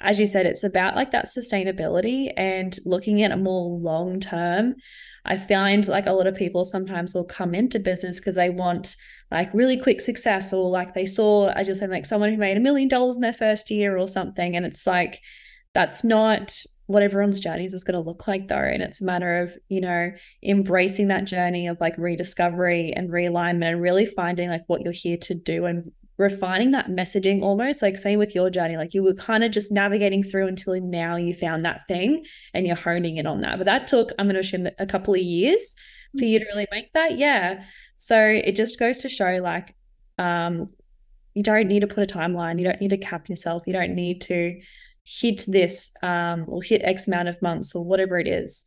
as 0.00 0.18
you 0.18 0.26
said, 0.26 0.46
it's 0.46 0.64
about 0.64 0.96
like 0.96 1.10
that 1.10 1.26
sustainability 1.26 2.32
and 2.36 2.76
looking 2.86 3.22
at 3.22 3.32
a 3.32 3.36
more 3.36 3.78
long 3.78 4.20
term. 4.20 4.76
I 5.26 5.36
find 5.36 5.86
like 5.86 6.06
a 6.06 6.12
lot 6.12 6.26
of 6.26 6.34
people 6.34 6.64
sometimes 6.64 7.14
will 7.14 7.26
come 7.26 7.54
into 7.54 7.78
business 7.78 8.18
because 8.18 8.36
they 8.36 8.48
want 8.48 8.96
like 9.30 9.52
really 9.52 9.76
quick 9.76 10.00
success 10.00 10.54
or 10.54 10.70
like 10.70 10.94
they 10.94 11.04
saw, 11.04 11.48
as 11.50 11.68
you're 11.68 11.74
saying, 11.74 11.90
like 11.90 12.06
someone 12.06 12.30
who 12.30 12.38
made 12.38 12.56
a 12.56 12.60
million 12.60 12.88
dollars 12.88 13.16
in 13.16 13.20
their 13.20 13.34
first 13.34 13.70
year 13.70 13.98
or 13.98 14.08
something. 14.08 14.56
And 14.56 14.64
it's 14.64 14.86
like, 14.86 15.20
that's 15.74 16.02
not 16.02 16.58
what 16.90 17.04
everyone's 17.04 17.38
journeys 17.38 17.72
is 17.72 17.84
going 17.84 17.94
to 17.94 18.08
look 18.08 18.26
like 18.26 18.48
though 18.48 18.56
and 18.56 18.82
it's 18.82 19.00
a 19.00 19.04
matter 19.04 19.42
of 19.42 19.56
you 19.68 19.80
know 19.80 20.10
embracing 20.42 21.06
that 21.06 21.24
journey 21.24 21.68
of 21.68 21.80
like 21.80 21.96
rediscovery 21.96 22.92
and 22.94 23.10
realignment 23.10 23.70
and 23.70 23.80
really 23.80 24.04
finding 24.04 24.48
like 24.48 24.64
what 24.66 24.80
you're 24.80 24.92
here 24.92 25.16
to 25.16 25.32
do 25.32 25.66
and 25.66 25.92
refining 26.18 26.72
that 26.72 26.88
messaging 26.88 27.42
almost 27.42 27.80
like 27.80 27.96
same 27.96 28.18
with 28.18 28.34
your 28.34 28.50
journey 28.50 28.76
like 28.76 28.92
you 28.92 29.04
were 29.04 29.14
kind 29.14 29.44
of 29.44 29.52
just 29.52 29.70
navigating 29.70 30.20
through 30.20 30.48
until 30.48 30.78
now 30.80 31.14
you 31.14 31.32
found 31.32 31.64
that 31.64 31.82
thing 31.86 32.24
and 32.54 32.66
you're 32.66 32.74
honing 32.74 33.18
in 33.18 33.26
on 33.26 33.40
that 33.40 33.56
but 33.56 33.66
that 33.66 33.86
took 33.86 34.10
i'm 34.18 34.26
going 34.26 34.34
to 34.34 34.40
assume 34.40 34.66
a 34.80 34.86
couple 34.86 35.14
of 35.14 35.20
years 35.20 35.76
for 36.18 36.24
you 36.24 36.40
to 36.40 36.44
really 36.46 36.66
make 36.72 36.92
that 36.92 37.18
yeah. 37.18 37.62
So 37.98 38.20
it 38.20 38.56
just 38.56 38.80
goes 38.80 38.98
to 38.98 39.08
show 39.08 39.38
like 39.40 39.76
um 40.18 40.66
you 41.34 41.42
don't 41.44 41.68
need 41.68 41.80
to 41.80 41.86
put 41.86 42.10
a 42.10 42.12
timeline 42.12 42.58
you 42.58 42.64
don't 42.64 42.80
need 42.80 42.90
to 42.90 42.98
cap 42.98 43.28
yourself 43.28 43.62
you 43.66 43.72
don't 43.72 43.94
need 43.94 44.20
to 44.20 44.60
hit 45.18 45.44
this 45.48 45.92
um, 46.02 46.44
or 46.46 46.62
hit 46.62 46.82
X 46.84 47.06
amount 47.06 47.28
of 47.28 47.40
months 47.42 47.74
or 47.74 47.84
whatever 47.84 48.18
it 48.18 48.28
is. 48.28 48.64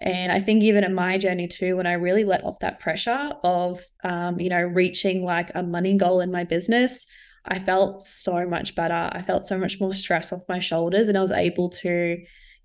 And 0.00 0.32
I 0.32 0.40
think 0.40 0.62
even 0.62 0.82
in 0.82 0.94
my 0.94 1.18
journey 1.18 1.46
too, 1.46 1.76
when 1.76 1.86
I 1.86 1.92
really 1.92 2.24
let 2.24 2.42
off 2.42 2.58
that 2.60 2.80
pressure 2.80 3.32
of, 3.44 3.80
um, 4.02 4.40
you 4.40 4.48
know, 4.48 4.60
reaching 4.60 5.22
like 5.22 5.52
a 5.54 5.62
money 5.62 5.96
goal 5.96 6.20
in 6.20 6.32
my 6.32 6.42
business, 6.42 7.06
I 7.46 7.58
felt 7.58 8.04
so 8.04 8.46
much 8.46 8.74
better. 8.74 9.10
I 9.12 9.22
felt 9.22 9.46
so 9.46 9.56
much 9.56 9.78
more 9.78 9.92
stress 9.92 10.32
off 10.32 10.40
my 10.48 10.58
shoulders, 10.58 11.08
and 11.08 11.18
I 11.18 11.20
was 11.20 11.30
able 11.30 11.68
to, 11.70 12.16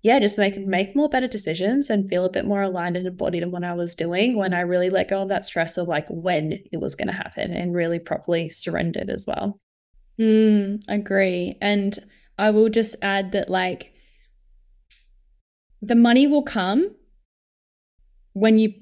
yeah, 0.02 0.18
just 0.18 0.38
make 0.38 0.56
make 0.66 0.96
more 0.96 1.08
better 1.08 1.28
decisions 1.28 1.90
and 1.90 2.08
feel 2.08 2.24
a 2.24 2.32
bit 2.32 2.46
more 2.46 2.62
aligned 2.62 2.96
and 2.96 3.06
embodied 3.06 3.42
in 3.42 3.50
what 3.50 3.62
I 3.62 3.74
was 3.74 3.94
doing 3.94 4.36
when 4.36 4.54
I 4.54 4.60
really 4.60 4.90
let 4.90 5.10
go 5.10 5.22
of 5.22 5.28
that 5.28 5.44
stress 5.44 5.76
of 5.76 5.86
like 5.86 6.06
when 6.08 6.58
it 6.72 6.80
was 6.80 6.94
going 6.94 7.08
to 7.08 7.14
happen 7.14 7.52
and 7.52 7.74
really 7.74 7.98
properly 7.98 8.48
surrendered 8.48 9.10
as 9.10 9.26
well. 9.26 9.60
Mm, 10.18 10.82
agree. 10.88 11.56
And 11.60 11.98
I 12.40 12.50
will 12.50 12.70
just 12.70 12.96
add 13.02 13.32
that 13.32 13.50
like 13.50 13.92
the 15.82 15.94
money 15.94 16.26
will 16.26 16.42
come 16.42 16.90
when 18.32 18.58
you 18.58 18.72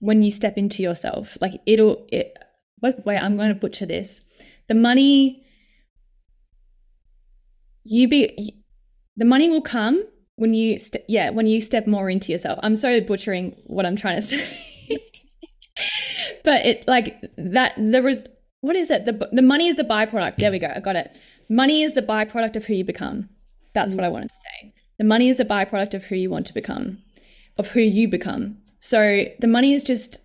when 0.00 0.22
you 0.22 0.30
step 0.30 0.58
into 0.58 0.82
yourself. 0.82 1.38
Like 1.40 1.60
it'll 1.66 2.06
it 2.10 2.36
wait, 2.82 3.18
I'm 3.18 3.36
going 3.36 3.50
to 3.50 3.54
butcher 3.54 3.86
this. 3.86 4.22
The 4.68 4.74
money 4.74 5.44
you 7.84 8.08
be 8.08 8.54
the 9.16 9.24
money 9.24 9.48
will 9.48 9.62
come 9.62 10.04
when 10.34 10.52
you 10.52 10.78
st- 10.78 11.04
yeah 11.08 11.30
when 11.30 11.46
you 11.46 11.60
step 11.60 11.86
more 11.86 12.10
into 12.10 12.32
yourself. 12.32 12.58
I'm 12.62 12.76
so 12.76 13.00
butchering 13.00 13.56
what 13.66 13.86
i'm 13.86 13.96
trying 13.96 14.16
to 14.16 14.22
say. 14.22 14.44
But 16.44 16.66
it 16.66 16.88
like 16.88 17.20
that 17.36 17.74
there 17.78 18.02
was 18.02 18.26
what 18.62 18.76
is 18.76 18.90
it? 18.90 19.06
The, 19.06 19.28
the 19.32 19.42
money 19.42 19.68
is 19.68 19.76
the 19.76 19.84
byproduct. 19.84 20.36
There 20.36 20.50
we 20.50 20.58
go 20.58 20.72
i 20.74 20.80
got 20.80 20.96
it 20.96 21.16
money 21.50 21.82
is 21.82 21.92
the 21.92 22.02
byproduct 22.02 22.56
of 22.56 22.64
who 22.64 22.74
you 22.74 22.84
become. 22.84 23.28
That's 23.74 23.92
mm. 23.92 23.96
what 23.96 24.04
I 24.04 24.08
wanted 24.08 24.28
to 24.28 24.34
say. 24.36 24.72
The 24.98 25.04
money 25.04 25.28
is 25.28 25.36
the 25.36 25.44
byproduct 25.44 25.94
of 25.94 26.04
who 26.04 26.14
you 26.16 26.30
want 26.30 26.46
to 26.46 26.54
become, 26.54 26.98
of 27.58 27.68
who 27.68 27.80
you 27.80 28.08
become. 28.08 28.56
So 28.78 29.24
the 29.40 29.46
money 29.46 29.74
is 29.74 29.82
just 29.82 30.20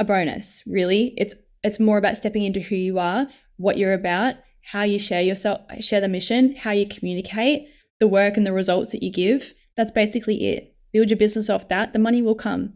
a 0.00 0.04
bonus, 0.04 0.64
really. 0.66 1.14
It's 1.16 1.34
it's 1.62 1.80
more 1.80 1.98
about 1.98 2.16
stepping 2.16 2.44
into 2.44 2.60
who 2.60 2.74
you 2.74 2.98
are, 2.98 3.26
what 3.56 3.78
you're 3.78 3.94
about, 3.94 4.34
how 4.62 4.82
you 4.82 4.98
share 4.98 5.22
yourself, 5.22 5.60
share 5.80 6.00
the 6.00 6.08
mission, 6.08 6.54
how 6.56 6.72
you 6.72 6.86
communicate, 6.86 7.68
the 8.00 8.08
work 8.08 8.36
and 8.36 8.46
the 8.46 8.52
results 8.52 8.92
that 8.92 9.02
you 9.02 9.12
give. 9.12 9.54
That's 9.76 9.92
basically 9.92 10.48
it. 10.48 10.74
Build 10.92 11.10
your 11.10 11.16
business 11.16 11.48
off 11.48 11.68
that. 11.68 11.92
The 11.92 11.98
money 11.98 12.22
will 12.22 12.34
come. 12.34 12.74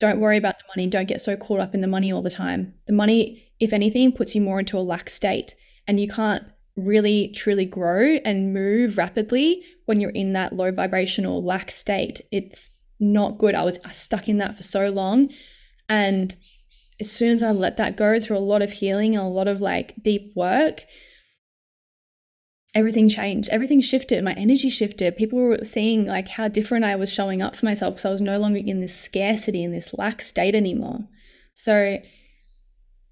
Don't 0.00 0.20
worry 0.20 0.38
about 0.38 0.58
the 0.58 0.64
money. 0.74 0.88
Don't 0.88 1.08
get 1.08 1.20
so 1.20 1.36
caught 1.36 1.60
up 1.60 1.74
in 1.74 1.80
the 1.80 1.86
money 1.86 2.12
all 2.12 2.22
the 2.22 2.30
time. 2.30 2.74
The 2.86 2.92
money, 2.92 3.44
if 3.60 3.72
anything, 3.72 4.10
puts 4.12 4.34
you 4.34 4.40
more 4.40 4.58
into 4.58 4.78
a 4.78 4.80
lack 4.80 5.08
state 5.08 5.54
and 5.86 6.00
you 6.00 6.08
can't 6.08 6.44
really 6.76 7.28
truly 7.28 7.64
grow 7.64 8.18
and 8.24 8.52
move 8.52 8.98
rapidly 8.98 9.62
when 9.86 10.00
you're 10.00 10.10
in 10.10 10.32
that 10.32 10.52
low 10.52 10.72
vibrational 10.72 11.42
lack 11.42 11.70
state. 11.70 12.20
It's 12.32 12.70
not 12.98 13.38
good. 13.38 13.54
I 13.54 13.64
was 13.64 13.78
stuck 13.92 14.28
in 14.28 14.38
that 14.38 14.56
for 14.56 14.62
so 14.62 14.88
long. 14.88 15.30
And 15.88 16.36
as 17.00 17.10
soon 17.10 17.30
as 17.30 17.42
I 17.42 17.50
let 17.50 17.76
that 17.76 17.96
go 17.96 18.18
through 18.18 18.38
a 18.38 18.38
lot 18.38 18.62
of 18.62 18.72
healing 18.72 19.16
and 19.16 19.24
a 19.24 19.28
lot 19.28 19.48
of 19.48 19.60
like 19.60 19.94
deep 20.02 20.32
work, 20.34 20.84
everything 22.74 23.08
changed. 23.08 23.50
Everything 23.50 23.80
shifted. 23.80 24.22
My 24.24 24.34
energy 24.34 24.68
shifted. 24.68 25.16
People 25.16 25.38
were 25.38 25.64
seeing 25.64 26.06
like 26.06 26.28
how 26.28 26.48
different 26.48 26.84
I 26.84 26.96
was 26.96 27.12
showing 27.12 27.40
up 27.40 27.54
for 27.54 27.66
myself 27.66 27.94
because 27.94 28.04
I 28.04 28.10
was 28.10 28.20
no 28.20 28.38
longer 28.38 28.60
in 28.64 28.80
this 28.80 28.98
scarcity 28.98 29.62
in 29.62 29.72
this 29.72 29.94
lack 29.94 30.22
state 30.22 30.54
anymore. 30.54 31.00
So 31.54 31.98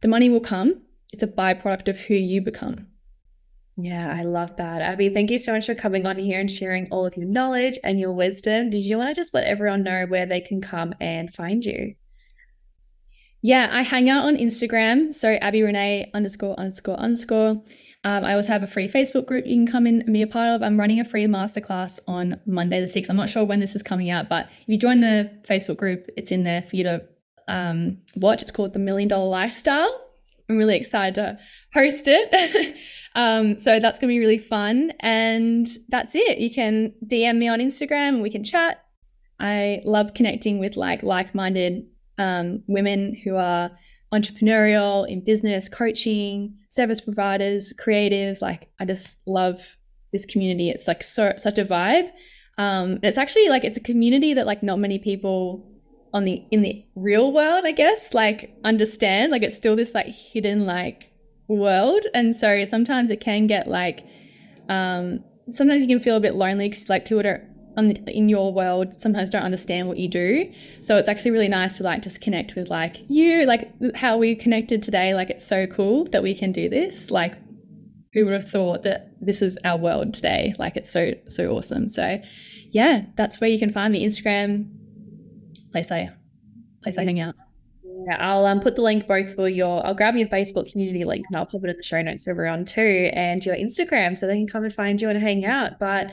the 0.00 0.08
money 0.08 0.28
will 0.28 0.40
come. 0.40 0.82
It's 1.12 1.22
a 1.22 1.28
byproduct 1.28 1.88
of 1.88 2.00
who 2.00 2.14
you 2.14 2.40
become. 2.40 2.88
Yeah, 3.76 4.14
I 4.14 4.22
love 4.22 4.56
that. 4.56 4.82
Abbey, 4.82 5.08
thank 5.08 5.30
you 5.30 5.38
so 5.38 5.52
much 5.52 5.66
for 5.66 5.74
coming 5.74 6.06
on 6.06 6.18
here 6.18 6.38
and 6.38 6.50
sharing 6.50 6.88
all 6.90 7.06
of 7.06 7.16
your 7.16 7.26
knowledge 7.26 7.78
and 7.82 7.98
your 7.98 8.12
wisdom. 8.12 8.68
Did 8.68 8.84
you 8.84 8.98
want 8.98 9.08
to 9.08 9.14
just 9.14 9.32
let 9.32 9.44
everyone 9.44 9.82
know 9.82 10.04
where 10.06 10.26
they 10.26 10.40
can 10.40 10.60
come 10.60 10.94
and 11.00 11.32
find 11.32 11.64
you? 11.64 11.94
Yeah, 13.40 13.70
I 13.72 13.82
hang 13.82 14.08
out 14.08 14.24
on 14.24 14.36
Instagram. 14.36 15.12
So 15.14 15.32
Abbey 15.34 15.62
Renee 15.62 16.10
underscore 16.14 16.58
underscore 16.60 16.96
underscore. 16.96 17.62
Um, 18.04 18.24
I 18.24 18.34
also 18.34 18.52
have 18.52 18.62
a 18.62 18.68
free 18.68 18.88
Facebook 18.88 19.26
group 19.26 19.46
you 19.46 19.56
can 19.56 19.66
come 19.66 19.86
in 19.86 20.02
and 20.02 20.12
be 20.12 20.22
a 20.22 20.26
part 20.26 20.50
of. 20.50 20.62
I'm 20.62 20.78
running 20.78 21.00
a 21.00 21.04
free 21.04 21.26
masterclass 21.26 21.98
on 22.06 22.40
Monday 22.46 22.80
the 22.80 22.86
6th. 22.86 23.08
I'm 23.08 23.16
not 23.16 23.28
sure 23.28 23.44
when 23.44 23.60
this 23.60 23.74
is 23.74 23.82
coming 23.82 24.10
out, 24.10 24.28
but 24.28 24.46
if 24.46 24.68
you 24.68 24.76
join 24.76 25.00
the 25.00 25.30
Facebook 25.48 25.76
group, 25.76 26.08
it's 26.16 26.30
in 26.30 26.44
there 26.44 26.62
for 26.62 26.76
you 26.76 26.84
to 26.84 27.02
um, 27.48 27.98
watch. 28.16 28.42
It's 28.42 28.50
called 28.50 28.72
The 28.72 28.80
Million 28.80 29.08
Dollar 29.08 29.28
Lifestyle. 29.28 30.00
I'm 30.48 30.56
really 30.56 30.76
excited 30.76 31.14
to 31.16 31.38
host 31.72 32.04
it. 32.06 32.76
um, 33.14 33.56
so 33.56 33.80
that's 33.80 33.98
going 33.98 34.08
to 34.08 34.14
be 34.14 34.18
really 34.18 34.38
fun. 34.38 34.92
And 35.00 35.66
that's 35.88 36.14
it. 36.14 36.38
You 36.38 36.52
can 36.52 36.92
DM 37.06 37.38
me 37.38 37.48
on 37.48 37.60
Instagram 37.60 38.08
and 38.08 38.22
we 38.22 38.30
can 38.30 38.44
chat. 38.44 38.84
I 39.40 39.82
love 39.84 40.14
connecting 40.14 40.58
with 40.58 40.76
like 40.76 41.02
like-minded 41.02 41.86
um, 42.18 42.62
women 42.68 43.14
who 43.24 43.36
are 43.36 43.70
entrepreneurial 44.12 45.08
in 45.08 45.24
business, 45.24 45.68
coaching, 45.68 46.56
service 46.68 47.00
providers, 47.00 47.72
creatives. 47.78 48.42
Like 48.42 48.70
I 48.78 48.84
just 48.84 49.18
love 49.26 49.76
this 50.12 50.26
community. 50.26 50.70
It's 50.70 50.86
like 50.86 51.02
so 51.02 51.32
such 51.38 51.58
a 51.58 51.64
vibe. 51.64 52.10
Um, 52.58 52.98
it's 53.02 53.18
actually 53.18 53.48
like 53.48 53.64
it's 53.64 53.78
a 53.78 53.80
community 53.80 54.34
that 54.34 54.46
like 54.46 54.62
not 54.62 54.78
many 54.78 54.98
people 54.98 55.66
on 56.14 56.24
the 56.24 56.44
in 56.50 56.62
the 56.62 56.84
real 56.94 57.32
world, 57.32 57.64
I 57.64 57.72
guess, 57.72 58.12
like 58.14 58.54
understand. 58.64 59.32
Like 59.32 59.42
it's 59.42 59.56
still 59.56 59.74
this 59.74 59.94
like 59.94 60.06
hidden 60.06 60.66
like 60.66 61.11
world, 61.56 62.04
and 62.14 62.34
so 62.34 62.64
sometimes 62.64 63.10
it 63.10 63.20
can 63.20 63.46
get 63.46 63.68
like 63.68 64.04
um, 64.68 65.22
sometimes 65.50 65.82
you 65.82 65.88
can 65.88 66.00
feel 66.00 66.16
a 66.16 66.20
bit 66.20 66.34
lonely 66.34 66.68
because 66.68 66.88
like 66.88 67.04
people 67.04 67.22
don't 67.22 67.42
on 67.76 67.88
the, 67.88 67.94
in 68.10 68.28
your 68.28 68.52
world 68.52 69.00
sometimes 69.00 69.30
don't 69.30 69.42
understand 69.42 69.88
what 69.88 69.96
you 69.96 70.08
do. 70.08 70.50
So 70.82 70.96
it's 70.96 71.08
actually 71.08 71.30
really 71.30 71.48
nice 71.48 71.78
to 71.78 71.84
like 71.84 72.02
just 72.02 72.20
connect 72.20 72.54
with 72.54 72.70
like 72.70 72.98
you, 73.08 73.44
like 73.46 73.70
how 73.94 74.18
we 74.18 74.34
connected 74.34 74.82
today. 74.82 75.14
Like 75.14 75.30
it's 75.30 75.46
so 75.46 75.66
cool 75.66 76.04
that 76.10 76.22
we 76.22 76.34
can 76.34 76.52
do 76.52 76.68
this. 76.68 77.10
Like 77.10 77.34
who 78.12 78.24
would 78.24 78.34
have 78.34 78.50
thought 78.50 78.82
that 78.82 79.12
this 79.20 79.40
is 79.40 79.58
our 79.64 79.78
world 79.78 80.14
today? 80.14 80.54
Like 80.58 80.76
it's 80.76 80.90
so 80.90 81.12
so 81.26 81.50
awesome. 81.50 81.88
So 81.88 82.20
yeah, 82.70 83.06
that's 83.16 83.40
where 83.40 83.50
you 83.50 83.58
can 83.58 83.72
find 83.72 83.92
me. 83.92 84.04
Instagram, 84.04 84.70
place 85.70 85.90
I 85.90 86.10
place 86.82 86.98
I 86.98 87.04
hang 87.04 87.20
out. 87.20 87.34
Yeah, 88.06 88.16
I'll 88.18 88.46
um, 88.46 88.60
put 88.60 88.76
the 88.76 88.82
link 88.82 89.06
both 89.06 89.34
for 89.34 89.48
your. 89.48 89.84
I'll 89.86 89.94
grab 89.94 90.16
your 90.16 90.28
Facebook 90.28 90.70
community 90.70 91.04
link 91.04 91.24
and 91.28 91.36
I'll 91.36 91.46
pop 91.46 91.62
it 91.64 91.70
in 91.70 91.76
the 91.76 91.82
show 91.82 92.02
notes 92.02 92.24
for 92.24 92.30
everyone 92.30 92.64
too, 92.64 93.10
and 93.12 93.44
your 93.44 93.54
Instagram 93.54 94.16
so 94.16 94.26
they 94.26 94.36
can 94.36 94.48
come 94.48 94.64
and 94.64 94.74
find 94.74 95.00
you 95.00 95.08
and 95.08 95.20
hang 95.20 95.44
out. 95.44 95.78
But 95.78 96.10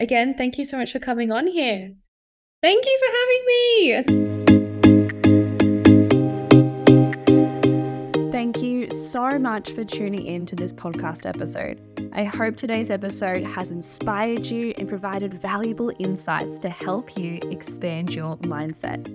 again, 0.00 0.34
thank 0.34 0.56
you 0.58 0.64
so 0.64 0.78
much 0.78 0.92
for 0.92 0.98
coming 0.98 1.30
on 1.32 1.46
here. 1.46 1.92
Thank 2.62 2.86
you 2.86 2.98
for 2.98 3.06
having 3.20 3.44
me. 3.46 4.36
Thank 8.32 8.62
you 8.62 8.90
so 8.90 9.38
much 9.38 9.72
for 9.72 9.84
tuning 9.84 10.24
in 10.24 10.46
to 10.46 10.56
this 10.56 10.72
podcast 10.72 11.26
episode. 11.26 11.80
I 12.12 12.24
hope 12.24 12.56
today's 12.56 12.90
episode 12.90 13.44
has 13.44 13.70
inspired 13.70 14.46
you 14.46 14.72
and 14.78 14.88
provided 14.88 15.34
valuable 15.34 15.92
insights 15.98 16.58
to 16.60 16.70
help 16.70 17.18
you 17.18 17.40
expand 17.50 18.14
your 18.14 18.38
mindset. 18.38 19.06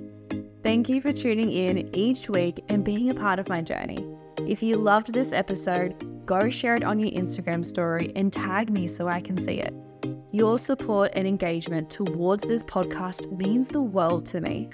Thank 0.64 0.90
you 0.90 1.02
for 1.02 1.12
tuning 1.12 1.52
in 1.52 1.94
each 1.96 2.30
week 2.30 2.64
and 2.70 2.84
being 2.84 3.10
a 3.10 3.16
part 3.16 3.40
of 3.40 3.50
my 3.50 3.62
journey. 3.62 4.06
If 4.48 4.64
you 4.64 4.78
loved 4.78 5.14
this 5.14 5.34
episode, 5.34 6.26
go 6.26 6.50
share 6.50 6.76
it 6.76 6.84
on 6.84 7.00
your 7.00 7.12
Instagram 7.12 7.66
story 7.66 8.12
and 8.16 8.32
tag 8.32 8.70
me 8.70 8.88
so 8.88 9.08
I 9.08 9.22
can 9.22 9.38
see 9.38 9.60
it. 9.60 9.74
Your 10.32 10.58
support 10.58 11.12
and 11.14 11.28
engagement 11.28 11.90
towards 11.90 12.44
this 12.44 12.64
podcast 12.64 13.32
means 13.38 13.68
the 13.68 13.82
world 13.82 14.26
to 14.28 14.40
me. 14.40 14.70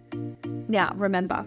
Now, 0.67 0.93
remember, 0.95 1.45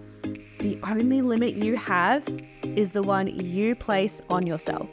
the 0.58 0.78
only 0.82 1.22
limit 1.22 1.54
you 1.54 1.76
have 1.76 2.26
is 2.64 2.92
the 2.92 3.02
one 3.02 3.28
you 3.28 3.74
place 3.74 4.20
on 4.28 4.46
yourself. 4.46 4.88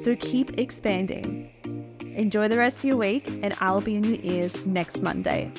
So 0.00 0.16
keep 0.16 0.58
expanding. 0.58 1.50
Enjoy 2.16 2.48
the 2.48 2.56
rest 2.56 2.78
of 2.78 2.84
your 2.84 2.96
week, 2.96 3.26
and 3.42 3.54
I'll 3.60 3.80
be 3.80 3.96
in 3.96 4.04
your 4.04 4.18
ears 4.22 4.64
next 4.64 5.02
Monday. 5.02 5.52